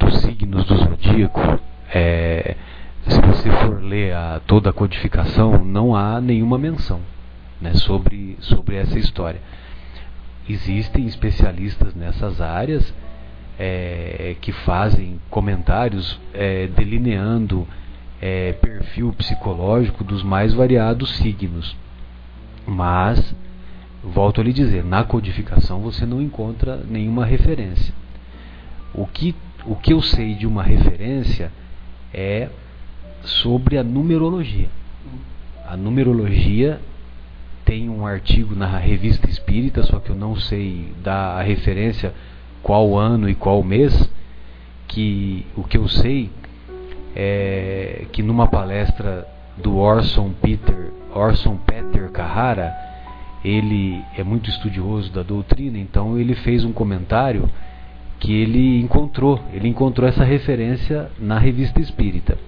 dos 0.00 0.20
signos 0.22 0.64
do 0.64 0.76
zodíaco, 0.76 1.60
é, 1.92 2.56
se 3.06 3.20
você 3.20 3.50
for 3.50 3.82
ler 3.82 4.14
a, 4.14 4.40
toda 4.46 4.70
a 4.70 4.72
codificação, 4.72 5.64
não 5.64 5.94
há 5.94 6.20
nenhuma 6.20 6.58
menção 6.58 7.00
né, 7.60 7.74
sobre, 7.74 8.36
sobre 8.40 8.76
essa 8.76 8.98
história. 8.98 9.40
Existem 10.48 11.06
especialistas 11.06 11.94
nessas 11.94 12.40
áreas 12.40 12.92
é, 13.58 14.36
que 14.40 14.52
fazem 14.52 15.20
comentários 15.28 16.18
é, 16.32 16.66
delineando 16.66 17.68
é, 18.20 18.52
perfil 18.54 19.12
psicológico 19.12 20.02
dos 20.02 20.22
mais 20.22 20.52
variados 20.52 21.16
signos. 21.16 21.76
Mas, 22.66 23.34
volto 24.02 24.40
a 24.40 24.44
lhe 24.44 24.52
dizer, 24.52 24.84
na 24.84 25.04
codificação 25.04 25.80
você 25.80 26.06
não 26.06 26.20
encontra 26.20 26.76
nenhuma 26.88 27.24
referência. 27.24 27.94
O 28.92 29.06
que, 29.06 29.34
o 29.66 29.74
que 29.74 29.92
eu 29.92 30.02
sei 30.02 30.34
de 30.34 30.46
uma 30.46 30.62
referência 30.62 31.52
é 32.12 32.48
sobre 33.22 33.78
a 33.78 33.84
numerologia. 33.84 34.68
A 35.66 35.76
numerologia 35.76 36.80
tem 37.64 37.88
um 37.88 38.06
artigo 38.06 38.54
na 38.54 38.66
revista 38.78 39.28
Espírita, 39.28 39.82
só 39.82 39.98
que 39.98 40.10
eu 40.10 40.16
não 40.16 40.34
sei 40.36 40.92
dar 41.02 41.38
a 41.38 41.42
referência 41.42 42.12
qual 42.62 42.96
ano 42.96 43.28
e 43.28 43.34
qual 43.34 43.62
mês, 43.62 44.10
que 44.88 45.46
o 45.56 45.62
que 45.62 45.78
eu 45.78 45.86
sei 45.88 46.30
é 47.14 48.06
que 48.12 48.22
numa 48.22 48.48
palestra 48.48 49.26
do 49.56 49.76
Orson 49.76 50.32
Peter, 50.40 50.92
Orson 51.14 51.56
Peter 51.56 52.10
Carrara, 52.10 52.74
ele 53.44 54.02
é 54.16 54.22
muito 54.22 54.50
estudioso 54.50 55.10
da 55.12 55.22
doutrina, 55.22 55.78
então 55.78 56.18
ele 56.18 56.34
fez 56.34 56.64
um 56.64 56.72
comentário 56.72 57.48
que 58.20 58.32
ele 58.34 58.78
encontrou, 58.80 59.42
ele 59.52 59.66
encontrou 59.66 60.06
essa 60.06 60.22
referência 60.22 61.10
na 61.18 61.38
revista 61.38 61.80
Espírita. 61.80 62.38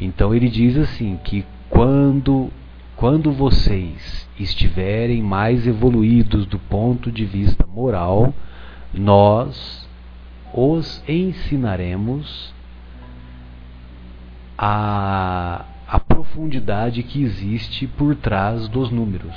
Então 0.00 0.34
ele 0.34 0.48
diz 0.48 0.78
assim 0.78 1.18
que 1.22 1.44
quando 1.68 2.50
quando 2.96 3.32
vocês 3.32 4.28
estiverem 4.38 5.22
mais 5.22 5.66
evoluídos 5.66 6.44
do 6.44 6.58
ponto 6.58 7.10
de 7.10 7.24
vista 7.24 7.66
moral, 7.66 8.34
nós 8.92 9.88
os 10.52 11.02
ensinaremos 11.08 12.52
a, 14.58 15.64
a 15.88 15.98
profundidade 15.98 17.02
que 17.02 17.22
existe 17.22 17.86
por 17.86 18.14
trás 18.14 18.68
dos 18.68 18.90
números. 18.90 19.34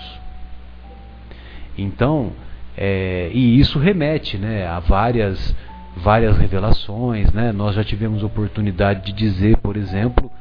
Então, 1.78 2.34
é, 2.76 3.32
e 3.34 3.59
isso 3.59 3.80
remete 3.80 4.38
né, 4.38 4.67
a 4.67 4.80
várias, 4.80 5.55
várias 5.96 6.38
revelações. 6.38 7.32
Né? 7.32 7.52
Nós 7.52 7.76
já 7.76 7.84
tivemos 7.84 8.24
oportunidade 8.24 9.06
de 9.06 9.14
dizer, 9.14 9.58
por 9.58 9.78
exemplo, 9.78 10.32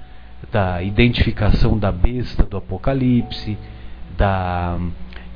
da 0.51 0.83
identificação 0.83 1.79
da 1.79 1.93
besta 1.93 2.43
do 2.45 2.57
Apocalipse, 2.57 3.57
da, 4.17 4.79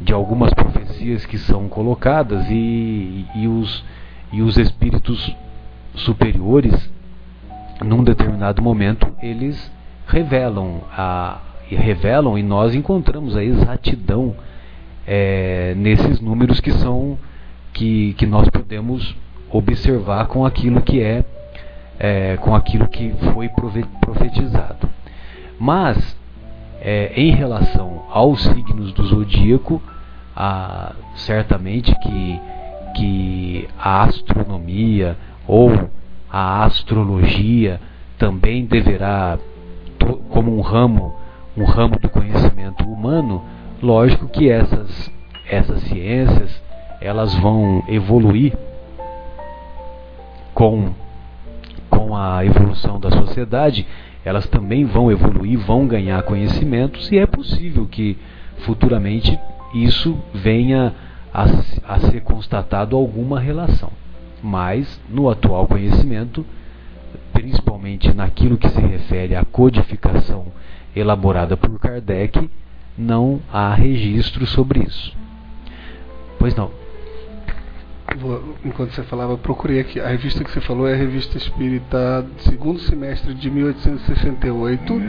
de 0.00 0.12
algumas 0.12 0.52
profecias 0.52 1.24
que 1.24 1.38
são 1.38 1.68
colocadas 1.68 2.46
e, 2.50 3.26
e, 3.34 3.46
os, 3.46 3.84
e 4.32 4.42
os 4.42 4.58
espíritos 4.58 5.34
superiores, 5.94 6.90
num 7.84 8.02
determinado 8.02 8.60
momento, 8.62 9.10
eles 9.22 9.72
revelam 10.06 10.82
a, 10.92 11.40
revelam 11.68 12.38
e 12.38 12.42
nós 12.42 12.74
encontramos 12.74 13.36
a 13.36 13.42
exatidão 13.42 14.36
é, 15.06 15.74
nesses 15.76 16.20
números 16.20 16.60
que 16.60 16.70
são 16.72 17.18
que, 17.72 18.14
que 18.14 18.26
nós 18.26 18.48
podemos 18.48 19.16
observar 19.50 20.26
com 20.26 20.44
aquilo 20.44 20.80
que 20.80 21.02
é, 21.02 21.24
é 21.98 22.36
com 22.36 22.54
aquilo 22.54 22.88
que 22.88 23.14
foi 23.32 23.48
profetizado. 24.00 24.88
Mas, 25.58 26.16
é, 26.80 27.12
em 27.16 27.30
relação 27.30 28.02
aos 28.10 28.42
signos 28.42 28.92
do 28.92 29.04
zodíaco, 29.04 29.82
certamente 31.14 31.94
que, 32.00 32.40
que 32.94 33.68
a 33.78 34.02
astronomia 34.04 35.16
ou 35.46 35.70
a 36.30 36.64
astrologia 36.64 37.80
também 38.18 38.66
deverá, 38.66 39.38
como 40.30 40.56
um 40.56 40.60
ramo, 40.60 41.14
um 41.56 41.64
ramo 41.64 41.98
do 41.98 42.08
conhecimento 42.08 42.84
humano, 42.84 43.42
lógico 43.82 44.28
que 44.28 44.50
essas, 44.50 45.10
essas 45.48 45.80
ciências 45.84 46.62
elas 47.00 47.34
vão 47.34 47.82
evoluir 47.88 48.52
com, 50.56 50.94
com 51.90 52.16
a 52.16 52.42
evolução 52.42 52.98
da 52.98 53.10
sociedade 53.10 53.86
elas 54.24 54.46
também 54.46 54.86
vão 54.86 55.12
evoluir, 55.12 55.58
vão 55.58 55.86
ganhar 55.86 56.20
conhecimentos 56.22 57.12
e 57.12 57.18
é 57.18 57.26
possível 57.26 57.86
que 57.86 58.16
futuramente 58.60 59.38
isso 59.74 60.18
venha 60.32 60.94
a, 61.32 61.44
a 61.86 62.00
ser 62.00 62.22
constatado 62.22 62.96
alguma 62.96 63.38
relação. 63.38 63.92
Mas 64.42 64.98
no 65.10 65.28
atual 65.28 65.66
conhecimento, 65.66 66.44
principalmente 67.34 68.12
naquilo 68.14 68.56
que 68.56 68.68
se 68.70 68.80
refere 68.80 69.36
à 69.36 69.44
codificação 69.44 70.46
elaborada 70.94 71.54
por 71.54 71.78
Kardec, 71.78 72.50
não 72.96 73.40
há 73.52 73.74
registro 73.74 74.46
sobre 74.46 74.80
isso. 74.80 75.14
Pois 76.38 76.54
não 76.54 76.85
enquanto 78.64 78.92
você 78.92 79.02
falava, 79.04 79.36
procurei 79.36 79.80
aqui. 79.80 80.00
A 80.00 80.08
revista 80.08 80.44
que 80.44 80.50
você 80.50 80.60
falou 80.60 80.88
é 80.88 80.94
a 80.94 80.96
Revista 80.96 81.36
Espírita, 81.36 82.26
segundo 82.38 82.78
semestre 82.80 83.34
de 83.34 83.50
1868. 83.50 85.02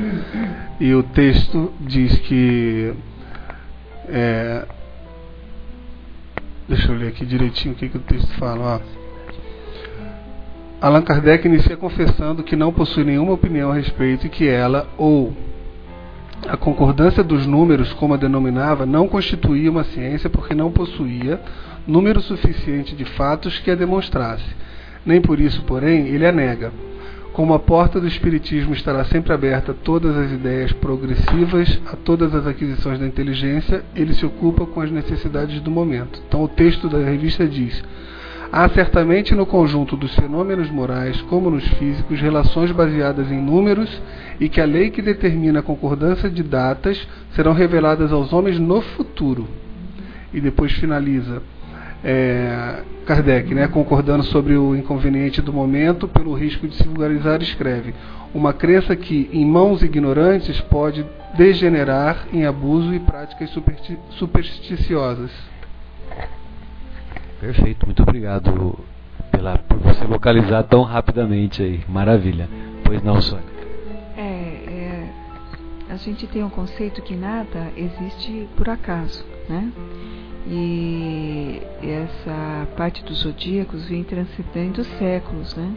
E 0.80 0.93
o 0.93 1.04
texto 1.04 1.72
diz 1.82 2.18
que. 2.20 2.93
É, 4.10 4.66
deixa 6.68 6.91
eu 6.91 6.98
ler 6.98 7.10
aqui 7.10 7.26
direitinho 7.26 7.74
o 7.74 7.78
que, 7.78 7.89
que 7.89 7.98
o 7.98 8.02
texto 8.02 8.34
fala. 8.36 8.82
Ó. 8.82 9.08
Allan 10.80 11.02
Kardec 11.02 11.48
inicia 11.48 11.76
confessando 11.76 12.43
que 12.43 12.56
não 12.56 12.72
possui 12.72 13.04
nenhuma 13.04 13.34
opinião 13.34 13.72
a 13.72 13.76
respeito 13.76 14.28
e 14.28 14.30
que 14.30 14.48
ela, 14.48 14.88
ou 14.95 15.36
a 16.48 16.56
concordância 16.56 17.24
dos 17.24 17.48
números, 17.48 17.93
como 17.93 18.14
a 18.14 18.18
denominava, 18.18 18.86
não 18.86 19.08
constituía 19.08 19.72
uma 19.72 19.84
ciência 19.86 20.30
porque 20.30 20.54
não 20.54 20.72
possuía 20.72 21.41
número 21.88 22.21
suficiente 22.21 22.95
de 22.95 23.05
fatos 23.05 23.57
que 23.59 23.71
a 23.71 23.75
demonstrasse. 23.75 24.55
Nem 25.05 25.21
por 25.21 25.39
isso, 25.39 25.61
porém, 25.63 26.07
ele 26.07 26.25
a 26.25 26.31
nega. 26.31 26.71
Como 27.31 27.53
a 27.53 27.59
porta 27.59 27.99
do 27.99 28.07
Espiritismo 28.07 28.73
estará 28.73 29.05
sempre 29.05 29.31
aberta 29.31 29.71
a 29.71 29.75
todas 29.75 30.17
as 30.17 30.31
ideias 30.31 30.73
progressivas, 30.73 31.79
a 31.85 31.95
todas 31.95 32.33
as 32.33 32.47
aquisições 32.47 32.99
da 32.99 33.05
inteligência, 33.05 33.83
ele 33.95 34.13
se 34.13 34.25
ocupa 34.25 34.65
com 34.65 34.81
as 34.81 34.91
necessidades 34.91 35.61
do 35.61 35.69
momento. 35.69 36.19
Então, 36.27 36.43
o 36.43 36.47
texto 36.47 36.89
da 36.89 36.97
revista 36.97 37.47
diz: 37.47 37.83
Há 38.51 38.67
certamente 38.69 39.35
no 39.35 39.45
conjunto 39.45 39.95
dos 39.95 40.15
fenômenos 40.15 40.71
morais, 40.71 41.21
como 41.23 41.51
nos 41.51 41.67
físicos, 41.67 42.19
relações 42.19 42.71
baseadas 42.71 43.31
em 43.31 43.41
números 43.41 44.01
e 44.39 44.49
que 44.49 44.59
a 44.59 44.65
lei 44.65 44.89
que 44.89 45.01
determina 45.01 45.59
a 45.59 45.63
concordância 45.63 46.29
de 46.29 46.41
datas 46.41 47.07
serão 47.31 47.53
reveladas 47.53 48.11
aos 48.11 48.33
homens 48.33 48.57
no 48.57 48.81
futuro. 48.81 49.47
E 50.33 50.41
depois 50.41 50.71
finaliza: 50.73 51.41
é, 52.04 52.84
Kardec, 53.06 53.54
né, 53.54 53.68
concordando 53.68 54.24
sobre 54.24 54.56
o 54.56 54.76
inconveniente 54.76 55.41
do 55.41 55.52
momento 55.52 56.08
pelo 56.08 56.34
risco 56.34 56.68
de 56.68 56.76
se 56.76 56.84
vulgarizar, 56.84 57.41
escreve: 57.41 57.93
uma 58.34 58.54
crença 58.54 58.95
que, 58.95 59.30
em 59.32 59.45
mãos 59.45 59.82
ignorantes, 59.82 60.60
pode 60.62 61.06
degenerar 61.36 62.28
em 62.34 62.45
abuso 62.45 62.93
e 62.93 63.00
práticas 63.00 63.50
supersti 63.50 63.98
supersticiosas. 64.12 65.32
Perfeito, 67.39 67.86
muito 67.86 68.02
obrigado 68.02 68.80
pela, 69.32 69.58
por 69.58 69.78
você 69.78 70.04
localizar 70.06 70.64
tão 70.64 70.82
rapidamente 70.82 71.62
aí. 71.62 71.82
Maravilha. 71.88 72.50
Pois 72.84 73.04
não, 73.04 73.22
Sônia. 73.22 73.45
É, 74.18 74.22
é, 74.22 75.10
a 75.89 75.95
gente 75.98 76.26
tem 76.28 76.43
um 76.43 76.50
conceito 76.50 77.02
que 77.02 77.16
nada 77.16 77.72
existe 77.78 78.48
por 78.58 78.68
acaso, 78.70 79.24
né? 79.48 79.72
E 80.50 81.62
essa 81.84 82.68
parte 82.78 83.04
dos 83.04 83.20
zodíacos 83.20 83.89
vem 83.89 84.04
transcendendo 84.04 84.84
séculos, 84.84 85.54
né? 85.56 85.74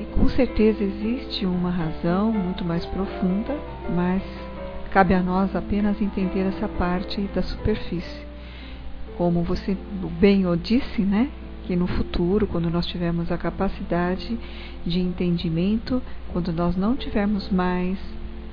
E 0.00 0.04
com 0.14 0.28
certeza 0.28 0.84
existe 0.84 1.46
uma 1.46 1.70
razão 1.70 2.30
muito 2.30 2.64
mais 2.64 2.84
profunda, 2.86 3.56
mas 3.94 4.22
cabe 4.90 5.14
a 5.14 5.22
nós 5.22 5.56
apenas 5.56 6.00
entender 6.00 6.40
essa 6.40 6.68
parte 6.68 7.22
da 7.34 7.42
superfície. 7.42 8.26
Como 9.16 9.42
você 9.42 9.76
bem 10.18 10.46
o 10.46 10.56
disse, 10.56 11.02
né? 11.02 11.30
que 11.70 11.76
no 11.76 11.86
futuro, 11.86 12.48
quando 12.48 12.68
nós 12.68 12.84
tivermos 12.84 13.30
a 13.30 13.38
capacidade 13.38 14.36
de 14.84 14.98
entendimento, 14.98 16.02
quando 16.32 16.52
nós 16.52 16.76
não 16.76 16.96
tivermos 16.96 17.48
mais 17.48 17.96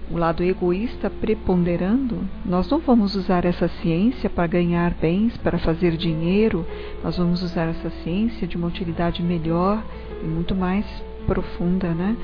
o 0.10 0.18
lado 0.18 0.44
egoísta 0.44 1.10
preponderando, 1.10 2.22
nós 2.46 2.70
não 2.70 2.80
vamos 2.80 3.16
usar 3.16 3.44
essa 3.46 3.68
ciência 3.68 4.30
para 4.30 4.48
ganhar 4.48 4.94
bens, 4.94 5.36
para 5.38 5.58
fazer 5.58 5.98
dinheiro, 5.98 6.66
nós 7.04 7.18
vamos 7.18 7.44
usar 7.44 7.68
essa 7.68 7.90
ciência 8.04 8.48
de 8.48 8.56
uma 8.56 8.68
utilidade 8.68 9.22
melhor 9.22 9.84
e 10.24 10.26
muito 10.26 10.56
mais 10.56 10.86
profunda, 11.26 11.90
né? 11.94 12.16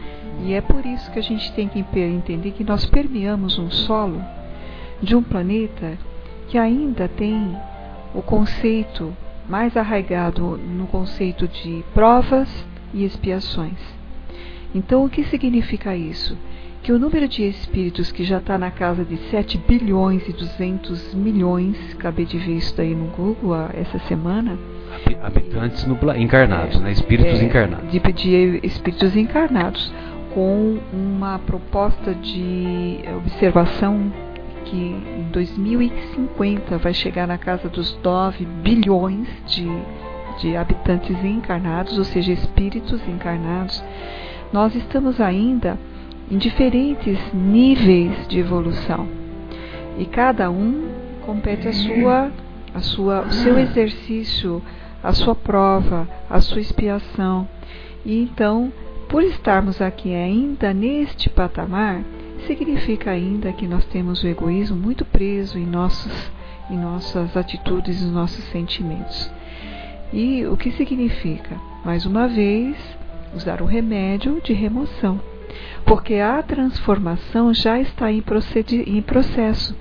E 0.43 0.53
é 0.53 0.61
por 0.61 0.85
isso 0.85 1.11
que 1.11 1.19
a 1.19 1.23
gente 1.23 1.51
tem 1.53 1.67
que 1.67 1.79
entender 1.79 2.51
que 2.51 2.63
nós 2.63 2.85
permeamos 2.85 3.59
um 3.59 3.69
solo 3.69 4.21
de 5.01 5.15
um 5.15 5.21
planeta 5.21 5.97
que 6.47 6.57
ainda 6.57 7.07
tem 7.09 7.55
o 8.15 8.21
conceito 8.21 9.13
mais 9.47 9.75
arraigado 9.75 10.57
no 10.57 10.87
conceito 10.87 11.47
de 11.47 11.83
provas 11.93 12.49
e 12.93 13.03
expiações. 13.03 13.79
Então, 14.73 15.03
o 15.03 15.09
que 15.09 15.23
significa 15.25 15.95
isso? 15.95 16.37
Que 16.83 16.91
o 16.91 16.99
número 16.99 17.29
de 17.29 17.47
espíritos 17.47 18.11
que 18.11 18.25
já 18.25 18.39
está 18.39 18.57
na 18.57 18.69
casa 18.69 19.05
de 19.05 19.15
7 19.29 19.57
bilhões 19.57 20.27
e 20.27 20.33
200 20.33 21.13
milhões, 21.13 21.77
acabei 21.93 22.25
de 22.25 22.37
ver 22.37 22.57
isso 22.57 22.75
daí 22.75 22.93
no 22.93 23.05
Google 23.05 23.55
essa 23.73 23.99
semana. 23.99 24.59
Habitantes 25.21 25.85
no, 25.85 25.97
encarnados, 26.13 26.75
é, 26.75 26.79
né? 26.79 26.91
espíritos 26.91 27.39
é, 27.39 27.45
encarnados. 27.45 27.89
De, 27.89 27.99
de 27.99 28.59
espíritos 28.67 29.15
encarnados, 29.15 29.93
com 30.33 30.77
uma 30.91 31.39
proposta 31.39 32.13
de 32.13 32.99
observação 33.15 34.11
que 34.65 34.75
em 34.75 35.29
2050 35.31 36.77
vai 36.79 36.93
chegar 36.93 37.25
na 37.25 37.37
casa 37.37 37.69
dos 37.69 37.97
9 38.03 38.45
bilhões 38.61 39.29
de, 39.47 39.65
de 40.41 40.57
habitantes 40.57 41.15
encarnados, 41.23 41.97
ou 41.97 42.03
seja, 42.03 42.33
espíritos 42.33 43.01
encarnados, 43.07 43.81
nós 44.51 44.75
estamos 44.75 45.21
ainda 45.21 45.79
em 46.29 46.37
diferentes 46.37 47.19
níveis 47.33 48.27
de 48.27 48.39
evolução. 48.39 49.07
E 49.97 50.05
cada 50.05 50.49
um 50.49 50.89
compete 51.25 51.67
a 51.67 51.73
sua, 51.73 52.31
a 52.73 52.79
sua, 52.79 53.21
o 53.21 53.31
seu 53.31 53.57
exercício, 53.59 54.61
a 55.03 55.13
sua 55.13 55.35
prova, 55.35 56.07
a 56.29 56.41
sua 56.41 56.61
expiação. 56.61 57.47
E 58.05 58.21
então, 58.21 58.71
por 59.07 59.23
estarmos 59.23 59.81
aqui 59.81 60.13
ainda 60.13 60.73
neste 60.73 61.29
patamar, 61.29 62.03
significa 62.47 63.11
ainda 63.11 63.53
que 63.53 63.67
nós 63.67 63.85
temos 63.85 64.23
o 64.23 64.27
egoísmo 64.27 64.75
muito 64.75 65.05
preso 65.05 65.57
em, 65.57 65.65
nossos, 65.65 66.31
em 66.69 66.77
nossas 66.77 67.35
atitudes 67.37 68.01
e 68.01 68.05
nossos 68.05 68.43
sentimentos. 68.45 69.31
E 70.11 70.45
o 70.45 70.57
que 70.57 70.71
significa? 70.71 71.57
Mais 71.83 72.05
uma 72.05 72.27
vez, 72.27 72.75
usar 73.35 73.61
o 73.61 73.65
remédio 73.65 74.39
de 74.43 74.53
remoção, 74.53 75.19
porque 75.85 76.15
a 76.15 76.41
transformação 76.41 77.53
já 77.53 77.79
está 77.79 78.11
em, 78.11 78.23
em 78.87 79.01
processo. 79.01 79.75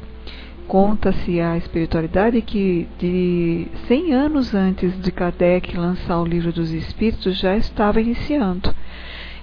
Conta-se 0.66 1.41
a 1.41 1.57
espiritualidade 1.57 2.41
que 2.41 2.89
de 2.99 3.66
100 3.89 4.12
anos 4.12 4.55
antes 4.55 4.99
de 5.01 5.12
Kardec 5.12 5.77
lançar 5.77 6.20
o 6.20 6.25
Livro 6.25 6.53
dos 6.53 6.70
Espíritos 6.70 7.37
já 7.39 7.57
estava 7.57 8.01
iniciando 8.01 8.75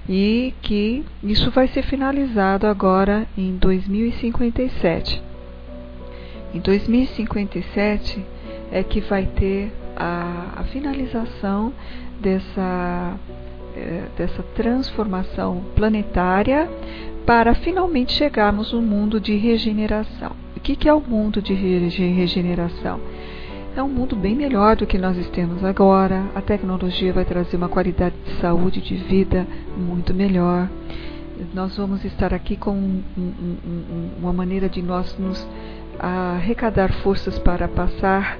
e 0.09 0.55
que 0.63 1.05
isso 1.23 1.51
vai 1.51 1.67
ser 1.67 1.83
finalizado 1.83 2.65
agora 2.65 3.27
em 3.37 3.55
2057. 3.57 5.21
Em 6.51 6.59
2057 6.59 8.25
é 8.71 8.81
que 8.81 9.01
vai 9.01 9.27
ter 9.27 9.71
a, 9.95 10.53
a 10.57 10.63
finalização 10.63 11.71
dessa, 12.19 13.19
dessa 14.17 14.43
transformação 14.55 15.63
planetária 15.75 16.69
para 17.25 17.53
finalmente 17.53 18.13
chegarmos 18.13 18.73
no 18.73 18.81
mundo 18.81 19.19
de 19.19 19.35
regeneração. 19.35 20.31
O 20.55 20.59
que, 20.59 20.75
que 20.75 20.89
é 20.89 20.93
o 20.93 21.01
mundo 21.01 21.41
de 21.41 21.53
regeneração? 21.53 22.99
é 23.75 23.83
um 23.83 23.87
mundo 23.87 24.15
bem 24.15 24.35
melhor 24.35 24.75
do 24.75 24.85
que 24.85 24.97
nós 24.97 25.15
temos 25.29 25.63
agora. 25.63 26.25
A 26.35 26.41
tecnologia 26.41 27.13
vai 27.13 27.23
trazer 27.23 27.55
uma 27.55 27.69
qualidade 27.69 28.15
de 28.25 28.33
saúde, 28.41 28.81
de 28.81 28.95
vida 28.95 29.47
muito 29.77 30.13
melhor. 30.13 30.69
Nós 31.53 31.77
vamos 31.77 32.03
estar 32.03 32.33
aqui 32.33 32.57
com 32.57 32.71
um, 32.71 33.01
um, 33.17 33.57
um, 33.65 34.09
uma 34.19 34.33
maneira 34.33 34.67
de 34.67 34.81
nós 34.81 35.17
nos 35.17 35.47
arrecadar 35.97 36.91
forças 37.01 37.39
para 37.39 37.67
passar 37.67 38.37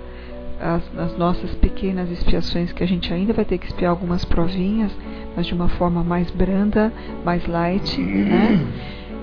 as, 0.60 0.84
as, 0.97 1.18
nossas 1.18 1.53
pequenas 1.55 2.10
expiações, 2.12 2.72
que 2.72 2.84
a 2.84 2.88
gente 2.88 3.14
ainda 3.14 3.34
vai 3.34 3.45
ter 3.45 3.57
que 3.57 3.68
espiar 3.68 3.91
algumas 3.91 4.26
provinhas, 4.26 4.91
mas 5.36 5.47
de 5.47 5.53
uma 5.53 5.70
forma 5.70 6.03
mais 6.03 6.30
branda, 6.32 6.91
mais 7.24 7.45
light, 7.47 7.99
né? 7.99 8.60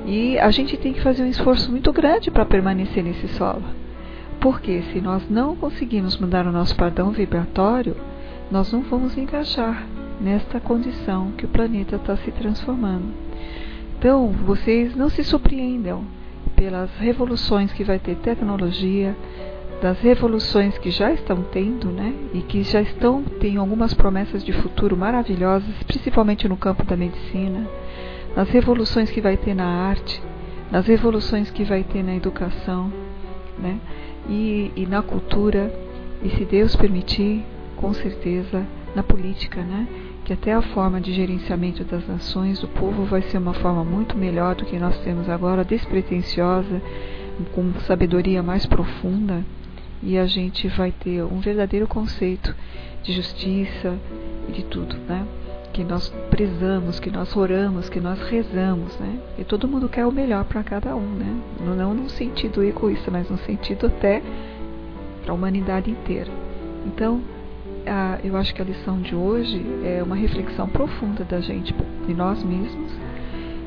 E 0.07 0.39
a 0.39 0.51
gente 0.51 0.76
tem 0.76 0.93
que 0.93 1.01
fazer 1.01 1.24
um 1.24 1.28
esforço 1.28 1.70
muito 1.70 1.93
grande 1.93 2.30
para 2.30 2.45
permanecer 2.45 3.03
nesse 3.03 3.26
solo. 3.28 3.64
Porque 4.41 4.82
se 4.93 5.01
nós 5.01 5.28
não 5.28 5.57
conseguirmos 5.57 6.16
mudar 6.18 6.47
o 6.47 6.53
nosso 6.53 6.76
padrão 6.76 7.11
vibratório, 7.11 7.97
nós 8.51 8.72
não 8.72 8.82
vamos 8.82 9.18
encaixar 9.18 9.84
nesta 10.20 10.61
condição 10.61 11.32
que 11.32 11.45
o 11.45 11.49
planeta 11.49 11.97
está 11.97 12.16
se 12.16 12.30
transformando. 12.30 13.12
Então, 13.99 14.28
vocês 14.28 14.95
não 14.95 15.09
se 15.09 15.24
surpreendam 15.24 16.05
pelas 16.55 16.91
revoluções 16.99 17.72
que 17.72 17.82
vai 17.82 17.99
ter 17.99 18.14
tecnologia, 18.16 19.16
das 19.81 19.99
revoluções 20.01 20.79
que 20.79 20.91
já 20.91 21.12
estão 21.12 21.43
tendo, 21.43 21.91
né? 21.91 22.14
E 22.33 22.41
que 22.41 22.62
já 22.62 22.81
estão 22.81 23.22
têm 23.22 23.57
algumas 23.57 23.93
promessas 23.93 24.43
de 24.43 24.53
futuro 24.53 24.97
maravilhosas, 24.97 25.70
principalmente 25.87 26.49
no 26.49 26.57
campo 26.57 26.85
da 26.85 26.97
medicina, 26.97 27.68
nas 28.35 28.49
revoluções 28.49 29.11
que 29.11 29.20
vai 29.20 29.37
ter 29.37 29.55
na 29.55 29.66
arte, 29.66 30.22
nas 30.70 30.87
revoluções 30.87 31.51
que 31.51 31.64
vai 31.64 31.83
ter 31.83 32.03
na 32.03 32.14
educação, 32.14 32.93
né? 33.59 33.79
e, 34.29 34.72
e 34.74 34.87
na 34.87 35.03
cultura, 35.03 35.72
e 36.22 36.31
se 36.31 36.45
Deus 36.45 36.74
permitir, 36.74 37.45
com 37.77 37.93
certeza, 37.93 38.66
na 38.95 39.03
política, 39.03 39.62
né? 39.62 39.87
que 40.24 40.33
até 40.33 40.53
a 40.53 40.62
forma 40.62 41.01
de 41.01 41.12
gerenciamento 41.12 41.85
das 41.85 42.07
nações, 42.09 42.59
do 42.59 42.66
povo, 42.66 43.05
vai 43.05 43.22
ser 43.22 43.39
uma 43.39 43.55
forma 43.55 43.85
muito 43.85 44.16
melhor 44.16 44.55
do 44.55 44.64
que 44.64 44.79
nós 44.79 44.99
temos 45.01 45.29
agora, 45.29 45.64
despretensiosa, 45.64 46.83
com 47.55 47.72
sabedoria 47.87 48.43
mais 48.43 48.66
profunda, 48.66 49.45
e 50.03 50.18
a 50.18 50.26
gente 50.26 50.68
vai 50.68 50.92
ter 50.92 51.22
um 51.22 51.40
verdadeiro 51.40 51.86
conceito 51.86 52.55
de 53.03 53.12
justiça 53.12 53.99
e 54.49 54.53
de 54.53 54.64
tudo, 54.64 54.97
né? 55.09 55.26
que 55.76 55.84
nós 55.84 56.09
prezamos, 56.30 56.99
que 56.99 57.11
nós 57.11 57.36
oramos, 57.36 57.90
que 57.90 58.01
nós 58.01 58.18
rezamos, 58.30 58.99
né? 58.99 59.18
E 59.38 59.44
todo 59.44 59.68
mundo 59.68 59.90
quer 59.90 60.07
o 60.07 60.11
melhor 60.11 60.42
para 60.47 60.62
cada 60.62 60.97
um, 60.97 61.07
né? 61.07 61.38
Não 61.61 61.92
num 61.92 62.09
sentido 62.09 62.64
egoísta, 62.64 63.11
mas 63.11 63.28
no 63.28 63.36
sentido 63.36 63.86
até 63.86 64.22
para 65.22 65.32
a 65.32 65.34
humanidade 65.34 65.90
inteira. 65.90 66.30
Então, 66.86 67.20
a, 67.86 68.18
eu 68.24 68.38
acho 68.38 68.55
que 68.55 68.62
a 68.62 68.64
lição 68.64 69.03
de 69.03 69.14
hoje 69.14 69.62
é 69.84 70.03
uma 70.03 70.16
reflexão 70.16 70.66
profunda 70.66 71.24
da 71.24 71.42
gente, 71.42 71.74
de 72.07 72.14
nós 72.14 72.42
mesmos, 72.42 72.90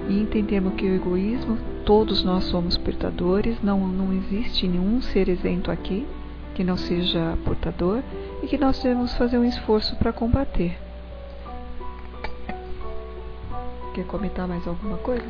e 0.10 0.20
entendermos 0.20 0.74
que 0.74 0.88
o 0.88 0.96
egoísmo, 0.96 1.60
todos 1.86 2.24
nós 2.24 2.46
somos 2.46 2.76
portadores, 2.76 3.62
não, 3.62 3.88
não 3.88 4.12
existe 4.14 4.68
nenhum 4.68 5.00
ser 5.00 5.30
isento 5.30 5.70
aqui 5.70 6.08
que 6.60 6.64
não 6.66 6.76
seja 6.76 7.38
portador, 7.46 8.04
e 8.44 8.48
que 8.48 8.58
nós 8.58 8.84
devemos 8.84 9.14
fazer 9.14 9.38
um 9.38 9.46
esforço 9.46 9.96
para 9.96 10.12
combater. 10.12 10.78
Quer 13.94 14.04
comentar 14.04 14.46
mais 14.46 14.68
alguma 14.68 14.98
coisa? 14.98 15.24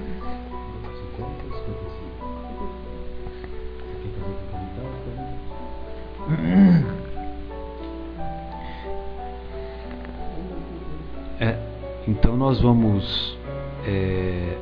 É, 11.39 11.59
então 12.07 12.35
nós 12.35 12.59
vamos 12.59 13.37
é, 13.85 14.57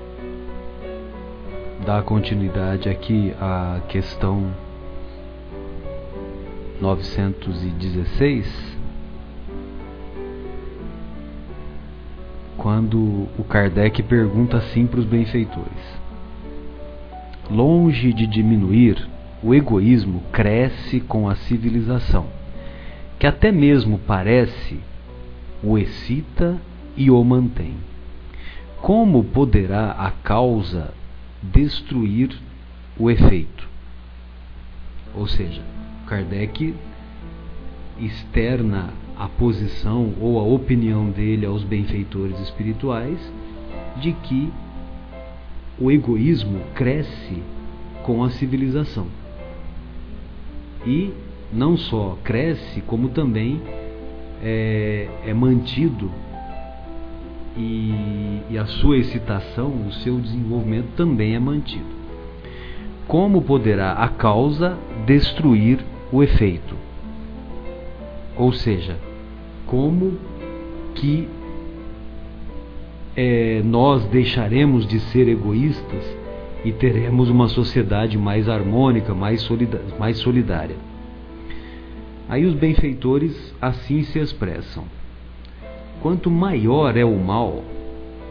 dar 1.85 2.03
continuidade 2.03 2.89
aqui 2.89 3.33
à 3.39 3.79
questão 3.87 4.66
916 6.81 8.77
quando 12.57 13.29
o 13.37 13.45
Kardec 13.47 14.03
pergunta 14.03 14.57
assim 14.57 14.85
para 14.85 14.99
os 14.99 15.05
benfeitores: 15.05 16.01
Longe 17.49 18.11
de 18.11 18.27
diminuir, 18.27 19.07
o 19.41 19.53
egoísmo 19.53 20.21
cresce 20.31 20.99
com 20.99 21.29
a 21.29 21.35
civilização, 21.35 22.27
que 23.17 23.27
até 23.27 23.51
mesmo 23.51 23.99
parece 23.99 24.79
o 25.63 25.77
excita 25.77 26.57
e 26.95 27.09
o 27.09 27.23
mantém. 27.23 27.75
Como 28.81 29.23
poderá 29.23 29.91
a 29.91 30.11
causa 30.11 30.93
destruir 31.41 32.37
o 32.97 33.09
efeito? 33.09 33.67
Ou 35.15 35.27
seja, 35.27 35.61
Kardec 36.07 36.73
externa 37.99 38.89
a 39.17 39.27
posição 39.27 40.13
ou 40.21 40.39
a 40.39 40.43
opinião 40.43 41.09
dele 41.09 41.45
aos 41.45 41.63
benfeitores 41.63 42.39
espirituais 42.39 43.19
de 43.97 44.13
que 44.13 44.51
o 45.79 45.91
egoísmo 45.91 46.61
cresce 46.73 47.41
com 48.03 48.23
a 48.23 48.29
civilização. 48.29 49.07
E 50.85 51.11
não 51.51 51.75
só 51.75 52.17
cresce, 52.23 52.81
como 52.81 53.09
também 53.09 53.61
é, 54.41 55.07
é 55.25 55.33
mantido 55.33 56.11
e, 57.57 58.41
e 58.51 58.57
a 58.57 58.65
sua 58.65 58.97
excitação, 58.97 59.87
o 59.87 59.91
seu 59.91 60.19
desenvolvimento 60.19 60.89
também 60.95 61.35
é 61.35 61.39
mantido. 61.39 61.97
Como 63.07 63.41
poderá 63.41 63.93
a 63.93 64.07
causa 64.07 64.77
destruir 65.05 65.79
o 66.11 66.23
efeito? 66.23 66.75
Ou 68.35 68.51
seja, 68.53 68.97
como 69.65 70.17
que 70.95 71.27
é, 73.15 73.61
nós 73.65 74.05
deixaremos 74.05 74.85
de 74.87 74.99
ser 74.99 75.27
egoístas 75.27 76.03
e 76.63 76.71
teremos 76.71 77.29
uma 77.29 77.47
sociedade 77.47 78.17
mais 78.17 78.47
harmônica, 78.47 79.13
mais, 79.13 79.47
mais 79.99 80.17
solidária. 80.17 80.75
Aí 82.29 82.45
os 82.45 82.53
benfeitores 82.53 83.55
assim 83.61 84.03
se 84.03 84.19
expressam. 84.19 84.83
Quanto 86.01 86.29
maior 86.29 86.95
é 86.95 87.05
o 87.05 87.17
mal, 87.17 87.63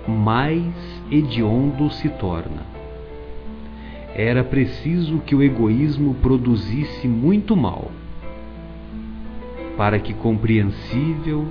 mais 0.06 0.72
hediondo 1.10 1.90
se 1.90 2.08
torna. 2.10 2.75
Era 4.18 4.42
preciso 4.42 5.18
que 5.18 5.34
o 5.34 5.42
egoísmo 5.42 6.14
produzisse 6.14 7.06
muito 7.06 7.54
mal, 7.54 7.90
para 9.76 9.98
que 9.98 10.14
compreensível 10.14 11.44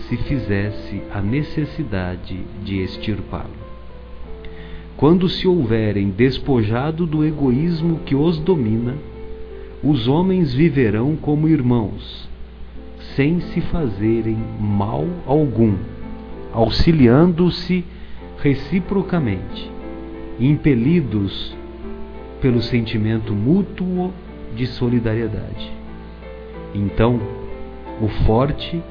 se 0.00 0.18
fizesse 0.18 1.00
a 1.10 1.22
necessidade 1.22 2.38
de 2.62 2.82
extirpá-lo. 2.82 3.56
Quando 4.98 5.30
se 5.30 5.48
houverem 5.48 6.10
despojado 6.10 7.06
do 7.06 7.24
egoísmo 7.24 8.00
que 8.00 8.14
os 8.14 8.38
domina, 8.38 8.96
os 9.82 10.06
homens 10.06 10.52
viverão 10.52 11.16
como 11.16 11.48
irmãos, 11.48 12.28
sem 13.16 13.40
se 13.40 13.62
fazerem 13.62 14.36
mal 14.60 15.06
algum, 15.26 15.74
auxiliando-se 16.52 17.82
reciprocamente, 18.42 19.70
impelidos 20.38 21.58
pelo 22.40 22.62
sentimento 22.62 23.34
mútuo 23.34 24.12
de 24.54 24.66
solidariedade. 24.66 25.72
Então, 26.74 27.20
o 28.00 28.08
forte 28.24 28.82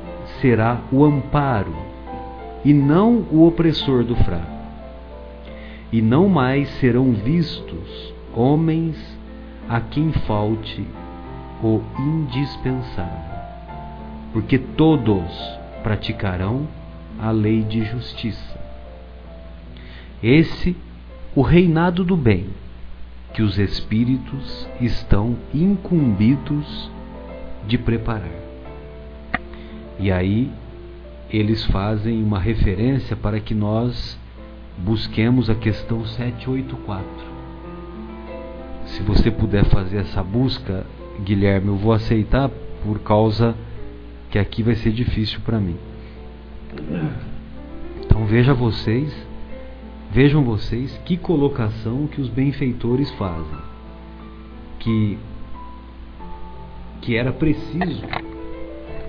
será 0.41 0.82
o 0.91 1.04
amparo 1.04 1.76
e 2.64 2.74
não 2.74 3.26
o 3.32 3.47
opressor 3.47 4.04
do 4.04 4.16
fraco. 4.16 4.60
E 5.91 6.02
não 6.02 6.30
mais 6.30 6.70
serão 6.80 7.12
vistos 7.14 8.14
homens 8.34 8.95
a 9.68 9.82
quem 9.82 10.12
falte 10.12 10.86
o 11.64 11.82
indispensável 11.97 13.30
porque 14.32 14.58
todos 14.58 15.24
praticarão 15.84 16.68
a 17.20 17.32
lei 17.32 17.64
de 17.64 17.84
justiça. 17.84 18.60
Esse 20.22 20.76
o 21.36 21.41
reinado 21.41 22.04
do 22.04 22.16
bem 22.16 22.47
que 23.34 23.41
os 23.41 23.57
espíritos 23.57 24.67
estão 24.82 25.36
incumbidos 25.53 26.91
de 27.67 27.77
preparar. 27.77 28.32
E 29.99 30.11
aí 30.11 30.51
eles 31.30 31.63
fazem 31.65 32.23
uma 32.23 32.39
referência 32.39 33.15
para 33.15 33.39
que 33.39 33.53
nós 33.53 34.17
busquemos 34.77 35.49
a 35.49 35.55
questão 35.55 36.05
784. 36.05 37.07
Se 38.86 39.03
você 39.03 39.30
puder 39.30 39.65
fazer 39.65 39.97
essa 39.97 40.23
busca, 40.23 40.86
Guilherme, 41.23 41.67
eu 41.67 41.75
vou 41.75 41.93
aceitar 41.93 42.49
por 42.84 42.99
causa 42.99 43.55
que 44.32 44.39
aqui 44.39 44.63
vai 44.63 44.75
ser 44.75 44.91
difícil 44.91 45.39
para 45.41 45.59
mim. 45.59 45.77
Então 47.99 48.25
veja 48.25 48.53
vocês, 48.53 49.13
vejam 50.12 50.43
vocês 50.43 50.99
que 51.05 51.18
colocação 51.18 52.07
que 52.07 52.22
os 52.22 52.30
benfeitores 52.30 53.10
fazem. 53.12 53.57
Que 54.80 55.18
que 57.01 57.16
era 57.16 57.32
preciso 57.32 58.03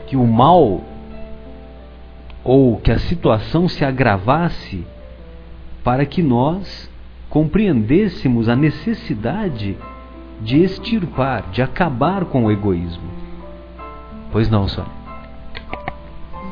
que 0.07 0.17
o 0.17 0.25
mal 0.25 0.85
ou 2.45 2.77
que 2.79 2.93
a 2.93 2.99
situação 2.99 3.69
se 3.69 3.85
agravasse 3.85 4.87
para 5.83 6.07
que 6.07 6.23
nós 6.23 6.89
compreendêssemos 7.29 8.49
a 8.49 8.55
necessidade 8.55 9.77
de 10.41 10.63
extirpar, 10.63 11.51
de 11.51 11.63
acabar 11.63 12.25
com 12.25 12.45
o 12.45 12.51
egoísmo. 12.51 13.11
Pois 14.33 14.49
não, 14.49 14.69
Sônia? 14.69 15.01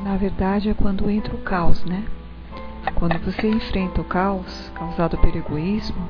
na 0.08 0.16
verdade, 0.16 0.70
é 0.70 0.74
quando 0.74 1.10
entra 1.10 1.34
o 1.34 1.38
caos, 1.38 1.84
né? 1.84 2.02
Quando 2.94 3.18
você 3.18 3.48
enfrenta 3.48 4.00
o 4.00 4.04
caos 4.04 4.70
causado 4.74 5.16
pelo 5.18 5.36
egoísmo, 5.36 6.08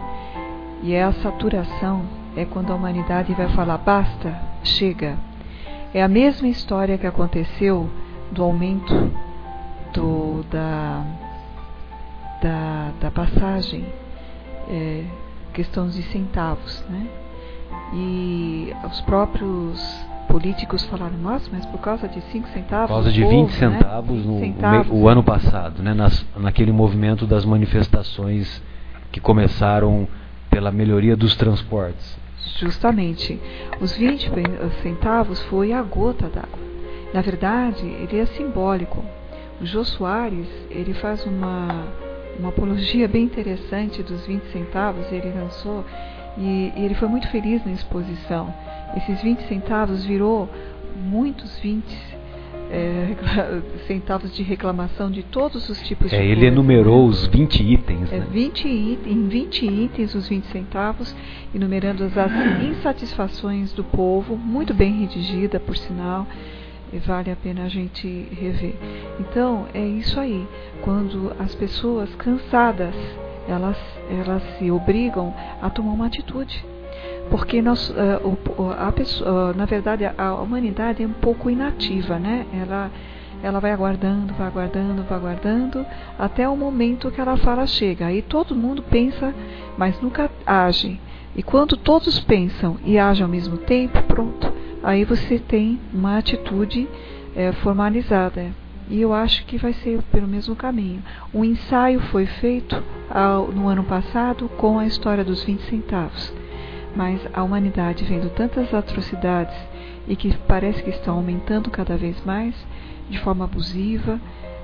e 0.83 0.95
é 0.95 1.03
a 1.03 1.13
saturação, 1.13 2.05
é 2.37 2.45
quando 2.45 2.73
a 2.73 2.77
humanidade 2.77 3.35
vai 3.35 3.49
falar 3.49 3.79
basta, 3.79 4.35
chega. 4.63 5.19
É 5.93 6.03
a 6.03 6.09
mesma 6.09 6.49
história 6.49 6.99
que 6.99 7.07
aconteceu 7.07 7.89
do 8.31 8.43
aumento 8.43 8.95
do, 9.93 10.45
da, 10.51 11.05
da, 12.43 12.93
da 13.01 13.11
passagem, 13.11 13.87
é, 14.69 15.05
questão 15.53 15.89
de 15.89 16.03
centavos, 16.05 16.85
né? 16.89 17.09
E 17.93 18.73
os 18.85 19.01
próprios 19.03 20.08
políticos 20.29 20.85
falaram, 20.85 21.17
nossa, 21.19 21.49
mas 21.51 21.67
por 21.67 21.81
causa 21.81 22.07
de 22.07 22.21
5 22.21 22.49
centavos. 22.49 22.87
Por 22.89 22.95
causa 22.95 23.11
de 23.11 23.23
20 23.23 23.31
povo, 23.31 23.53
centavos, 23.53 24.17
né? 24.19 24.23
20 24.23 24.27
no, 24.27 24.41
centavos. 24.41 24.93
o 24.93 25.09
ano 25.09 25.23
passado, 25.25 25.83
né? 25.83 25.95
Nas, 25.95 26.25
naquele 26.37 26.71
movimento 26.71 27.27
das 27.27 27.45
manifestações 27.45 28.63
que 29.11 29.21
começaram 29.21 30.07
pela 30.51 30.71
melhoria 30.71 31.17
dos 31.17 31.35
transportes. 31.35 32.17
Justamente. 32.59 33.41
Os 33.81 33.97
20 33.97 34.31
centavos 34.83 35.41
foi 35.45 35.73
a 35.73 35.83
gota 35.83 36.29
d'água. 36.29 36.69
Na 37.13 37.23
verdade, 37.23 37.87
ele 37.87 38.19
é 38.19 38.27
simbólico. 38.27 39.05
O 39.61 39.67
Jô 39.67 39.85
Soares, 39.85 40.49
ele 40.71 40.95
faz 40.95 41.25
uma, 41.27 41.87
uma 42.39 42.51
apologia 42.51 43.09
bem 43.09 43.25
interessante 43.25 44.03
dos 44.03 44.25
20 44.27 44.43
centavos, 44.53 45.11
ele 45.11 45.33
lançou 45.33 45.85
e, 46.37 46.73
e 46.77 46.85
ele 46.85 46.95
foi 46.95 47.09
muito 47.09 47.29
feliz 47.29 47.65
na 47.65 47.73
exposição 47.73 48.55
esses 48.97 49.23
20 49.23 49.47
centavos 49.49 50.05
virou 50.05 50.49
muitos 50.97 51.59
20 51.59 52.19
é, 52.71 53.17
centavos 53.87 54.35
de 54.35 54.43
reclamação 54.43 55.11
de 55.11 55.23
todos 55.23 55.69
os 55.69 55.81
tipos 55.83 56.13
é, 56.13 56.21
de 56.21 56.29
Ele 56.29 56.47
enumerou 56.47 57.07
os 57.07 57.27
20 57.27 57.63
itens. 57.63 58.13
É, 58.13 58.19
né? 58.19 58.27
20 58.31 58.69
it 58.69 59.09
em 59.09 59.29
20 59.29 59.67
itens, 59.67 60.15
os 60.15 60.29
20 60.29 60.45
centavos, 60.47 61.15
enumerando 61.55 62.05
as 62.05 62.63
insatisfações 62.63 63.73
do 63.73 63.85
povo, 63.85 64.37
muito 64.37 64.75
bem 64.75 65.01
redigida, 65.01 65.59
por 65.59 65.77
sinal, 65.77 66.27
vale 67.07 67.31
a 67.31 67.37
pena 67.37 67.65
a 67.65 67.69
gente 67.69 68.29
rever. 68.33 68.75
Então, 69.21 69.67
é 69.75 69.85
isso 69.87 70.19
aí. 70.19 70.47
Quando 70.83 71.33
as 71.39 71.55
pessoas 71.55 72.15
cansadas, 72.17 72.95
elas, 73.47 73.79
elas 74.11 74.43
se 74.59 74.71
obrigam 74.71 75.35
a 75.63 75.71
tomar 75.71 75.93
uma 75.93 76.07
atitude 76.07 76.65
porque 77.31 77.61
nós, 77.61 77.91
uh, 77.91 78.73
a 78.79 78.91
pessoa, 78.93 79.51
uh, 79.51 79.57
na 79.57 79.65
verdade 79.65 80.05
a 80.17 80.35
humanidade 80.35 81.03
é 81.03 81.07
um 81.07 81.13
pouco 81.13 81.51
inativa, 81.51 82.19
né? 82.19 82.47
Ela, 82.53 82.91
ela 83.43 83.61
vai 83.61 83.73
aguardando, 83.73 84.35
vai 84.35 84.47
aguardando, 84.47 85.03
vai 85.03 85.19
aguardando, 85.19 85.87
até 86.19 86.49
o 86.49 86.57
momento 86.57 87.11
que 87.11 87.21
ela 87.21 87.37
fala 87.37 87.67
chega. 87.67 88.07
Aí 88.07 88.23
todo 88.23 88.55
mundo 88.55 88.83
pensa, 88.83 89.35
mas 89.77 90.01
nunca 90.01 90.31
age. 90.47 91.01
E 91.37 91.43
quando 91.43 91.77
todos 91.77 92.19
pensam 92.21 92.79
e 92.85 92.99
agem 92.99 93.23
ao 93.23 93.31
mesmo 93.31 93.59
tempo, 93.59 94.03
pronto, 94.05 94.53
aí 94.83 95.05
você 95.05 95.39
tem 95.39 95.79
uma 95.93 96.19
atitude 96.19 96.89
é, 97.37 97.53
formalizada. 97.53 98.47
E 98.91 99.01
eu 99.03 99.13
acho 99.13 99.45
que 99.45 99.59
vai 99.59 99.75
ser 99.75 100.01
pelo 100.11 100.27
mesmo 100.27 100.57
caminho. 100.57 101.03
O 101.33 101.45
ensaio 101.45 102.01
foi 102.01 102.25
feito 102.25 102.83
ao, 103.11 103.49
no 103.49 103.69
ano 103.69 103.85
passado 103.85 104.49
com 104.57 104.79
a 104.79 104.87
história 104.87 105.23
dos 105.23 105.45
20 105.45 105.61
centavos 105.65 106.33
mas 106.99 107.21
a 107.33 107.45
humanidade 107.45 108.05
vendo 108.05 108.29
tantas 108.29 108.75
atrocidades 108.75 109.57
e 110.09 110.17
que 110.17 110.37
parece 110.49 110.83
que 110.83 110.91
estão 110.91 111.15
aumentando 111.15 111.71
cada 111.71 111.97
vez 111.97 112.21
mais, 112.25 112.57
de 113.09 113.21
forma 113.21 113.45
abusiva, 113.45 114.21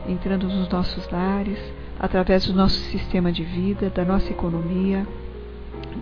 entrando 0.08 0.48
nos 0.48 0.68
nossos 0.68 1.08
lares, 1.10 1.60
através 2.00 2.44
do 2.46 2.52
nosso 2.52 2.74
sistema 2.90 3.30
de 3.30 3.44
vida, 3.44 3.88
da 3.88 4.04
nossa 4.04 4.32
economia, 4.32 5.06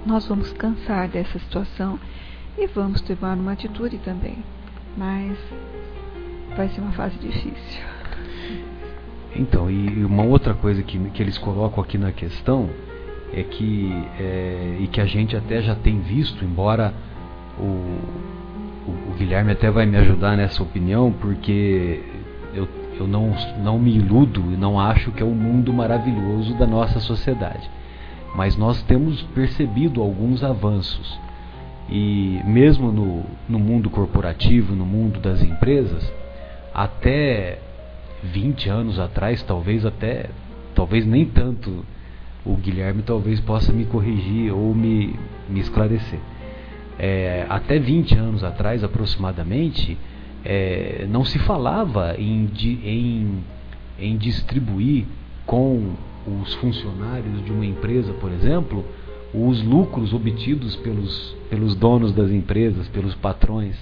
nós 0.07 0.27
vamos 0.27 0.55
cansar 0.55 1.07
dessa 1.07 1.39
situação 1.39 2.01
e 2.57 2.67
vamos 2.67 3.03
tomar 3.03 3.37
uma 3.37 3.53
atitude 3.53 3.99
também. 3.99 4.39
Mas 4.97 5.37
vai 6.57 6.67
ser 6.71 6.81
uma 6.81 6.93
fase 6.93 7.19
difícil. 7.19 7.83
Então, 9.37 9.71
e 9.71 10.03
uma 10.03 10.25
outra 10.25 10.55
coisa 10.55 10.83
que, 10.83 10.99
que 11.11 11.23
eles 11.23 11.37
colocam 11.37 11.85
aqui 11.85 11.99
na 11.99 12.11
questão 12.11 12.71
é 13.33 13.43
que, 13.43 13.91
é, 14.19 14.77
e 14.81 14.87
que 14.87 15.01
a 15.01 15.07
gente 15.07 15.37
até 15.37 15.63
já 15.63 15.75
tem 15.75 16.01
visto, 16.01 16.45
embora 16.45 16.93
o, 17.59 17.63
o, 17.63 19.11
o, 19.11 19.15
Guilherme 19.19 19.53
até 19.53 19.71
vai 19.71 19.87
me 19.87 19.97
ajudar 19.97 20.37
nessa 20.37 20.63
opinião, 20.63 21.13
porque 21.13 22.03
eu, 22.55 22.69
eu 22.99 23.07
não, 23.07 23.35
não 23.63 23.79
me 23.79 23.97
iludo 23.97 24.41
e 24.53 24.57
não 24.57 24.79
acho 24.79 25.11
que 25.13 25.23
é 25.23 25.27
o 25.27 25.31
um 25.31 25.35
mundo 25.35 25.73
maravilhoso 25.73 26.55
da 26.59 26.67
nossa 26.67 27.01
sociedade. 27.01 27.69
Mas 28.35 28.57
nós 28.57 28.83
temos 28.83 29.23
percebido 29.23 30.01
alguns 30.01 30.43
avanços. 30.43 31.19
E 31.89 32.41
mesmo 32.45 32.91
no, 32.91 33.25
no 33.49 33.59
mundo 33.59 33.91
corporativo, 33.91 34.75
no 34.75 34.87
mundo 34.87 35.21
das 35.21 35.43
empresas, 35.43 36.11
até 36.73 37.59
20 38.23 38.69
anos 38.71 38.99
atrás, 38.99 39.43
talvez 39.43 39.85
até, 39.85 40.31
talvez 40.75 41.05
nem 41.05 41.27
tanto, 41.27 41.85
o 42.45 42.57
Guilherme 42.57 43.03
talvez 43.03 43.41
possa 43.41 43.73
me 43.73 43.85
corrigir 43.85 44.53
ou 44.53 44.75
me, 44.75 45.19
me 45.49 45.61
esclarecer. 45.61 46.19
É, 46.99 47.47
até 47.49 47.79
20 47.79 48.15
anos 48.17 48.45
atrás, 48.45 48.85
aproximadamente, 48.85 49.97
é, 50.45 51.07
não 51.09 51.25
se 51.25 51.39
falava 51.39 52.15
em, 52.19 52.51
em, 52.85 53.45
em 53.99 54.17
distribuir 54.17 55.05
com 55.47 55.95
os 56.27 56.55
funcionários 56.55 57.45
de 57.45 57.51
uma 57.51 57.67
empresa, 57.67 58.13
por 58.15 58.31
exemplo, 58.31 58.85
os 59.33 59.63
lucros 59.63 60.13
obtidos 60.13 60.77
pelos, 60.77 61.37
pelos 61.49 61.75
donos 61.75 62.13
das 62.13 62.31
empresas, 62.31 62.89
pelos 62.89 63.15
patrões. 63.15 63.77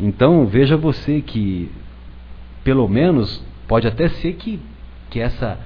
Então, 0.00 0.46
veja 0.46 0.76
você 0.76 1.20
que, 1.20 1.70
pelo 2.64 2.88
menos, 2.88 3.44
Pode 3.72 3.88
até 3.88 4.08
ser 4.08 4.34
que, 4.34 4.60
que, 5.08 5.18
essa, 5.18 5.58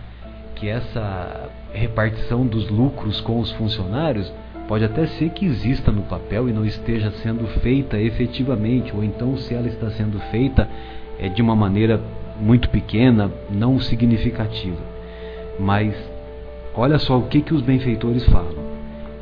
que 0.55 0.69
essa 0.69 1.51
repartição 1.77 2.47
dos 2.47 2.69
lucros 2.69 3.21
com 3.21 3.39
os 3.39 3.51
funcionários 3.53 4.33
pode 4.67 4.85
até 4.85 5.07
ser 5.07 5.31
que 5.31 5.47
exista 5.47 5.93
no 5.93 6.03
papel 6.03 6.49
e 6.49 6.53
não 6.53 6.65
esteja 6.65 7.11
sendo 7.23 7.47
feita 7.61 8.01
efetivamente, 8.01 8.95
ou 8.95 9.05
então 9.05 9.37
se 9.37 9.55
ela 9.55 9.69
está 9.69 9.91
sendo 9.91 10.19
feita 10.31 10.69
é 11.19 11.29
de 11.29 11.41
uma 11.41 11.55
maneira 11.55 12.01
muito 12.41 12.69
pequena, 12.69 13.31
não 13.51 13.79
significativa. 13.81 14.81
Mas 15.59 15.95
olha 16.75 16.99
só 16.99 17.19
o 17.19 17.29
que, 17.29 17.41
que 17.41 17.55
os 17.55 17.63
benfeitores 17.63 18.25
falam: 18.27 18.57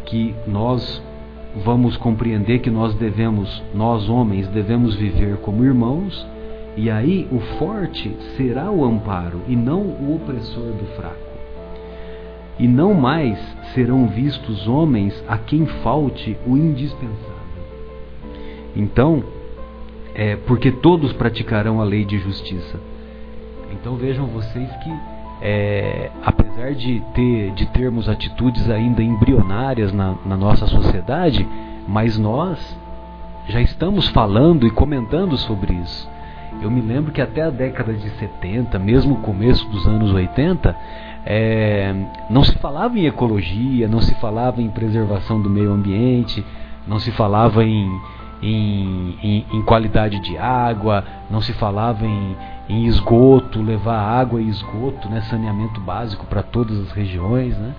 que 0.06 0.34
nós 0.46 1.02
vamos 1.56 1.96
compreender 1.96 2.60
que 2.60 2.70
nós 2.70 2.94
devemos, 2.94 3.62
nós 3.74 4.08
homens, 4.08 4.48
devemos 4.48 4.96
viver 4.96 5.36
como 5.36 5.64
irmãos 5.64 6.26
e 6.76 6.90
aí 6.90 7.28
o 7.30 7.38
forte 7.58 8.16
será 8.36 8.70
o 8.70 8.84
amparo 8.84 9.42
e 9.46 9.54
não 9.54 9.80
o 9.80 10.16
opressor 10.16 10.72
do 10.72 10.86
fraco. 10.96 11.33
E 12.58 12.68
não 12.68 12.94
mais 12.94 13.38
serão 13.74 14.06
vistos 14.06 14.68
homens 14.68 15.22
a 15.28 15.36
quem 15.36 15.66
falte 15.66 16.36
o 16.46 16.56
indispensável. 16.56 17.34
Então, 18.76 19.24
é, 20.14 20.36
porque 20.36 20.70
todos 20.70 21.12
praticarão 21.12 21.80
a 21.80 21.84
lei 21.84 22.04
de 22.04 22.18
justiça. 22.18 22.78
Então 23.72 23.96
vejam 23.96 24.26
vocês 24.26 24.70
que, 24.76 24.92
é, 25.42 26.10
apesar 26.24 26.74
de, 26.74 27.02
ter, 27.12 27.50
de 27.52 27.66
termos 27.66 28.08
atitudes 28.08 28.70
ainda 28.70 29.02
embrionárias 29.02 29.92
na, 29.92 30.14
na 30.24 30.36
nossa 30.36 30.66
sociedade, 30.66 31.46
mas 31.88 32.16
nós 32.16 32.78
já 33.48 33.60
estamos 33.60 34.08
falando 34.08 34.66
e 34.66 34.70
comentando 34.70 35.36
sobre 35.36 35.74
isso. 35.74 36.08
Eu 36.62 36.70
me 36.70 36.80
lembro 36.80 37.12
que 37.12 37.20
até 37.20 37.42
a 37.42 37.50
década 37.50 37.92
de 37.92 38.08
70, 38.10 38.78
mesmo 38.78 39.14
o 39.14 39.20
começo 39.20 39.68
dos 39.68 39.86
anos 39.86 40.12
80, 40.12 40.74
é, 41.26 41.94
não 42.28 42.44
se 42.44 42.56
falava 42.58 42.98
em 42.98 43.06
ecologia, 43.06 43.88
não 43.88 44.00
se 44.00 44.14
falava 44.16 44.60
em 44.60 44.68
preservação 44.68 45.40
do 45.40 45.48
meio 45.48 45.72
ambiente, 45.72 46.44
não 46.86 46.98
se 46.98 47.10
falava 47.12 47.64
em, 47.64 47.88
em, 48.42 49.18
em, 49.22 49.46
em 49.52 49.62
qualidade 49.62 50.20
de 50.20 50.36
água, 50.36 51.02
não 51.30 51.40
se 51.40 51.52
falava 51.54 52.06
em, 52.06 52.36
em 52.68 52.86
esgoto, 52.86 53.62
levar 53.62 53.98
água 53.98 54.40
e 54.40 54.48
esgoto, 54.48 55.08
né, 55.08 55.22
saneamento 55.22 55.80
básico 55.80 56.26
para 56.26 56.42
todas 56.42 56.78
as 56.78 56.90
regiões. 56.92 57.56
Né? 57.56 57.74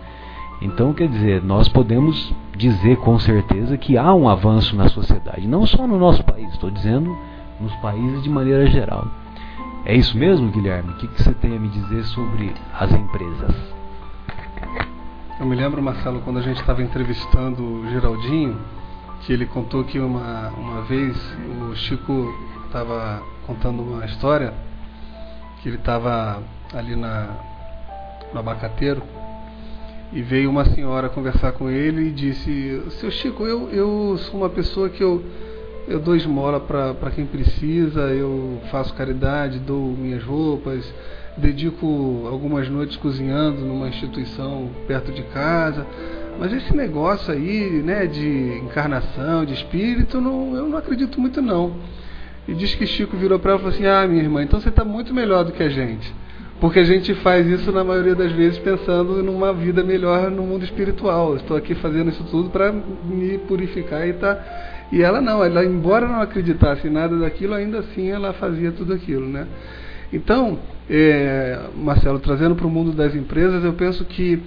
Então, 0.62 0.94
quer 0.94 1.08
dizer, 1.08 1.44
nós 1.44 1.68
podemos 1.68 2.34
dizer 2.58 2.98
com 2.98 3.20
certeza 3.20 3.78
que 3.78 3.98
há 3.98 4.14
um 4.14 4.28
avanço 4.28 4.76
na 4.76 4.90
sociedade, 4.90 5.48
não 5.48 5.68
só 5.68 5.86
no 5.86 6.00
nosso 6.00 6.24
país, 6.24 6.50
estou 6.50 6.72
dizendo 6.72 7.16
nos 7.60 7.74
países 7.76 8.24
de 8.24 8.30
maneira 8.30 8.66
geral. 8.68 9.08
É 9.88 9.94
isso 9.96 10.18
mesmo, 10.18 10.52
Guilherme? 10.52 10.94
O 10.94 10.96
que, 10.96 11.08
que 11.08 11.22
você 11.22 11.32
tem 11.36 11.56
a 11.56 11.60
me 11.60 11.70
dizer 11.70 12.04
sobre 12.06 12.52
as 12.74 12.92
empresas? 12.92 13.56
Eu 15.40 15.46
me 15.46 15.56
lembro, 15.56 15.80
Marcelo, 15.80 16.22
quando 16.22 16.40
a 16.40 16.42
gente 16.42 16.60
estava 16.60 16.82
entrevistando 16.82 17.62
o 17.64 17.90
Geraldinho, 17.92 18.60
que 19.22 19.32
ele 19.32 19.46
contou 19.46 19.84
que 19.84 20.00
uma, 20.00 20.50
uma 20.58 20.82
vez 20.82 21.16
o 21.70 21.76
Chico 21.76 22.34
estava 22.66 23.22
contando 23.46 23.84
uma 23.84 24.04
história, 24.06 24.56
que 25.62 25.70
ele 25.70 25.78
estava 25.78 26.42
ali 26.74 26.96
na, 26.96 27.30
no 28.34 28.40
abacateiro, 28.40 29.04
e 30.12 30.20
veio 30.20 30.50
uma 30.50 30.66
senhora 30.66 31.10
conversar 31.10 31.52
com 31.52 31.70
ele 31.70 32.08
e 32.08 32.12
disse, 32.12 32.82
seu 33.00 33.12
Chico, 33.12 33.46
eu, 33.46 33.70
eu 33.70 34.18
sou 34.18 34.40
uma 34.40 34.50
pessoa 34.50 34.90
que 34.90 35.04
eu 35.04 35.24
eu 35.88 36.00
dou 36.00 36.16
esmola 36.16 36.60
para 36.60 37.12
quem 37.12 37.26
precisa, 37.26 38.02
eu 38.12 38.60
faço 38.72 38.94
caridade, 38.94 39.60
dou 39.60 39.96
minhas 39.96 40.24
roupas, 40.24 40.84
dedico 41.38 42.28
algumas 42.30 42.68
noites 42.70 42.98
cozinhando 42.98 43.62
numa 43.62 43.88
instituição 43.88 44.70
perto 44.88 45.12
de 45.12 45.22
casa. 45.24 45.86
Mas 46.40 46.52
esse 46.52 46.76
negócio 46.76 47.34
aí, 47.34 47.82
né, 47.84 48.08
de 48.08 48.60
encarnação, 48.64 49.46
de 49.46 49.54
espírito, 49.54 50.20
não, 50.20 50.56
eu 50.56 50.68
não 50.68 50.78
acredito 50.78 51.20
muito 51.22 51.42
não. 51.42 51.76
E 52.48 52.54
diz 52.54 52.76
que 52.76 52.86
Chico 52.86 53.16
virou 53.16 53.40
para 53.40 53.52
ela 53.52 53.60
e 53.60 53.64
falou 53.64 53.76
assim: 53.76 53.88
Ah, 53.88 54.08
minha 54.08 54.22
irmã, 54.22 54.44
então 54.44 54.60
você 54.60 54.70
está 54.70 54.84
muito 54.84 55.14
melhor 55.14 55.44
do 55.44 55.52
que 55.52 55.64
a 55.64 55.70
gente. 55.70 56.14
Porque 56.60 56.80
a 56.80 56.84
gente 56.84 57.14
faz 57.16 57.46
isso 57.48 57.72
na 57.72 57.84
maioria 57.84 58.16
das 58.16 58.32
vezes 58.32 58.58
pensando 58.60 59.22
numa 59.22 59.54
vida 59.54 59.84
melhor 59.84 60.32
no 60.32 60.44
mundo 60.44 60.64
espiritual. 60.64 61.36
Estou 61.36 61.58
aqui 61.58 61.76
fazendo 61.76 62.10
isso 62.10 62.24
tudo 62.32 62.50
para 62.50 62.72
me 62.72 63.38
purificar 63.40 64.08
e 64.08 64.12
estar. 64.12 64.36
Tá 64.36 64.75
e 64.92 65.02
ela 65.02 65.20
não, 65.22 65.44
ela 65.44 65.66
embora 65.66 66.08
não 66.08 66.22
acreditasse 66.22 66.88
em 66.88 66.92
nada 66.92 67.18
daquilo, 67.18 67.54
ainda 67.54 67.80
assim 67.80 68.10
ela 68.10 68.34
fazia 68.34 68.72
tudo 68.72 68.94
aquilo, 68.94 69.28
né? 69.28 69.48
Então, 70.14 70.60
é, 70.90 71.60
Marcelo, 71.76 72.20
trazendo 72.20 72.56
para 72.56 72.68
o 72.68 72.70
mundo 72.70 72.92
das 72.92 73.16
empresas, 73.16 73.64
eu 73.64 73.74
penso 73.74 74.06
que 74.06 74.42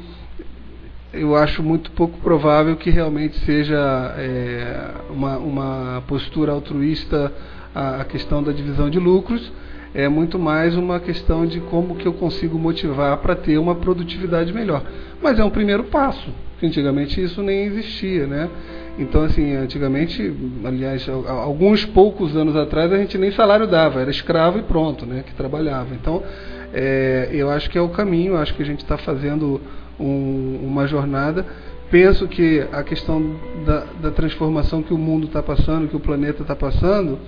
eu 1.12 1.34
acho 1.34 1.62
muito 1.62 1.90
pouco 1.92 2.18
provável 2.20 2.76
que 2.76 2.90
realmente 2.90 3.38
seja 3.40 4.14
é, 4.16 4.90
uma, 5.10 5.38
uma 5.38 6.02
postura 6.06 6.52
altruísta 6.52 7.32
a, 7.74 8.02
a 8.02 8.04
questão 8.04 8.42
da 8.42 8.52
divisão 8.52 8.88
de 8.88 8.98
lucros, 8.98 9.52
é 9.94 10.08
muito 10.08 10.38
mais 10.38 10.76
uma 10.76 11.00
questão 11.00 11.46
de 11.46 11.60
como 11.60 11.96
que 11.96 12.06
eu 12.06 12.12
consigo 12.12 12.58
motivar 12.58 13.16
para 13.18 13.34
ter 13.34 13.58
uma 13.58 13.74
produtividade 13.74 14.52
melhor. 14.52 14.82
Mas 15.22 15.38
é 15.38 15.44
um 15.44 15.50
primeiro 15.50 15.84
passo, 15.84 16.28
antigamente 16.62 17.22
isso 17.22 17.42
nem 17.42 17.64
existia, 17.64 18.26
né? 18.26 18.48
Então, 18.98 19.22
assim, 19.22 19.54
antigamente, 19.54 20.34
aliás, 20.64 21.08
alguns 21.08 21.84
poucos 21.84 22.36
anos 22.36 22.56
atrás, 22.56 22.92
a 22.92 22.98
gente 22.98 23.16
nem 23.16 23.30
salário 23.30 23.66
dava, 23.66 24.00
era 24.00 24.10
escravo 24.10 24.58
e 24.58 24.62
pronto, 24.62 25.06
né, 25.06 25.22
que 25.24 25.32
trabalhava. 25.34 25.94
Então, 25.94 26.22
é, 26.74 27.28
eu 27.32 27.48
acho 27.48 27.70
que 27.70 27.78
é 27.78 27.80
o 27.80 27.88
caminho, 27.88 28.36
acho 28.36 28.54
que 28.54 28.62
a 28.62 28.66
gente 28.66 28.80
está 28.80 28.98
fazendo 28.98 29.60
um, 30.00 30.58
uma 30.62 30.86
jornada. 30.88 31.46
Penso 31.90 32.26
que 32.26 32.66
a 32.72 32.82
questão 32.82 33.36
da, 33.64 33.84
da 34.02 34.10
transformação 34.10 34.82
que 34.82 34.92
o 34.92 34.98
mundo 34.98 35.26
está 35.26 35.42
passando, 35.42 35.88
que 35.88 35.96
o 35.96 36.00
planeta 36.00 36.42
está 36.42 36.56
passando, 36.56 37.18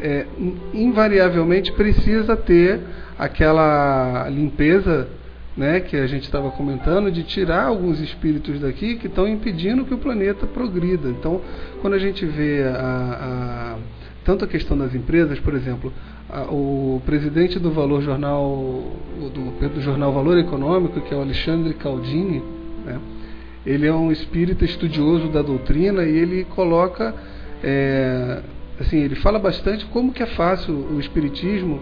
é, 0.00 0.26
invariavelmente 0.74 1.72
precisa 1.72 2.36
ter 2.36 2.80
aquela 3.16 4.28
limpeza 4.28 5.08
né, 5.56 5.80
que 5.80 5.96
a 5.96 6.06
gente 6.06 6.24
estava 6.24 6.50
comentando, 6.50 7.10
de 7.10 7.22
tirar 7.22 7.66
alguns 7.66 8.00
espíritos 8.00 8.60
daqui 8.60 8.96
que 8.96 9.06
estão 9.06 9.28
impedindo 9.28 9.84
que 9.84 9.92
o 9.92 9.98
planeta 9.98 10.46
progrida. 10.46 11.08
Então, 11.08 11.40
quando 11.80 11.94
a 11.94 11.98
gente 11.98 12.24
vê 12.24 12.64
a, 12.64 13.76
a, 13.76 13.78
tanto 14.24 14.44
a 14.44 14.48
questão 14.48 14.76
das 14.76 14.94
empresas, 14.94 15.38
por 15.40 15.54
exemplo, 15.54 15.92
a, 16.28 16.44
o 16.44 17.02
presidente 17.04 17.58
do 17.58 17.70
Valor 17.70 18.02
Jornal, 18.02 18.96
do, 19.18 19.68
do, 19.68 19.80
Jornal 19.80 20.12
Valor 20.12 20.38
Econômico, 20.38 21.00
que 21.02 21.12
é 21.12 21.16
o 21.16 21.20
Alexandre 21.20 21.74
Caldini, 21.74 22.42
né, 22.86 22.98
ele 23.64 23.86
é 23.86 23.92
um 23.92 24.10
espírita 24.10 24.64
estudioso 24.64 25.28
da 25.28 25.42
doutrina 25.42 26.02
e 26.02 26.16
ele 26.16 26.44
coloca, 26.44 27.14
é, 27.62 28.40
assim, 28.80 28.96
ele 28.96 29.14
fala 29.16 29.38
bastante 29.38 29.84
como 29.86 30.12
que 30.12 30.22
é 30.22 30.26
fácil 30.26 30.74
o 30.74 30.98
espiritismo 30.98 31.80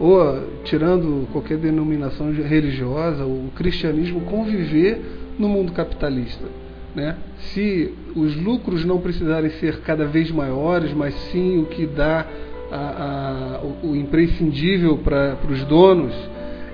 ou 0.00 0.48
tirando 0.64 1.28
qualquer 1.30 1.58
denominação 1.58 2.32
religiosa, 2.32 3.26
o 3.26 3.50
cristianismo 3.54 4.22
conviver 4.22 4.98
no 5.38 5.46
mundo 5.46 5.72
capitalista. 5.72 6.46
Né? 6.94 7.16
Se 7.52 7.92
os 8.16 8.34
lucros 8.34 8.84
não 8.84 8.98
precisarem 8.98 9.50
ser 9.50 9.80
cada 9.82 10.06
vez 10.06 10.30
maiores, 10.30 10.92
mas 10.94 11.14
sim 11.30 11.58
o 11.58 11.66
que 11.66 11.86
dá 11.86 12.26
a, 12.72 12.76
a, 12.76 13.60
o, 13.62 13.90
o, 13.90 13.96
imprescindível 13.96 14.96
para 14.96 15.36
os 15.48 15.62
donos, 15.64 16.14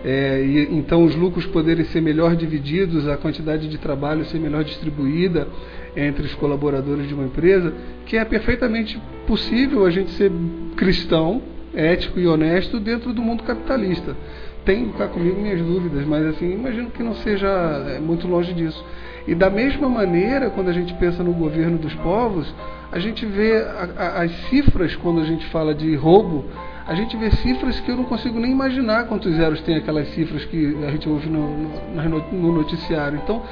é, 0.04 0.44
e 0.44 0.76
então 0.76 1.04
os 1.04 1.16
lucros 1.16 1.44
poderem 1.46 1.84
ser 1.86 2.00
melhor 2.00 2.36
divididos, 2.36 3.08
a 3.08 3.16
quantidade 3.16 3.68
de 3.68 3.76
trabalho 3.76 4.24
ser 4.26 4.38
melhor 4.38 4.62
distribuída 4.62 5.48
entre 5.96 6.24
os 6.24 6.34
colaboradores 6.34 7.08
de 7.08 7.14
uma 7.14 7.24
empresa, 7.24 7.74
que 8.04 8.16
é 8.16 8.24
perfeitamente 8.24 9.00
possível 9.26 9.84
a 9.84 9.90
gente 9.90 10.12
ser 10.12 10.30
cristão, 10.76 11.42
ético 11.76 12.18
e 12.18 12.26
honesto 12.26 12.80
dentro 12.80 13.12
do 13.12 13.22
mundo 13.22 13.44
capitalista. 13.44 14.16
Tenho 14.64 14.92
cá 14.94 15.06
comigo 15.06 15.40
minhas 15.40 15.60
dúvidas, 15.60 16.04
mas 16.04 16.26
assim, 16.26 16.52
imagino 16.52 16.90
que 16.90 17.02
não 17.02 17.14
seja 17.14 17.48
é, 17.48 18.00
muito 18.00 18.26
longe 18.26 18.52
disso. 18.52 18.84
E 19.28 19.34
da 19.34 19.50
mesma 19.50 19.88
maneira, 19.88 20.50
quando 20.50 20.68
a 20.68 20.72
gente 20.72 20.94
pensa 20.94 21.22
no 21.22 21.32
governo 21.32 21.78
dos 21.78 21.94
povos, 21.96 22.52
a 22.90 22.98
gente 22.98 23.26
vê 23.26 23.58
a, 23.58 23.88
a, 23.96 24.22
as 24.22 24.32
cifras 24.48 24.96
quando 24.96 25.20
a 25.20 25.24
gente 25.24 25.46
fala 25.46 25.74
de 25.74 25.94
roubo, 25.94 26.44
a 26.86 26.94
gente 26.94 27.16
vê 27.16 27.30
cifras 27.32 27.80
que 27.80 27.90
eu 27.90 27.96
não 27.96 28.04
consigo 28.04 28.38
nem 28.38 28.52
imaginar 28.52 29.06
quantos 29.06 29.34
zeros 29.34 29.60
tem 29.62 29.76
aquelas 29.76 30.08
cifras 30.10 30.44
que 30.44 30.76
a 30.86 30.90
gente 30.92 31.08
ouve 31.08 31.28
no, 31.28 31.48
no, 31.48 32.32
no 32.32 32.52
noticiário. 32.52 33.20
Então, 33.22 33.42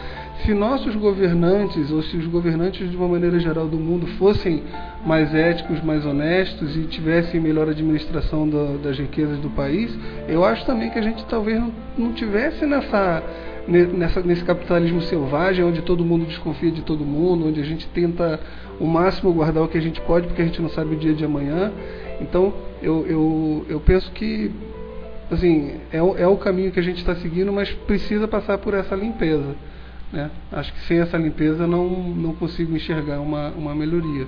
se 0.45 0.53
nossos 0.53 0.95
governantes, 0.97 1.91
ou 1.91 2.03
se 2.03 2.17
os 2.17 2.27
governantes 2.27 2.91
de 2.91 2.97
uma 2.97 3.09
maneira 3.09 3.39
geral 3.39 3.67
do 3.67 3.79
mundo 3.79 4.07
fossem 4.19 4.63
mais 5.05 5.35
éticos, 5.35 5.83
mais 5.83 6.05
honestos 6.05 6.77
e 6.77 6.83
tivessem 6.83 7.41
melhor 7.41 7.69
administração 7.69 8.49
da, 8.49 8.77
das 8.83 8.99
riquezas 8.99 9.39
do 9.39 9.49
país, 9.51 9.97
eu 10.29 10.45
acho 10.45 10.65
também 10.67 10.91
que 10.91 10.99
a 10.99 11.03
gente 11.03 11.25
talvez 11.27 11.59
não, 11.59 11.73
não 11.97 12.13
tivesse 12.13 12.67
nessa 12.67 13.23
nessa, 13.67 14.21
nesse 14.21 14.45
capitalismo 14.45 15.01
selvagem, 15.03 15.65
onde 15.65 15.81
todo 15.81 16.05
mundo 16.05 16.27
desconfia 16.27 16.71
de 16.71 16.83
todo 16.83 17.05
mundo, 17.05 17.49
onde 17.49 17.61
a 17.61 17.65
gente 17.65 17.89
tenta 17.89 18.39
o 18.79 18.87
máximo 18.87 19.33
guardar 19.33 19.63
o 19.63 19.69
que 19.69 19.79
a 19.79 19.81
gente 19.81 20.01
pode, 20.03 20.27
porque 20.27 20.43
a 20.43 20.45
gente 20.45 20.61
não 20.61 20.69
sabe 20.69 20.95
o 20.95 20.99
dia 20.99 21.15
de 21.15 21.25
amanhã. 21.25 21.73
Então, 22.21 22.53
eu, 22.83 23.07
eu, 23.07 23.67
eu 23.69 23.81
penso 23.81 24.13
que 24.13 24.51
assim, 25.31 25.81
é, 25.91 25.97
é 25.97 26.27
o 26.27 26.37
caminho 26.37 26.71
que 26.71 26.79
a 26.79 26.83
gente 26.83 26.99
está 26.99 27.15
seguindo, 27.17 27.53
mas 27.53 27.71
precisa 27.87 28.29
passar 28.29 28.59
por 28.59 28.75
essa 28.75 28.95
limpeza. 28.95 29.57
Né? 30.13 30.31
Acho 30.53 30.73
que 30.73 30.81
sem 30.83 30.99
essa 31.01 31.17
limpeza 31.17 31.67
não, 31.67 31.89
não 31.89 32.35
consigo 32.35 32.75
enxergar 32.75 33.21
uma, 33.21 33.51
uma 33.51 33.75
melhoria. 33.75 34.27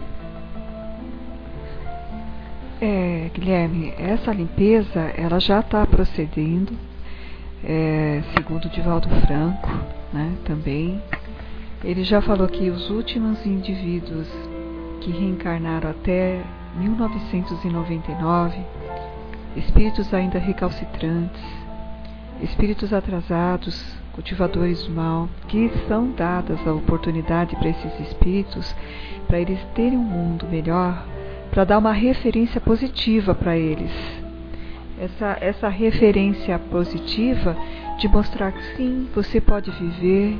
É, 2.80 3.30
Guilherme, 3.32 3.94
essa 3.96 4.32
limpeza 4.32 5.00
ela 5.16 5.40
já 5.40 5.60
está 5.60 5.86
procedendo 5.86 6.76
é, 7.64 8.22
segundo 8.34 8.68
Divaldo 8.68 9.08
Franco, 9.26 9.68
né, 10.12 10.36
também, 10.44 11.02
ele 11.82 12.04
já 12.04 12.22
falou 12.22 12.46
que 12.46 12.70
os 12.70 12.90
últimos 12.90 13.44
indivíduos 13.44 14.28
que 15.00 15.10
reencarnaram 15.10 15.90
até 15.90 16.42
1999, 16.76 18.56
espíritos 19.56 20.12
ainda 20.14 20.38
recalcitrantes, 20.38 21.42
espíritos 22.40 22.92
atrasados, 22.92 23.96
cultivadores 24.16 24.82
do 24.84 24.94
mal, 24.94 25.28
que 25.46 25.70
são 25.86 26.10
dadas 26.10 26.58
a 26.66 26.72
oportunidade 26.72 27.54
para 27.54 27.68
esses 27.68 28.00
espíritos, 28.00 28.74
para 29.28 29.38
eles 29.38 29.60
terem 29.74 29.96
um 29.96 30.02
mundo 30.02 30.48
melhor, 30.50 31.04
para 31.50 31.64
dar 31.64 31.78
uma 31.78 31.92
referência 31.92 32.60
positiva 32.60 33.34
para 33.34 33.56
eles, 33.56 33.92
essa, 34.98 35.36
essa 35.40 35.68
referência 35.68 36.58
positiva 36.58 37.54
de 37.98 38.08
mostrar 38.08 38.52
que 38.52 38.76
sim, 38.76 39.08
você 39.14 39.40
pode 39.40 39.70
viver, 39.70 40.38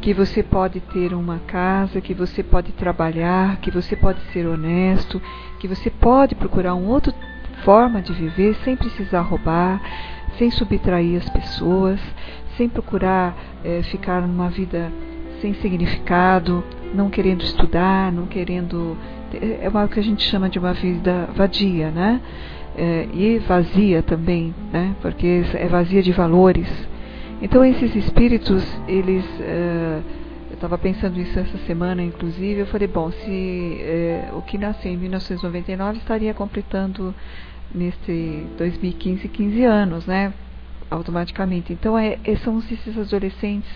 que 0.00 0.14
você 0.14 0.42
pode 0.42 0.80
ter 0.80 1.12
uma 1.12 1.40
casa, 1.40 2.00
que 2.00 2.14
você 2.14 2.42
pode 2.42 2.72
trabalhar, 2.72 3.56
que 3.56 3.70
você 3.70 3.96
pode 3.96 4.20
ser 4.32 4.46
honesto, 4.46 5.20
que 5.58 5.66
você 5.66 5.90
pode 5.90 6.34
procurar 6.36 6.74
uma 6.74 6.88
outra 6.88 7.12
forma 7.64 8.00
de 8.00 8.12
viver 8.12 8.54
sem 8.64 8.76
precisar 8.76 9.22
roubar, 9.22 9.80
sem 10.38 10.50
subtrair 10.50 11.18
as 11.18 11.28
pessoas, 11.28 12.00
sem 12.56 12.68
procurar 12.68 13.36
é, 13.64 13.82
ficar 13.84 14.22
numa 14.22 14.48
vida 14.48 14.92
sem 15.40 15.54
significado, 15.54 16.64
não 16.94 17.10
querendo 17.10 17.42
estudar, 17.42 18.10
não 18.12 18.26
querendo. 18.26 18.96
É 19.60 19.68
o 19.68 19.88
que 19.88 20.00
a 20.00 20.02
gente 20.02 20.22
chama 20.22 20.48
de 20.48 20.58
uma 20.58 20.72
vida 20.72 21.28
vadia, 21.34 21.90
né? 21.90 22.20
é, 22.76 23.08
e 23.12 23.38
vazia 23.38 24.02
também, 24.02 24.54
né? 24.72 24.94
porque 25.00 25.42
é 25.54 25.66
vazia 25.66 26.02
de 26.02 26.12
valores. 26.12 26.68
Então 27.40 27.64
esses 27.64 27.94
espíritos, 27.96 28.62
eles, 28.86 29.24
é, 29.40 30.00
eu 30.50 30.54
estava 30.54 30.76
pensando 30.76 31.18
isso 31.18 31.38
essa 31.38 31.58
semana, 31.66 32.02
inclusive, 32.02 32.60
eu 32.60 32.66
falei, 32.66 32.86
bom, 32.86 33.10
se 33.10 33.78
é, 33.80 34.30
o 34.34 34.42
que 34.42 34.58
nasceu 34.58 34.92
em 34.92 34.96
1999 34.96 35.98
estaria 35.98 36.34
completando 36.34 37.14
neste 37.74 38.46
2015 38.56 39.28
15 39.28 39.64
anos, 39.64 40.06
né? 40.06 40.32
Automaticamente. 40.90 41.72
Então 41.72 41.98
é, 41.98 42.18
são 42.44 42.58
esses 42.58 42.96
adolescentes 42.98 43.70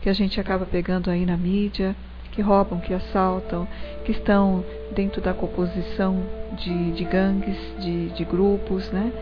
que 0.00 0.08
a 0.08 0.12
gente 0.12 0.40
acaba 0.40 0.64
pegando 0.64 1.10
aí 1.10 1.26
na 1.26 1.36
mídia, 1.36 1.94
que 2.32 2.42
roubam, 2.42 2.78
que 2.78 2.92
assaltam, 2.92 3.66
que 4.04 4.12
estão 4.12 4.64
dentro 4.94 5.20
da 5.20 5.32
composição 5.32 6.22
de, 6.56 6.92
de 6.92 7.04
gangues, 7.04 7.56
de, 7.80 8.08
de 8.10 8.24
grupos, 8.24 8.90
né? 8.90 9.12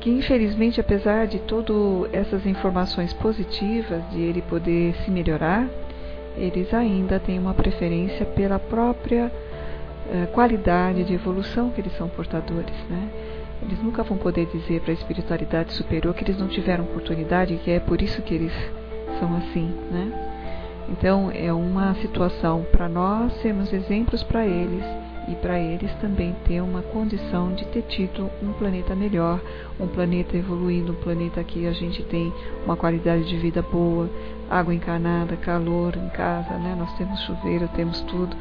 que 0.00 0.10
infelizmente, 0.10 0.80
apesar 0.80 1.26
de 1.26 1.38
todas 1.40 2.12
essas 2.12 2.46
informações 2.46 3.12
positivas 3.12 4.02
de 4.10 4.20
ele 4.20 4.42
poder 4.42 4.94
se 5.04 5.10
melhorar, 5.10 5.68
eles 6.36 6.72
ainda 6.72 7.18
têm 7.18 7.38
uma 7.38 7.54
preferência 7.54 8.24
pela 8.24 8.58
própria 8.58 9.30
eh, 10.10 10.26
qualidade 10.32 11.04
de 11.04 11.14
evolução 11.14 11.70
que 11.70 11.80
eles 11.80 11.96
são 11.96 12.08
portadores. 12.08 12.74
Né? 12.88 13.08
Eles 13.62 13.82
nunca 13.82 14.02
vão 14.02 14.16
poder 14.16 14.46
dizer 14.46 14.80
para 14.80 14.92
a 14.92 14.94
espiritualidade 14.94 15.72
superior 15.72 16.14
que 16.14 16.24
eles 16.24 16.38
não 16.38 16.48
tiveram 16.48 16.84
oportunidade, 16.84 17.56
que 17.64 17.70
é 17.70 17.80
por 17.80 18.00
isso 18.00 18.22
que 18.22 18.34
eles 18.34 18.52
são 19.18 19.36
assim. 19.36 19.74
Né? 19.90 20.12
Então, 20.90 21.30
é 21.32 21.52
uma 21.52 21.94
situação 21.96 22.64
para 22.70 22.88
nós 22.88 23.32
sermos 23.42 23.72
exemplos 23.72 24.22
para 24.22 24.46
eles 24.46 24.84
e 25.28 25.34
para 25.34 25.58
eles 25.58 25.92
também 25.96 26.34
ter 26.46 26.62
uma 26.62 26.80
condição 26.80 27.52
de 27.52 27.66
ter 27.66 27.82
tido 27.82 28.30
um 28.42 28.52
planeta 28.54 28.96
melhor, 28.96 29.38
um 29.78 29.86
planeta 29.86 30.36
evoluindo, 30.36 30.92
um 30.92 30.96
planeta 30.96 31.44
que 31.44 31.66
a 31.66 31.72
gente 31.72 32.02
tem 32.04 32.32
uma 32.64 32.76
qualidade 32.76 33.24
de 33.24 33.36
vida 33.36 33.60
boa, 33.60 34.08
água 34.48 34.74
encanada, 34.74 35.36
calor 35.36 35.94
em 35.96 36.08
casa, 36.08 36.54
né? 36.54 36.74
Nós 36.78 36.90
temos 36.94 37.20
chuveiro, 37.24 37.68
temos 37.76 38.00
tudo. 38.02 38.34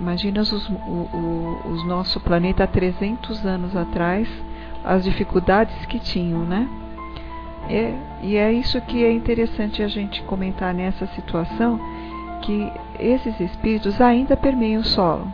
Imagina 0.00 0.42
os, 0.42 0.52
o, 0.52 0.72
o, 0.72 1.60
os 1.72 1.84
nosso 1.86 2.20
planeta 2.20 2.64
há 2.64 2.66
300 2.66 3.44
anos 3.46 3.74
atrás, 3.74 4.28
as 4.84 5.04
dificuldades 5.04 5.86
que 5.86 5.98
tinham, 5.98 6.40
né? 6.40 6.68
É, 7.68 7.94
e 8.22 8.36
é 8.36 8.52
isso 8.52 8.80
que 8.82 9.04
é 9.04 9.10
interessante 9.10 9.82
a 9.82 9.88
gente 9.88 10.22
comentar 10.22 10.72
nessa 10.72 11.06
situação, 11.08 11.80
que 12.42 12.72
esses 13.00 13.40
espíritos 13.40 14.00
ainda 14.00 14.36
permeiam 14.36 14.82
o 14.82 14.84
solo, 14.84 15.26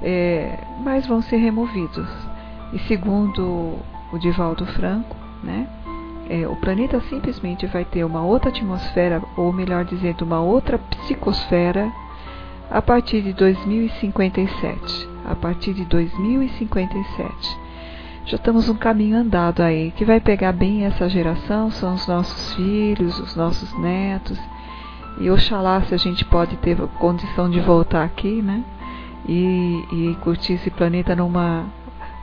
é, 0.00 0.58
mas 0.84 1.06
vão 1.06 1.20
ser 1.20 1.38
removidos. 1.38 2.08
E 2.72 2.78
segundo 2.80 3.78
o 4.12 4.18
Divaldo 4.18 4.64
Franco, 4.66 5.16
né, 5.42 5.66
é, 6.28 6.46
o 6.46 6.54
planeta 6.56 7.00
simplesmente 7.02 7.66
vai 7.66 7.84
ter 7.84 8.04
uma 8.04 8.22
outra 8.22 8.50
atmosfera, 8.50 9.22
ou 9.36 9.52
melhor 9.52 9.84
dizendo, 9.84 10.24
uma 10.24 10.40
outra 10.40 10.78
psicosfera 10.78 11.90
a 12.70 12.82
partir 12.82 13.22
de 13.22 13.32
2057. 13.32 15.08
A 15.24 15.34
partir 15.34 15.74
de 15.74 15.84
2057 15.84 17.66
já 18.26 18.34
estamos 18.34 18.68
um 18.68 18.74
caminho 18.74 19.16
andado 19.16 19.62
aí, 19.62 19.92
que 19.92 20.04
vai 20.04 20.18
pegar 20.18 20.50
bem 20.50 20.84
essa 20.84 21.08
geração, 21.08 21.70
são 21.70 21.94
os 21.94 22.08
nossos 22.08 22.54
filhos, 22.54 23.20
os 23.20 23.36
nossos 23.36 23.72
netos. 23.78 24.36
E 25.20 25.30
oxalá 25.30 25.80
se 25.82 25.94
a 25.94 25.96
gente 25.96 26.24
pode 26.24 26.56
ter 26.56 26.76
condição 26.98 27.48
de 27.48 27.60
voltar 27.60 28.02
aqui, 28.02 28.42
né? 28.42 28.64
E, 29.28 29.84
e 29.92 30.16
curtir 30.22 30.54
esse 30.54 30.70
planeta 30.72 31.14
numa, 31.14 31.66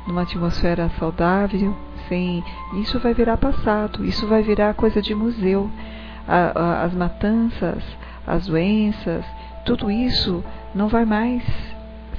numa 0.06 0.24
atmosfera 0.24 0.92
saudável, 1.00 1.74
sem. 2.10 2.44
Isso 2.74 3.00
vai 3.00 3.14
virar 3.14 3.38
passado, 3.38 4.04
isso 4.04 4.28
vai 4.28 4.44
virar 4.44 4.74
coisa 4.74 5.02
de 5.02 5.16
museu. 5.16 5.72
A, 6.28 6.60
a, 6.60 6.84
as 6.84 6.94
matanças, 6.94 7.82
as 8.28 8.48
doenças, 8.48 9.24
tudo 9.66 9.90
isso 9.90 10.44
não 10.74 10.88
vai 10.88 11.06
mais 11.06 11.44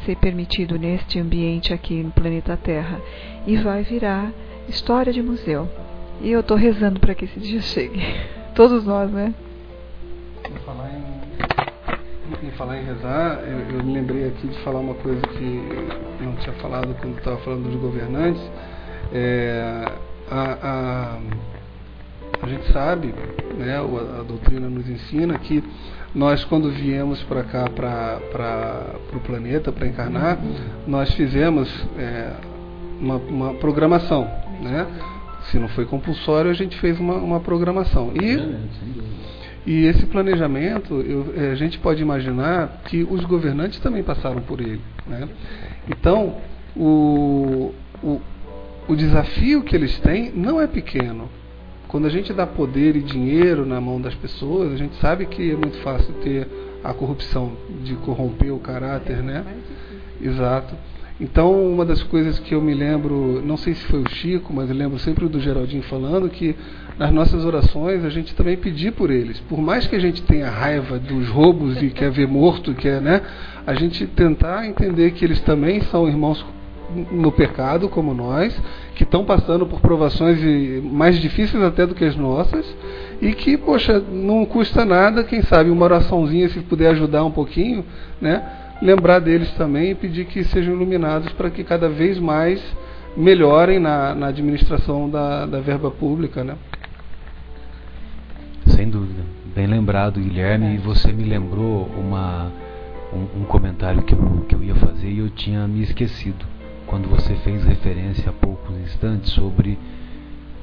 ser 0.04 0.16
permitido 0.16 0.78
neste 0.78 1.18
ambiente 1.18 1.72
aqui 1.72 2.02
no 2.02 2.10
planeta 2.10 2.56
Terra 2.56 3.00
e 3.46 3.56
vai 3.56 3.82
virar 3.82 4.30
história 4.68 5.12
de 5.12 5.22
museu. 5.22 5.68
E 6.20 6.30
eu 6.30 6.40
estou 6.40 6.56
rezando 6.56 7.00
para 7.00 7.14
que 7.14 7.24
esse 7.24 7.40
dia 7.40 7.60
chegue. 7.60 8.00
Todos 8.54 8.84
nós, 8.84 9.10
né? 9.10 9.34
Em 10.48 10.58
falar 10.64 10.90
em, 12.42 12.50
falar 12.52 12.78
em 12.78 12.84
rezar, 12.84 13.40
eu, 13.46 13.78
eu, 13.78 13.84
me 13.84 13.92
lembrei 13.92 14.28
aqui 14.28 14.46
de 14.46 14.58
falar 14.60 14.80
uma 14.80 14.94
coisa 14.94 15.20
que 15.20 15.60
não 16.20 16.34
tinha 16.36 16.54
falado 16.56 16.94
quando 17.00 17.18
estava 17.18 17.36
falando 17.38 17.64
dos 17.64 17.80
governantes. 17.80 18.42
É, 19.12 19.84
a, 20.30 20.58
a, 20.62 21.18
a 22.42 22.48
gente 22.48 22.72
sabe, 22.72 23.14
né, 23.56 23.76
a, 23.76 24.20
a 24.20 24.22
doutrina 24.22 24.68
nos 24.68 24.88
ensina 24.88 25.38
que 25.38 25.62
nós 26.14 26.44
quando 26.44 26.70
viemos 26.70 27.22
para 27.24 27.42
cá, 27.42 27.64
para 27.68 28.96
o 29.12 29.20
planeta, 29.20 29.72
para 29.72 29.86
encarnar, 29.86 30.38
nós 30.86 31.12
fizemos 31.14 31.68
é, 31.98 32.32
uma, 33.00 33.16
uma 33.16 33.54
programação, 33.54 34.30
né? 34.62 34.86
Se 35.50 35.58
não 35.58 35.68
foi 35.68 35.84
compulsório, 35.84 36.50
a 36.50 36.54
gente 36.54 36.78
fez 36.78 36.98
uma, 36.98 37.16
uma 37.16 37.40
programação. 37.40 38.12
E, 38.14 39.70
e 39.70 39.84
esse 39.86 40.06
planejamento, 40.06 40.94
eu, 41.02 41.34
eh, 41.36 41.50
a 41.52 41.54
gente 41.54 41.78
pode 41.78 42.00
imaginar 42.00 42.80
que 42.86 43.02
os 43.02 43.24
governantes 43.24 43.78
também 43.78 44.02
passaram 44.02 44.40
por 44.40 44.60
ele. 44.60 44.80
Né? 45.06 45.28
Então, 45.86 46.36
o, 46.74 47.74
o, 48.02 48.20
o 48.88 48.96
desafio 48.96 49.62
que 49.62 49.76
eles 49.76 49.98
têm 50.00 50.32
não 50.34 50.58
é 50.58 50.66
pequeno. 50.66 51.28
Quando 51.94 52.06
a 52.06 52.10
gente 52.10 52.32
dá 52.32 52.44
poder 52.44 52.96
e 52.96 53.00
dinheiro 53.00 53.64
na 53.64 53.80
mão 53.80 54.00
das 54.00 54.16
pessoas, 54.16 54.72
a 54.72 54.76
gente 54.76 54.96
sabe 54.96 55.26
que 55.26 55.52
é 55.52 55.54
muito 55.54 55.76
fácil 55.76 56.12
ter 56.24 56.48
a 56.82 56.92
corrupção 56.92 57.52
de 57.84 57.94
corromper 57.94 58.52
o 58.52 58.58
caráter, 58.58 59.22
né? 59.22 59.44
Exato. 60.20 60.74
Então, 61.20 61.52
uma 61.72 61.84
das 61.84 62.02
coisas 62.02 62.40
que 62.40 62.52
eu 62.52 62.60
me 62.60 62.74
lembro, 62.74 63.40
não 63.46 63.56
sei 63.56 63.74
se 63.74 63.84
foi 63.84 64.00
o 64.00 64.10
Chico, 64.10 64.52
mas 64.52 64.68
eu 64.68 64.74
lembro 64.74 64.98
sempre 64.98 65.28
do 65.28 65.38
Geraldinho 65.38 65.84
falando 65.84 66.28
que 66.28 66.56
nas 66.98 67.12
nossas 67.12 67.44
orações 67.44 68.04
a 68.04 68.10
gente 68.10 68.34
também 68.34 68.56
pedir 68.56 68.90
por 68.90 69.08
eles. 69.08 69.38
Por 69.42 69.60
mais 69.60 69.86
que 69.86 69.94
a 69.94 70.00
gente 70.00 70.20
tenha 70.22 70.50
raiva 70.50 70.98
dos 70.98 71.28
roubos 71.28 71.80
e 71.80 71.90
quer 71.90 72.10
ver 72.10 72.26
morto, 72.26 72.74
quer, 72.74 73.00
né? 73.00 73.22
A 73.64 73.74
gente 73.74 74.04
tentar 74.04 74.66
entender 74.66 75.12
que 75.12 75.24
eles 75.24 75.38
também 75.42 75.80
são 75.82 76.08
irmãos 76.08 76.44
no 77.10 77.32
pecado, 77.32 77.88
como 77.88 78.14
nós, 78.14 78.58
que 78.94 79.02
estão 79.02 79.24
passando 79.24 79.66
por 79.66 79.80
provações 79.80 80.38
mais 80.82 81.18
difíceis 81.18 81.62
até 81.62 81.86
do 81.86 81.94
que 81.94 82.04
as 82.04 82.16
nossas, 82.16 82.64
e 83.20 83.32
que, 83.32 83.56
poxa, 83.56 84.00
não 84.00 84.44
custa 84.44 84.84
nada, 84.84 85.24
quem 85.24 85.42
sabe 85.42 85.70
uma 85.70 85.84
oraçãozinha, 85.84 86.48
se 86.48 86.60
puder 86.60 86.90
ajudar 86.90 87.24
um 87.24 87.30
pouquinho, 87.30 87.84
né? 88.20 88.42
lembrar 88.82 89.18
deles 89.18 89.50
também 89.52 89.90
e 89.90 89.94
pedir 89.94 90.26
que 90.26 90.44
sejam 90.44 90.74
iluminados 90.74 91.32
para 91.32 91.50
que 91.50 91.64
cada 91.64 91.88
vez 91.88 92.18
mais 92.18 92.62
melhorem 93.16 93.78
na, 93.78 94.14
na 94.14 94.26
administração 94.26 95.08
da, 95.08 95.46
da, 95.46 95.60
verba 95.60 95.90
pública. 95.90 96.42
Né? 96.42 96.56
Sem 98.66 98.88
dúvida. 98.88 99.22
Bem 99.54 99.66
lembrado, 99.66 100.20
Guilherme, 100.20 100.74
e 100.74 100.78
você 100.78 101.12
me 101.12 101.24
lembrou 101.24 101.88
uma, 101.96 102.50
um, 103.12 103.42
um, 103.42 103.44
comentário 103.44 104.02
que 104.02 104.12
eu, 104.12 104.44
que 104.48 104.54
eu 104.54 104.62
ia 104.62 104.74
fazer 104.74 105.08
e 105.08 105.18
eu 105.18 105.30
tinha 105.30 105.66
me 105.68 105.82
esquecido. 105.82 106.44
Quando 106.86 107.08
você 107.08 107.34
fez 107.36 107.64
referência 107.64 108.30
há 108.30 108.32
poucos 108.32 108.76
instantes 108.78 109.32
sobre 109.32 109.78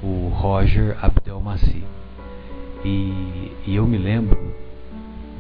o 0.02 0.30
Roger 0.34 0.98
Abdelmaci. 1.02 1.84
E, 2.84 3.52
e 3.68 3.76
eu 3.76 3.86
me 3.86 3.98
lembro 3.98 4.56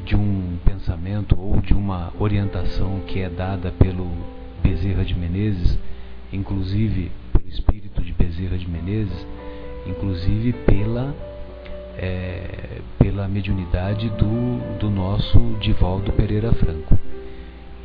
de 0.05 0.15
um 0.15 0.57
pensamento 0.65 1.39
ou 1.39 1.61
de 1.61 1.73
uma 1.73 2.13
orientação 2.19 3.01
que 3.07 3.19
é 3.19 3.29
dada 3.29 3.71
pelo 3.71 4.07
Bezerra 4.61 5.03
de 5.03 5.15
Menezes, 5.15 5.77
inclusive 6.31 7.11
pelo 7.33 7.47
espírito 7.47 8.01
de 8.01 8.11
Bezerra 8.13 8.57
de 8.57 8.69
Menezes, 8.69 9.25
inclusive 9.87 10.53
pela 10.53 11.15
é, 11.97 12.79
pela 12.97 13.27
mediunidade 13.27 14.09
do, 14.11 14.77
do 14.79 14.89
nosso 14.89 15.39
Divaldo 15.59 16.11
Pereira 16.13 16.51
Franco. 16.53 16.97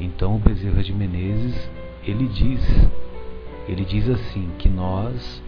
Então 0.00 0.36
o 0.36 0.38
Bezerra 0.38 0.82
de 0.82 0.92
Menezes 0.92 1.68
ele 2.06 2.28
diz 2.28 2.62
ele 3.68 3.84
diz 3.84 4.08
assim 4.08 4.50
que 4.58 4.68
nós 4.68 5.42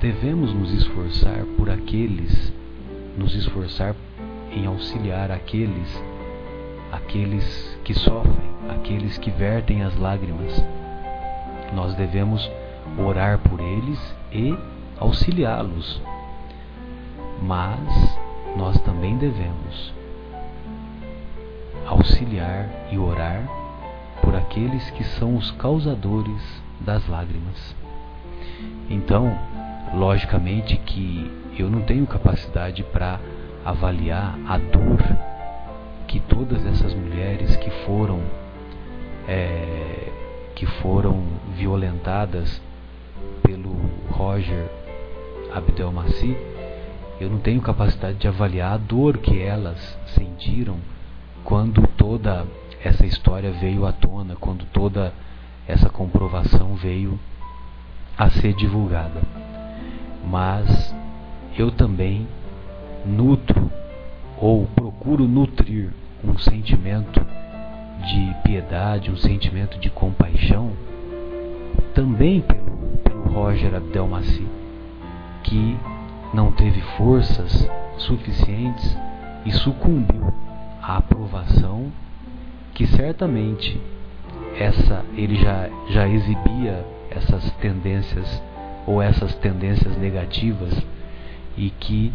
devemos 0.00 0.52
nos 0.54 0.72
esforçar 0.72 1.44
por 1.56 1.70
aqueles 1.70 2.52
nos 3.16 3.34
esforçar 3.34 3.94
em 4.50 4.66
auxiliar 4.66 5.30
aqueles 5.30 6.02
aqueles 6.92 7.78
que 7.82 7.94
sofrem, 7.94 8.50
aqueles 8.68 9.16
que 9.16 9.30
vertem 9.30 9.82
as 9.82 9.96
lágrimas. 9.96 10.62
Nós 11.74 11.94
devemos 11.94 12.48
orar 12.98 13.38
por 13.38 13.58
eles 13.60 13.98
e 14.30 14.54
auxiliá-los. 15.00 16.02
Mas 17.40 18.18
nós 18.56 18.78
também 18.82 19.16
devemos 19.16 19.92
auxiliar 21.86 22.68
e 22.92 22.98
orar 22.98 23.48
por 24.22 24.34
aqueles 24.34 24.90
que 24.90 25.04
são 25.04 25.36
os 25.36 25.50
causadores 25.52 26.62
das 26.80 27.06
lágrimas. 27.08 27.74
Então, 28.88 29.36
logicamente 29.94 30.76
que 30.76 31.30
eu 31.58 31.68
não 31.68 31.82
tenho 31.82 32.06
capacidade 32.06 32.82
para 32.82 33.20
avaliar 33.64 34.38
a 34.46 34.58
dor 34.58 35.02
que 36.08 36.20
todas 36.20 36.64
essas 36.66 36.94
mulheres 36.94 37.56
que 37.56 37.70
foram 37.84 38.20
é, 39.28 40.12
que 40.54 40.66
foram 40.66 41.22
violentadas 41.56 42.60
pelo 43.42 43.74
Roger 44.10 44.68
Abdelmaci, 45.54 46.36
eu 47.20 47.30
não 47.30 47.38
tenho 47.38 47.60
capacidade 47.60 48.18
de 48.18 48.28
avaliar 48.28 48.72
a 48.72 48.76
dor 48.76 49.18
que 49.18 49.40
elas 49.40 49.98
sentiram 50.06 50.76
quando 51.44 51.86
toda 51.96 52.46
essa 52.84 53.06
história 53.06 53.52
veio 53.52 53.86
à 53.86 53.92
tona, 53.92 54.36
quando 54.36 54.64
toda 54.66 55.12
essa 55.66 55.88
comprovação 55.88 56.74
veio 56.74 57.18
a 58.18 58.28
ser 58.30 58.54
divulgada. 58.54 59.22
Mas 60.24 60.94
eu 61.56 61.70
também 61.70 62.26
nutro 63.04 63.70
ou 64.38 64.66
procuro 64.66 65.28
nutrir 65.28 65.92
um 66.24 66.36
sentimento 66.38 67.24
de 68.06 68.34
piedade, 68.42 69.10
um 69.10 69.16
sentimento 69.16 69.78
de 69.78 69.88
compaixão, 69.88 70.72
também 71.94 72.40
pelo, 72.40 72.76
pelo 73.04 73.22
Roger 73.32 73.74
Abdelmaci, 73.74 74.46
que 75.44 75.76
não 76.34 76.50
teve 76.50 76.80
forças 76.96 77.68
suficientes 77.98 78.96
e 79.44 79.52
sucumbiu 79.52 80.32
à 80.80 80.96
aprovação 80.96 81.92
que 82.82 82.86
certamente 82.96 83.80
essa 84.58 85.04
ele 85.16 85.36
já, 85.36 85.70
já 85.90 86.08
exibia 86.08 86.84
essas 87.10 87.48
tendências 87.52 88.42
ou 88.84 89.00
essas 89.00 89.32
tendências 89.36 89.96
negativas 89.98 90.74
e 91.56 91.70
que 91.70 92.12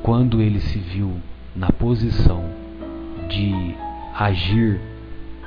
quando 0.00 0.40
ele 0.40 0.60
se 0.60 0.78
viu 0.78 1.16
na 1.56 1.72
posição 1.72 2.44
de 3.28 3.74
agir 4.16 4.80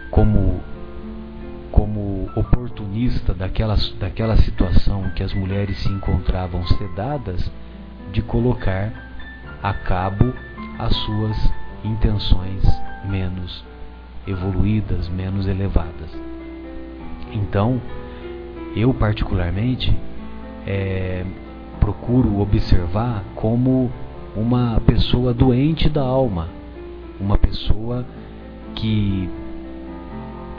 como 0.10 0.60
como 1.72 2.30
oportunista 2.36 3.34
daquela, 3.34 3.78
daquela 3.98 4.36
situação 4.36 5.12
que 5.16 5.24
as 5.24 5.34
mulheres 5.34 5.78
se 5.78 5.88
encontravam 5.88 6.68
sedadas, 6.68 7.50
de 8.12 8.22
colocar 8.22 8.92
a 9.64 9.74
cabo 9.74 10.34
as 10.78 10.94
suas 10.94 11.38
intenções 11.86 12.62
menos 13.06 13.71
evoluídas, 14.28 15.10
menos 15.10 15.48
elevadas. 15.48 16.10
Então, 17.34 17.82
eu 18.76 18.94
particularmente 18.94 19.96
é, 20.66 21.26
procuro 21.80 22.40
observar 22.40 23.24
como 23.36 23.92
uma 24.36 24.82
pessoa 24.86 25.34
doente 25.34 25.90
da 25.90 26.02
alma, 26.02 26.48
uma 27.20 27.38
pessoa 27.38 28.06
que 28.76 29.30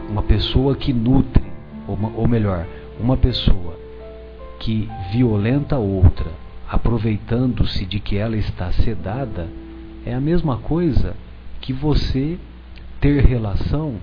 uma 0.08 0.22
pessoa 0.22 0.76
que 0.76 0.92
nutre, 0.92 1.42
ou, 1.88 1.98
ou 2.16 2.28
melhor, 2.28 2.66
uma 3.00 3.16
pessoa 3.16 3.78
que 4.60 4.88
violenta 5.10 5.78
outra, 5.78 6.30
aproveitando-se 6.68 7.86
de 7.86 7.98
que 7.98 8.16
ela 8.16 8.36
está 8.36 8.70
sedada, 8.72 9.48
é 10.04 10.14
a 10.14 10.20
mesma 10.20 10.58
coisa 10.58 11.14
que 11.60 11.72
você 11.72 12.38
ter 13.02 13.24
relação 13.24 13.96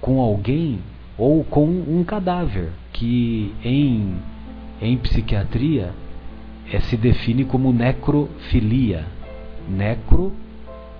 com 0.00 0.20
alguém 0.20 0.78
ou 1.18 1.42
com 1.42 1.66
um 1.66 2.04
cadáver, 2.04 2.70
que 2.92 3.52
em, 3.64 4.14
em 4.80 4.96
psiquiatria 4.98 5.92
é, 6.72 6.78
se 6.80 6.96
define 6.96 7.44
como 7.44 7.72
necrofilia. 7.72 9.04
Necro, 9.68 10.32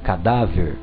cadáver. 0.03 0.77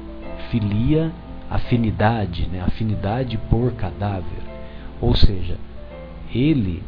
Filia, 0.49 1.11
afinidade, 1.49 2.47
né? 2.47 2.61
afinidade 2.65 3.37
por 3.49 3.73
cadáver. 3.73 4.41
Ou 5.01 5.13
seja, 5.13 5.57
ele, 6.33 6.81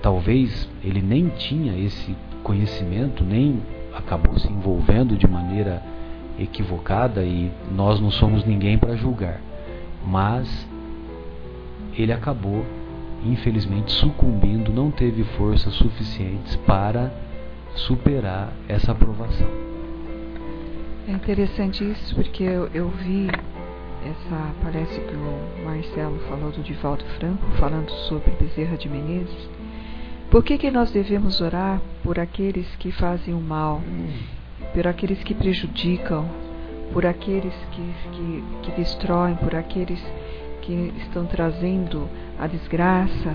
talvez, 0.00 0.68
ele 0.84 1.02
nem 1.02 1.28
tinha 1.30 1.76
esse 1.76 2.14
conhecimento, 2.44 3.24
nem 3.24 3.60
acabou 3.92 4.38
se 4.38 4.50
envolvendo 4.52 5.16
de 5.16 5.26
maneira 5.26 5.82
equivocada 6.38 7.22
e 7.22 7.50
nós 7.70 8.00
não 8.00 8.10
somos 8.10 8.44
ninguém 8.44 8.78
para 8.78 8.96
julgar. 8.96 9.40
Mas 10.04 10.68
ele 11.96 12.12
acabou 12.12 12.64
infelizmente 13.24 13.92
sucumbindo, 13.92 14.72
não 14.72 14.90
teve 14.90 15.24
forças 15.24 15.74
suficientes 15.74 16.56
para 16.56 17.12
superar 17.74 18.52
essa 18.68 18.92
aprovação. 18.92 19.48
É 21.08 21.12
interessante 21.12 21.82
isso 21.90 22.14
porque 22.14 22.42
eu, 22.42 22.68
eu 22.74 22.88
vi 22.90 23.28
essa 24.04 24.54
parece 24.62 25.00
que 25.00 25.14
o 25.14 25.64
Marcelo 25.64 26.18
falou 26.28 26.52
do 26.52 26.62
Divaldo 26.62 27.04
Franco 27.18 27.44
falando 27.58 27.90
sobre 28.08 28.30
Bezerra 28.32 28.76
de 28.76 28.88
Menezes 28.88 29.48
Por 30.30 30.44
que, 30.44 30.56
que 30.56 30.70
nós 30.70 30.92
devemos 30.92 31.40
orar 31.40 31.80
por 32.02 32.18
aqueles 32.18 32.66
que 32.76 32.92
fazem 32.92 33.34
o 33.34 33.40
mal, 33.40 33.80
por 34.78 34.86
aqueles 34.86 35.24
que 35.24 35.34
prejudicam, 35.34 36.24
por 36.92 37.04
aqueles 37.04 37.52
que, 37.72 37.94
que, 38.12 38.44
que 38.62 38.70
destroem, 38.76 39.34
por 39.34 39.52
aqueles 39.56 40.00
que 40.62 40.94
estão 40.98 41.26
trazendo 41.26 42.08
a 42.38 42.46
desgraça 42.46 43.34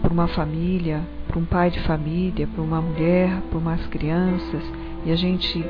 para 0.00 0.12
uma 0.12 0.28
família, 0.28 1.02
para 1.26 1.40
um 1.40 1.44
pai 1.44 1.72
de 1.72 1.80
família, 1.80 2.46
para 2.46 2.62
uma 2.62 2.80
mulher, 2.80 3.32
para 3.50 3.58
umas 3.58 3.84
crianças, 3.88 4.62
e 5.04 5.10
a 5.10 5.16
gente 5.16 5.64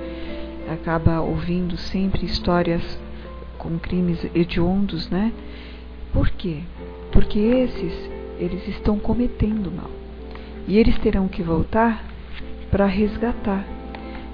acaba 0.71 1.23
ouvindo 1.23 1.79
sempre 1.79 2.27
histórias 2.27 2.83
com 3.57 3.79
crimes 3.79 4.23
hediondos, 4.35 5.09
né? 5.09 5.33
Por 6.13 6.29
quê? 6.29 6.59
Porque 7.11 7.39
esses, 7.39 8.11
eles 8.39 8.69
estão 8.69 8.99
cometendo 8.99 9.73
mal. 9.73 9.91
E 10.69 10.77
eles 10.77 10.99
terão 10.99 11.27
que 11.27 11.43
voltar 11.43 12.05
para 12.71 12.85
resgatar. 12.85 13.76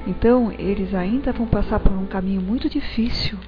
Então, 0.06 0.52
eles 0.58 0.94
ainda 0.94 1.32
vão 1.32 1.46
passar 1.46 1.78
por 1.78 1.92
um 1.92 2.06
caminho 2.06 2.40
muito 2.40 2.68
difícil, 2.68 3.38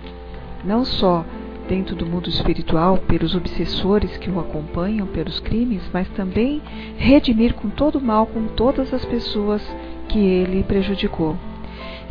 não 0.65 0.85
só 0.85 1.25
dentro 1.69 1.97
do 1.97 2.07
mundo 2.07 2.29
espiritual, 2.29 2.99
pelos 2.99 3.35
obsessores 3.35 4.17
que 4.19 4.31
o 4.31 4.39
acompanham, 4.39 5.07
pelos 5.07 5.41
crimes, 5.41 5.83
mas 5.93 6.09
também 6.11 6.63
redimir 6.97 7.55
com 7.55 7.69
todo 7.71 7.97
o 7.97 8.03
mal 8.03 8.27
com 8.27 8.47
todas 8.49 8.93
as 8.93 9.05
pessoas 9.05 9.63
que 10.09 10.19
ele 10.19 10.63
prejudicou. 10.63 11.37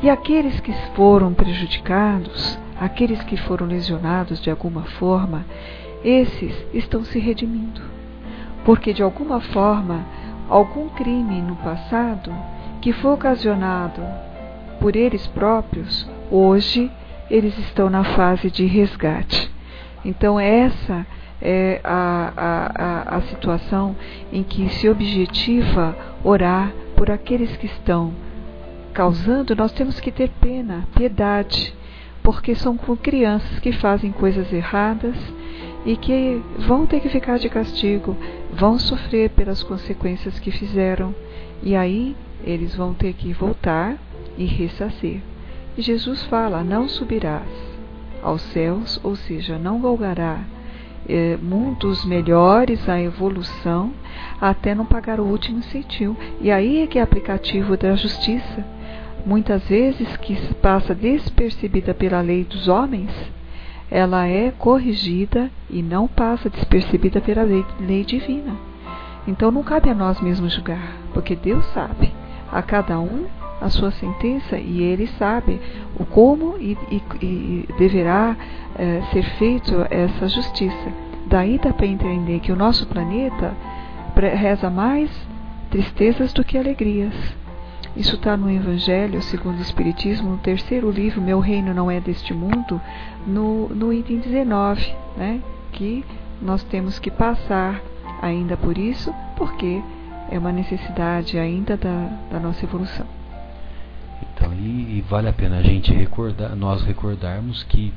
E 0.01 0.09
aqueles 0.09 0.59
que 0.59 0.73
foram 0.95 1.33
prejudicados, 1.33 2.59
aqueles 2.79 3.23
que 3.23 3.37
foram 3.37 3.67
lesionados 3.67 4.41
de 4.41 4.49
alguma 4.49 4.83
forma, 4.83 5.45
esses 6.03 6.53
estão 6.73 7.05
se 7.05 7.19
redimindo. 7.19 7.81
Porque 8.65 8.91
de 8.91 9.01
alguma 9.03 9.39
forma, 9.39 10.05
algum 10.49 10.89
crime 10.89 11.41
no 11.41 11.55
passado 11.57 12.33
que 12.81 12.91
foi 12.91 13.13
ocasionado 13.13 14.01
por 14.83 14.97
eles 14.97 15.25
próprios, 15.27 16.05
hoje 16.29 16.91
eles 17.31 17.57
estão 17.57 17.89
na 17.89 18.03
fase 18.03 18.51
de 18.51 18.65
resgate. 18.65 19.49
Então, 20.03 20.37
essa 20.37 21.07
é 21.41 21.79
a, 21.85 22.33
a, 22.35 23.15
a, 23.15 23.21
situação 23.21 23.95
em 24.29 24.43
que 24.43 24.67
se 24.67 24.89
objetiva 24.89 25.95
orar 26.21 26.73
por 26.97 27.09
aqueles 27.09 27.55
que 27.55 27.65
estão 27.65 28.11
causando, 28.93 29.55
nós 29.55 29.71
temos 29.71 30.01
que 30.01 30.11
ter 30.11 30.29
pena, 30.41 30.85
piedade, 30.93 31.73
porque 32.21 32.53
são 32.53 32.75
crianças 32.77 33.59
que 33.59 33.71
fazem 33.71 34.11
coisas 34.11 34.51
erradas 34.51 35.15
e 35.85 35.95
que 35.95 36.41
vão 36.59 36.85
ter 36.85 36.99
que 36.99 37.07
ficar 37.07 37.39
de 37.39 37.47
castigo, 37.47 38.17
vão 38.51 38.77
sofrer 38.77 39.29
pelas 39.29 39.63
consequências 39.63 40.41
que 40.41 40.51
fizeram, 40.51 41.15
e 41.63 41.73
aí 41.73 42.17
eles 42.43 42.75
vão 42.75 42.93
ter 42.93 43.13
que 43.13 43.31
voltar 43.31 43.97
e 44.37 44.45
ressarcir. 44.45 45.21
E 45.77 45.81
Jesus 45.81 46.23
fala: 46.23 46.63
Não 46.63 46.87
subirás 46.87 47.47
aos 48.21 48.41
céus, 48.41 48.99
ou 49.03 49.15
seja, 49.15 49.57
não 49.57 49.81
galgará 49.81 50.39
eh, 51.07 51.37
mundos 51.41 52.05
melhores, 52.05 52.87
a 52.87 52.99
evolução, 53.01 53.91
até 54.39 54.73
não 54.73 54.85
pagar 54.85 55.19
o 55.19 55.25
último 55.25 55.61
centil. 55.63 56.15
E 56.39 56.51
aí 56.51 56.81
é 56.81 56.87
que 56.87 56.99
é 56.99 57.01
aplicativo 57.01 57.75
da 57.75 57.95
justiça. 57.95 58.65
Muitas 59.25 59.63
vezes 59.67 60.17
que 60.17 60.35
passa 60.55 60.93
despercebida 60.93 61.93
pela 61.93 62.21
lei 62.21 62.43
dos 62.43 62.67
homens, 62.67 63.11
ela 63.89 64.27
é 64.27 64.51
corrigida 64.51 65.49
e 65.69 65.81
não 65.81 66.07
passa 66.07 66.49
despercebida 66.49 67.21
pela 67.21 67.43
lei, 67.43 67.65
lei 67.79 68.03
divina. 68.03 68.55
Então 69.27 69.51
não 69.51 69.63
cabe 69.63 69.89
a 69.89 69.93
nós 69.93 70.19
mesmos 70.19 70.53
julgar, 70.53 70.97
porque 71.13 71.35
Deus 71.35 71.65
sabe 71.67 72.11
a 72.51 72.61
cada 72.61 72.99
um 72.99 73.25
a 73.63 73.69
sua 73.69 73.91
sentença 73.91 74.57
e 74.57 74.81
ele 74.81 75.07
sabe 75.17 75.59
o 75.97 76.05
como 76.05 76.57
e, 76.59 76.77
e, 76.91 77.01
e 77.21 77.69
deverá 77.77 78.35
é, 78.75 79.01
ser 79.11 79.23
feito 79.37 79.73
essa 79.89 80.27
justiça. 80.27 80.91
Daí 81.25 81.57
dá 81.57 81.71
para 81.71 81.85
entender 81.85 82.41
que 82.41 82.51
o 82.51 82.55
nosso 82.55 82.85
planeta 82.87 83.55
reza 84.15 84.69
mais 84.69 85.09
tristezas 85.71 86.33
do 86.33 86.43
que 86.43 86.57
alegrias. 86.57 87.13
Isso 87.95 88.15
está 88.15 88.35
no 88.35 88.49
Evangelho 88.49 89.21
segundo 89.21 89.59
o 89.59 89.61
Espiritismo, 89.61 90.31
no 90.31 90.37
terceiro 90.37 90.91
livro, 90.91 91.21
Meu 91.21 91.39
Reino 91.39 91.73
Não 91.73 91.89
É 91.89 91.99
Deste 91.99 92.33
Mundo, 92.33 92.81
no, 93.25 93.69
no 93.69 93.93
item 93.93 94.17
19, 94.17 94.93
né, 95.15 95.39
que 95.71 96.03
nós 96.41 96.63
temos 96.63 96.99
que 96.99 97.11
passar 97.11 97.79
ainda 98.21 98.57
por 98.57 98.77
isso, 98.77 99.13
porque 99.37 99.81
é 100.29 100.37
uma 100.37 100.51
necessidade 100.51 101.37
ainda 101.37 101.77
da, 101.77 102.09
da 102.31 102.39
nossa 102.39 102.65
evolução. 102.65 103.12
Então, 104.35 104.53
e, 104.53 104.97
e 104.97 105.05
vale 105.07 105.29
a 105.29 105.33
pena 105.33 105.57
a 105.57 105.61
gente 105.61 105.93
recordar, 105.93 106.55
nós 106.55 106.81
recordarmos 106.83 107.63
que 107.63 107.93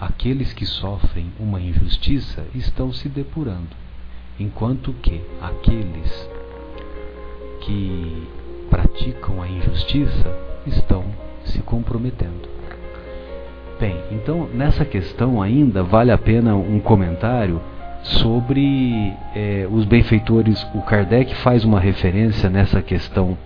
aqueles 0.00 0.52
que 0.52 0.66
sofrem 0.66 1.32
uma 1.38 1.60
injustiça 1.60 2.44
estão 2.54 2.92
se 2.92 3.08
depurando, 3.08 3.68
enquanto 4.38 4.92
que 4.94 5.20
aqueles 5.40 6.30
que 7.60 8.28
praticam 8.70 9.42
a 9.42 9.48
injustiça 9.48 10.30
estão 10.66 11.04
se 11.44 11.60
comprometendo. 11.60 12.48
Bem, 13.80 13.96
então 14.10 14.48
nessa 14.52 14.84
questão 14.84 15.40
ainda 15.40 15.82
vale 15.82 16.10
a 16.10 16.18
pena 16.18 16.54
um 16.54 16.80
comentário 16.80 17.60
sobre 18.02 19.12
é, 19.34 19.68
os 19.70 19.84
benfeitores. 19.84 20.66
O 20.74 20.82
Kardec 20.82 21.34
faz 21.36 21.64
uma 21.64 21.80
referência 21.80 22.50
nessa 22.50 22.82
questão 22.82 23.38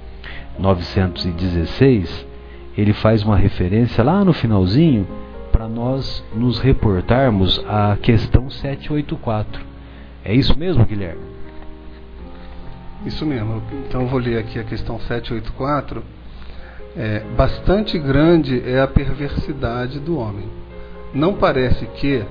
916 0.58 2.31
ele 2.76 2.92
faz 2.92 3.22
uma 3.22 3.36
referência 3.36 4.02
lá 4.02 4.24
no 4.24 4.32
finalzinho 4.32 5.06
para 5.50 5.68
nós 5.68 6.24
nos 6.34 6.58
reportarmos 6.58 7.62
à 7.68 7.96
questão 8.00 8.48
784. 8.50 9.62
É 10.24 10.34
isso 10.34 10.58
mesmo, 10.58 10.84
Guilherme? 10.84 11.20
Isso 13.04 13.26
mesmo. 13.26 13.62
Então 13.86 14.06
vou 14.06 14.18
ler 14.18 14.38
aqui 14.38 14.58
a 14.58 14.64
questão 14.64 14.98
784. 15.00 16.02
É, 16.96 17.20
bastante 17.36 17.98
grande 17.98 18.62
é 18.66 18.80
a 18.80 18.86
perversidade 18.86 19.98
do 19.98 20.18
homem. 20.18 20.48
Não 21.12 21.34
parece 21.34 21.86
que, 21.86 22.24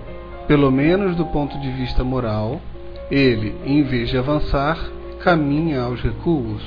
pelo 0.48 0.72
menos 0.72 1.16
do 1.16 1.26
ponto 1.26 1.60
de 1.60 1.70
vista 1.72 2.04
moral, 2.04 2.62
ele, 3.10 3.56
em 3.66 3.84
vez 3.84 4.10
de 4.10 4.18
avançar, 4.18 4.78
caminha 5.20 5.82
aos 5.82 6.02
recuos. 6.02 6.64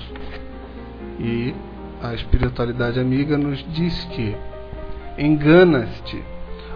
E 1.18 1.54
a 2.08 2.14
espiritualidade 2.14 3.00
amiga 3.00 3.38
nos 3.38 3.64
diz 3.72 4.04
que 4.06 4.36
enganas-te, 5.16 6.22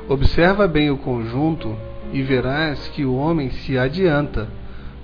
observa 0.08 0.66
bem 0.66 0.90
o 0.90 0.96
conjunto 0.96 1.76
e 2.12 2.22
verás 2.22 2.88
que 2.88 3.04
o 3.04 3.14
homem 3.14 3.50
se 3.50 3.76
adianta, 3.76 4.48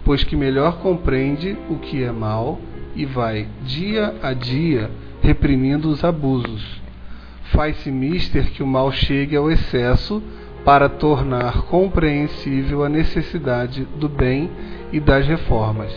pois 0.04 0.24
que 0.24 0.36
melhor 0.36 0.78
compreende 0.78 1.56
o 1.68 1.76
que 1.76 2.02
é 2.02 2.10
mal 2.10 2.58
e 2.94 3.04
vai 3.04 3.48
dia 3.62 4.14
a 4.22 4.32
dia 4.32 4.90
reprimindo 5.22 5.88
os 5.88 6.04
abusos. 6.04 6.82
Faz-se 7.52 7.90
mister 7.90 8.50
que 8.50 8.62
o 8.62 8.66
mal 8.66 8.90
chegue 8.92 9.36
ao 9.36 9.50
excesso 9.50 10.22
para 10.64 10.88
tornar 10.88 11.62
compreensível 11.62 12.82
a 12.84 12.88
necessidade 12.88 13.86
do 13.96 14.08
bem 14.08 14.50
e 14.92 14.98
das 14.98 15.26
reformas. 15.26 15.92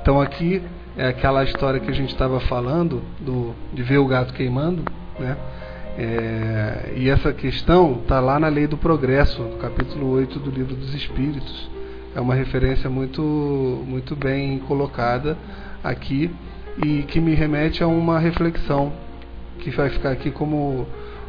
Então 0.00 0.20
aqui 0.20 0.62
é 0.96 1.08
aquela 1.08 1.42
história 1.44 1.80
que 1.80 1.90
a 1.90 1.94
gente 1.94 2.10
estava 2.12 2.38
falando 2.40 3.02
do, 3.20 3.54
de 3.72 3.82
ver 3.82 3.98
o 3.98 4.06
gato 4.06 4.32
queimando, 4.34 4.84
né? 5.18 5.36
É, 5.96 6.94
e 6.96 7.10
essa 7.10 7.32
questão 7.32 8.00
está 8.02 8.18
lá 8.18 8.40
na 8.40 8.48
Lei 8.48 8.66
do 8.66 8.78
Progresso, 8.78 9.42
no 9.42 9.58
capítulo 9.58 10.10
8 10.10 10.38
do 10.38 10.50
Livro 10.50 10.74
dos 10.74 10.94
Espíritos. 10.94 11.70
É 12.14 12.20
uma 12.20 12.34
referência 12.34 12.88
muito, 12.88 13.22
muito 13.86 14.16
bem 14.16 14.58
colocada 14.60 15.36
aqui 15.84 16.30
e 16.82 17.02
que 17.02 17.20
me 17.20 17.34
remete 17.34 17.82
a 17.82 17.86
uma 17.86 18.18
reflexão 18.18 18.92
que 19.58 19.70
vai 19.70 19.90
ficar 19.90 20.10
aqui 20.10 20.30
como 20.30 20.86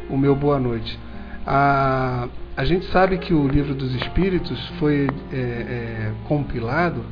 o 0.08 0.16
meu 0.16 0.34
boa 0.34 0.58
noite. 0.58 0.98
A, 1.46 2.28
a 2.56 2.64
gente 2.64 2.86
sabe 2.86 3.18
que 3.18 3.34
o 3.34 3.46
Livro 3.46 3.74
dos 3.74 3.94
Espíritos 3.94 4.58
foi 4.78 5.08
é, 5.32 5.36
é, 5.36 6.12
compilado 6.26 7.04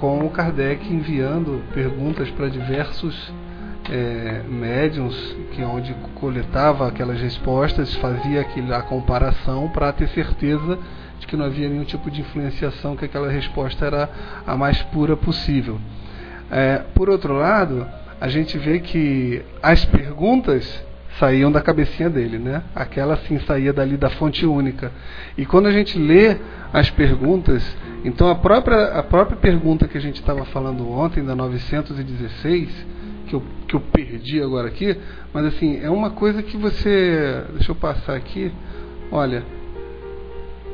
com 0.00 0.24
o 0.24 0.30
Kardec 0.30 0.90
enviando 0.90 1.62
perguntas 1.74 2.30
para 2.30 2.48
diversos 2.48 3.32
é, 3.90 4.42
médiums, 4.48 5.36
que 5.52 5.62
onde 5.62 5.94
coletava 6.14 6.88
aquelas 6.88 7.20
respostas, 7.20 7.94
fazia 7.96 8.40
aquela, 8.40 8.78
a 8.78 8.82
comparação 8.82 9.68
para 9.68 9.92
ter 9.92 10.08
certeza 10.08 10.78
de 11.18 11.26
que 11.26 11.36
não 11.36 11.44
havia 11.44 11.68
nenhum 11.68 11.84
tipo 11.84 12.10
de 12.10 12.22
influenciação, 12.22 12.96
que 12.96 13.04
aquela 13.04 13.30
resposta 13.30 13.84
era 13.84 14.08
a 14.46 14.56
mais 14.56 14.80
pura 14.84 15.16
possível. 15.16 15.78
É, 16.50 16.78
por 16.94 17.10
outro 17.10 17.34
lado, 17.34 17.86
a 18.18 18.28
gente 18.28 18.56
vê 18.56 18.80
que 18.80 19.42
as 19.62 19.84
perguntas 19.84 20.82
saíam 21.20 21.52
da 21.52 21.60
cabecinha 21.60 22.08
dele, 22.08 22.38
né? 22.38 22.62
Aquela 22.74 23.16
sim 23.18 23.38
saía 23.40 23.72
dali 23.72 23.98
da 23.98 24.08
fonte 24.08 24.46
única. 24.46 24.90
E 25.36 25.44
quando 25.44 25.66
a 25.66 25.70
gente 25.70 25.98
lê 25.98 26.36
as 26.72 26.90
perguntas, 26.90 27.62
então 28.04 28.28
a 28.28 28.34
própria, 28.34 28.86
a 28.86 29.02
própria 29.02 29.36
pergunta 29.36 29.86
que 29.86 29.98
a 29.98 30.00
gente 30.00 30.16
estava 30.16 30.44
falando 30.46 30.90
ontem, 30.90 31.22
da 31.22 31.36
916, 31.36 32.86
que 33.26 33.34
eu, 33.34 33.42
que 33.68 33.76
eu 33.76 33.80
perdi 33.80 34.42
agora 34.42 34.68
aqui, 34.68 34.96
mas 35.32 35.44
assim, 35.44 35.78
é 35.80 35.90
uma 35.90 36.10
coisa 36.10 36.42
que 36.42 36.56
você. 36.56 37.44
Deixa 37.52 37.70
eu 37.70 37.76
passar 37.76 38.16
aqui. 38.16 38.50
Olha, 39.12 39.44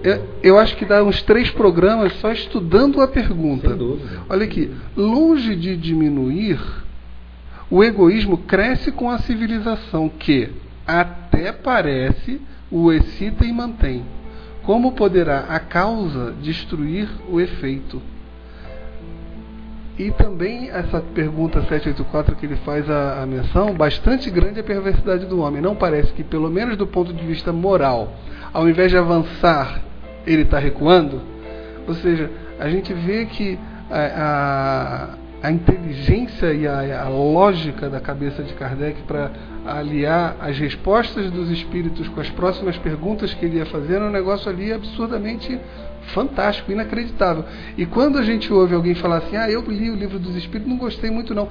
eu, 0.04 0.24
eu, 0.42 0.58
acho 0.58 0.76
que 0.76 0.84
dá 0.84 1.02
uns 1.02 1.20
três 1.22 1.50
programas 1.50 2.12
só 2.14 2.30
estudando 2.30 3.00
a 3.00 3.08
pergunta. 3.08 3.76
Olha 4.28 4.44
aqui, 4.44 4.70
longe 4.96 5.56
de 5.56 5.76
diminuir 5.76 6.85
o 7.70 7.82
egoísmo 7.82 8.38
cresce 8.38 8.92
com 8.92 9.10
a 9.10 9.18
civilização 9.18 10.08
que, 10.08 10.50
até 10.86 11.52
parece, 11.52 12.40
o 12.70 12.92
excita 12.92 13.44
e 13.44 13.52
mantém. 13.52 14.04
Como 14.62 14.92
poderá 14.92 15.46
a 15.48 15.58
causa 15.58 16.34
destruir 16.40 17.08
o 17.28 17.40
efeito? 17.40 18.00
E 19.98 20.10
também 20.10 20.68
essa 20.70 21.00
pergunta 21.00 21.60
784 21.62 22.36
que 22.36 22.44
ele 22.44 22.56
faz 22.56 22.88
a, 22.90 23.22
a 23.22 23.26
menção, 23.26 23.72
bastante 23.72 24.28
grande 24.28 24.60
a 24.60 24.64
perversidade 24.64 25.24
do 25.24 25.40
homem. 25.40 25.62
Não 25.62 25.74
parece 25.74 26.12
que, 26.12 26.22
pelo 26.22 26.50
menos 26.50 26.76
do 26.76 26.86
ponto 26.86 27.14
de 27.14 27.24
vista 27.24 27.52
moral, 27.52 28.12
ao 28.52 28.68
invés 28.68 28.90
de 28.90 28.98
avançar, 28.98 29.80
ele 30.26 30.42
está 30.42 30.58
recuando? 30.58 31.22
Ou 31.88 31.94
seja, 31.94 32.30
a 32.58 32.68
gente 32.68 32.92
vê 32.92 33.24
que 33.24 33.58
a, 33.90 35.14
a 35.22 35.25
a 35.42 35.50
inteligência 35.50 36.52
e 36.52 36.66
a, 36.66 37.04
a 37.04 37.08
lógica 37.08 37.88
da 37.88 38.00
cabeça 38.00 38.42
de 38.42 38.54
Kardec 38.54 39.02
para 39.02 39.30
aliar 39.66 40.36
as 40.40 40.58
respostas 40.58 41.30
dos 41.30 41.50
espíritos 41.50 42.08
com 42.08 42.20
as 42.20 42.30
próximas 42.30 42.76
perguntas 42.78 43.34
que 43.34 43.44
ele 43.44 43.58
ia 43.58 43.66
fazer, 43.66 43.96
é 43.96 44.04
um 44.04 44.10
negócio 44.10 44.50
ali 44.50 44.72
absurdamente 44.72 45.58
fantástico, 46.14 46.70
inacreditável. 46.70 47.44
E 47.76 47.84
quando 47.84 48.18
a 48.18 48.22
gente 48.22 48.52
ouve 48.52 48.74
alguém 48.74 48.94
falar 48.94 49.18
assim, 49.18 49.36
ah, 49.36 49.50
eu 49.50 49.60
li 49.62 49.90
o 49.90 49.96
livro 49.96 50.18
dos 50.18 50.36
espíritos, 50.36 50.68
não 50.68 50.78
gostei 50.78 51.10
muito 51.10 51.34
não 51.34 51.48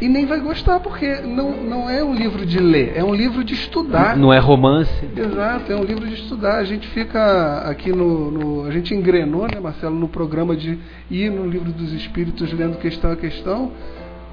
e 0.00 0.08
nem 0.08 0.24
vai 0.24 0.40
gostar, 0.40 0.80
porque 0.80 1.20
não, 1.20 1.62
não 1.62 1.90
é 1.90 2.02
um 2.02 2.14
livro 2.14 2.46
de 2.46 2.58
ler, 2.58 2.92
é 2.96 3.04
um 3.04 3.14
livro 3.14 3.44
de 3.44 3.52
estudar. 3.52 4.16
Não 4.16 4.32
é 4.32 4.38
romance. 4.38 4.90
Exato, 5.14 5.70
é 5.70 5.76
um 5.76 5.84
livro 5.84 6.06
de 6.06 6.14
estudar. 6.14 6.56
A 6.56 6.64
gente 6.64 6.88
fica 6.88 7.58
aqui 7.68 7.92
no. 7.92 8.30
no 8.30 8.66
a 8.66 8.70
gente 8.70 8.94
engrenou, 8.94 9.42
né, 9.42 9.60
Marcelo, 9.60 9.94
no 9.94 10.08
programa 10.08 10.56
de 10.56 10.78
ir 11.10 11.30
no 11.30 11.46
livro 11.46 11.70
dos 11.70 11.92
Espíritos 11.92 12.50
lendo 12.52 12.78
questão 12.78 13.12
a 13.12 13.16
questão. 13.16 13.72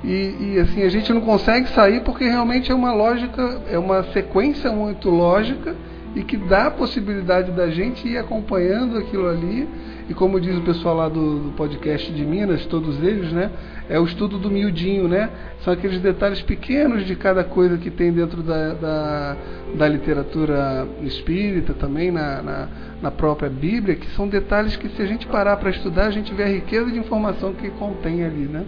E, 0.03 0.53
e 0.53 0.59
assim, 0.59 0.83
a 0.83 0.89
gente 0.89 1.11
não 1.11 1.21
consegue 1.21 1.67
sair 1.69 2.01
porque 2.01 2.23
realmente 2.23 2.71
é 2.71 2.75
uma 2.75 2.93
lógica, 2.93 3.61
é 3.69 3.77
uma 3.77 4.03
sequência 4.13 4.71
muito 4.71 5.09
lógica 5.09 5.75
e 6.15 6.23
que 6.23 6.37
dá 6.37 6.67
a 6.67 6.71
possibilidade 6.71 7.51
da 7.51 7.69
gente 7.69 8.07
ir 8.07 8.17
acompanhando 8.17 8.97
aquilo 8.97 9.27
ali. 9.27 9.67
E 10.09 10.13
como 10.13 10.39
diz 10.39 10.57
o 10.57 10.61
pessoal 10.61 10.95
lá 10.95 11.09
do, 11.09 11.39
do 11.39 11.51
podcast 11.55 12.11
de 12.11 12.23
Minas, 12.23 12.65
todos 12.65 13.01
eles, 13.03 13.31
né? 13.31 13.51
é 13.89 13.99
o 13.99 14.03
estudo 14.03 14.37
do 14.37 14.49
miudinho, 14.49 15.07
né? 15.07 15.29
São 15.63 15.73
aqueles 15.73 16.01
detalhes 16.01 16.41
pequenos 16.41 17.05
de 17.05 17.15
cada 17.15 17.43
coisa 17.43 17.77
que 17.77 17.89
tem 17.89 18.11
dentro 18.11 18.43
da, 18.43 18.73
da, 18.73 19.37
da 19.75 19.87
literatura 19.87 20.87
espírita, 21.03 21.73
também 21.73 22.11
na, 22.11 22.41
na, 22.41 22.67
na, 23.01 23.11
própria 23.11 23.49
Bíblia, 23.49 23.95
que 23.95 24.07
são 24.11 24.27
detalhes 24.27 24.75
que 24.75 24.89
se 24.89 25.01
a 25.01 25.05
gente 25.05 25.25
parar 25.27 25.57
para 25.57 25.69
estudar, 25.69 26.07
a 26.07 26.11
gente 26.11 26.33
vê 26.33 26.43
a 26.43 26.47
riqueza 26.47 26.91
de 26.91 26.99
informação 26.99 27.53
que 27.53 27.69
contém 27.71 28.23
ali, 28.23 28.45
né? 28.45 28.65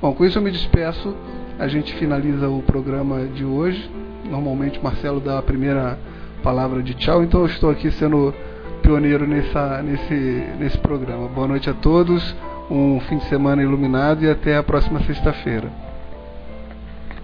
Bom, 0.00 0.12
com 0.12 0.24
isso 0.24 0.38
eu 0.38 0.42
me 0.42 0.50
despeço. 0.50 1.14
A 1.58 1.68
gente 1.68 1.94
finaliza 1.94 2.48
o 2.48 2.62
programa 2.62 3.26
de 3.26 3.44
hoje. 3.44 3.88
Normalmente 4.28 4.80
o 4.80 4.82
Marcelo 4.82 5.20
dá 5.20 5.38
a 5.38 5.42
primeira 5.42 5.96
palavra 6.42 6.82
de 6.82 6.94
tchau, 6.94 7.22
então 7.22 7.40
eu 7.40 7.46
estou 7.46 7.70
aqui 7.70 7.88
sendo 7.92 8.34
pioneiro 8.82 9.26
nessa, 9.26 9.80
nesse, 9.80 10.14
nesse 10.58 10.78
programa. 10.78 11.28
Boa 11.28 11.46
noite 11.46 11.70
a 11.70 11.74
todos 11.74 12.36
um 12.68 13.00
fim 13.00 13.18
de 13.18 13.24
semana 13.24 13.62
iluminado 13.62 14.24
e 14.24 14.30
até 14.30 14.56
a 14.56 14.62
próxima 14.62 15.00
sexta-feira. 15.04 15.70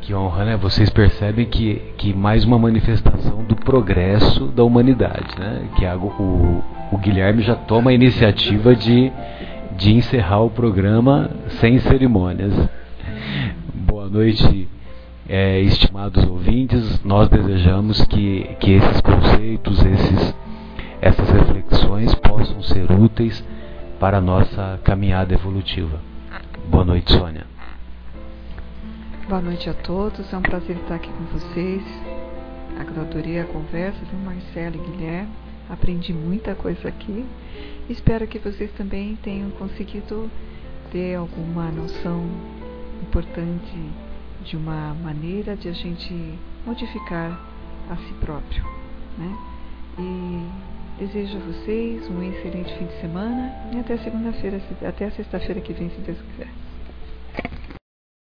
Que 0.00 0.14
honra, 0.14 0.44
né? 0.44 0.56
Vocês 0.56 0.88
percebem 0.88 1.46
que, 1.46 1.82
que 1.98 2.14
mais 2.14 2.44
uma 2.44 2.58
manifestação 2.58 3.42
do 3.44 3.56
progresso 3.56 4.46
da 4.46 4.62
humanidade, 4.62 5.38
né? 5.38 5.68
Que 5.76 5.84
a, 5.84 5.96
o, 5.96 6.62
o 6.92 6.98
Guilherme 6.98 7.42
já 7.42 7.54
toma 7.54 7.90
a 7.90 7.94
iniciativa 7.94 8.74
de, 8.74 9.12
de 9.76 9.92
encerrar 9.92 10.40
o 10.42 10.50
programa 10.50 11.30
sem 11.60 11.78
cerimônias. 11.80 12.54
Boa 13.74 14.08
noite, 14.08 14.68
é, 15.28 15.60
estimados 15.60 16.24
ouvintes. 16.24 17.04
Nós 17.04 17.28
desejamos 17.28 18.04
que, 18.06 18.48
que 18.60 18.72
esses 18.72 19.00
conceitos, 19.00 19.84
esses, 19.84 20.34
essas 21.00 21.28
reflexões 21.30 22.14
possam 22.16 22.62
ser 22.62 22.90
úteis 22.90 23.44
para 24.00 24.18
a 24.18 24.20
nossa 24.20 24.80
caminhada 24.84 25.34
evolutiva. 25.34 26.00
Boa 26.68 26.84
noite, 26.84 27.12
Sônia. 27.12 27.46
Boa 29.28 29.40
noite 29.40 29.68
a 29.68 29.74
todos, 29.74 30.32
é 30.32 30.36
um 30.36 30.42
prazer 30.42 30.76
estar 30.76 30.94
aqui 30.94 31.10
com 31.10 31.24
vocês. 31.38 31.82
Adorei 33.00 33.40
a 33.40 33.44
conversa, 33.44 33.98
viu, 34.10 34.18
Marcelo 34.20 34.76
e 34.76 34.90
Guilherme? 34.90 35.30
Aprendi 35.68 36.12
muita 36.12 36.54
coisa 36.54 36.88
aqui. 36.88 37.26
Espero 37.88 38.26
que 38.26 38.38
vocês 38.38 38.70
também 38.72 39.16
tenham 39.16 39.50
conseguido 39.50 40.30
ter 40.90 41.14
alguma 41.14 41.70
noção 41.70 42.26
importante 43.02 43.78
de 44.44 44.56
uma 44.56 44.94
maneira 44.94 45.56
de 45.56 45.68
a 45.68 45.72
gente 45.72 46.38
modificar 46.66 47.38
a 47.90 47.96
si 47.96 48.14
próprio, 48.20 48.64
né? 49.16 49.36
E 49.98 50.67
Desejo 50.98 51.36
a 51.36 51.40
vocês 51.40 52.10
um 52.10 52.20
excelente 52.24 52.76
fim 52.76 52.86
de 52.86 53.00
semana 53.00 53.52
e 53.72 53.78
até 53.78 53.96
segunda-feira, 53.98 54.60
até 54.84 55.08
sexta-feira 55.10 55.60
que 55.60 55.72
vem, 55.72 55.88
se 55.90 56.00
Deus 56.00 56.18
quiser. 56.22 56.48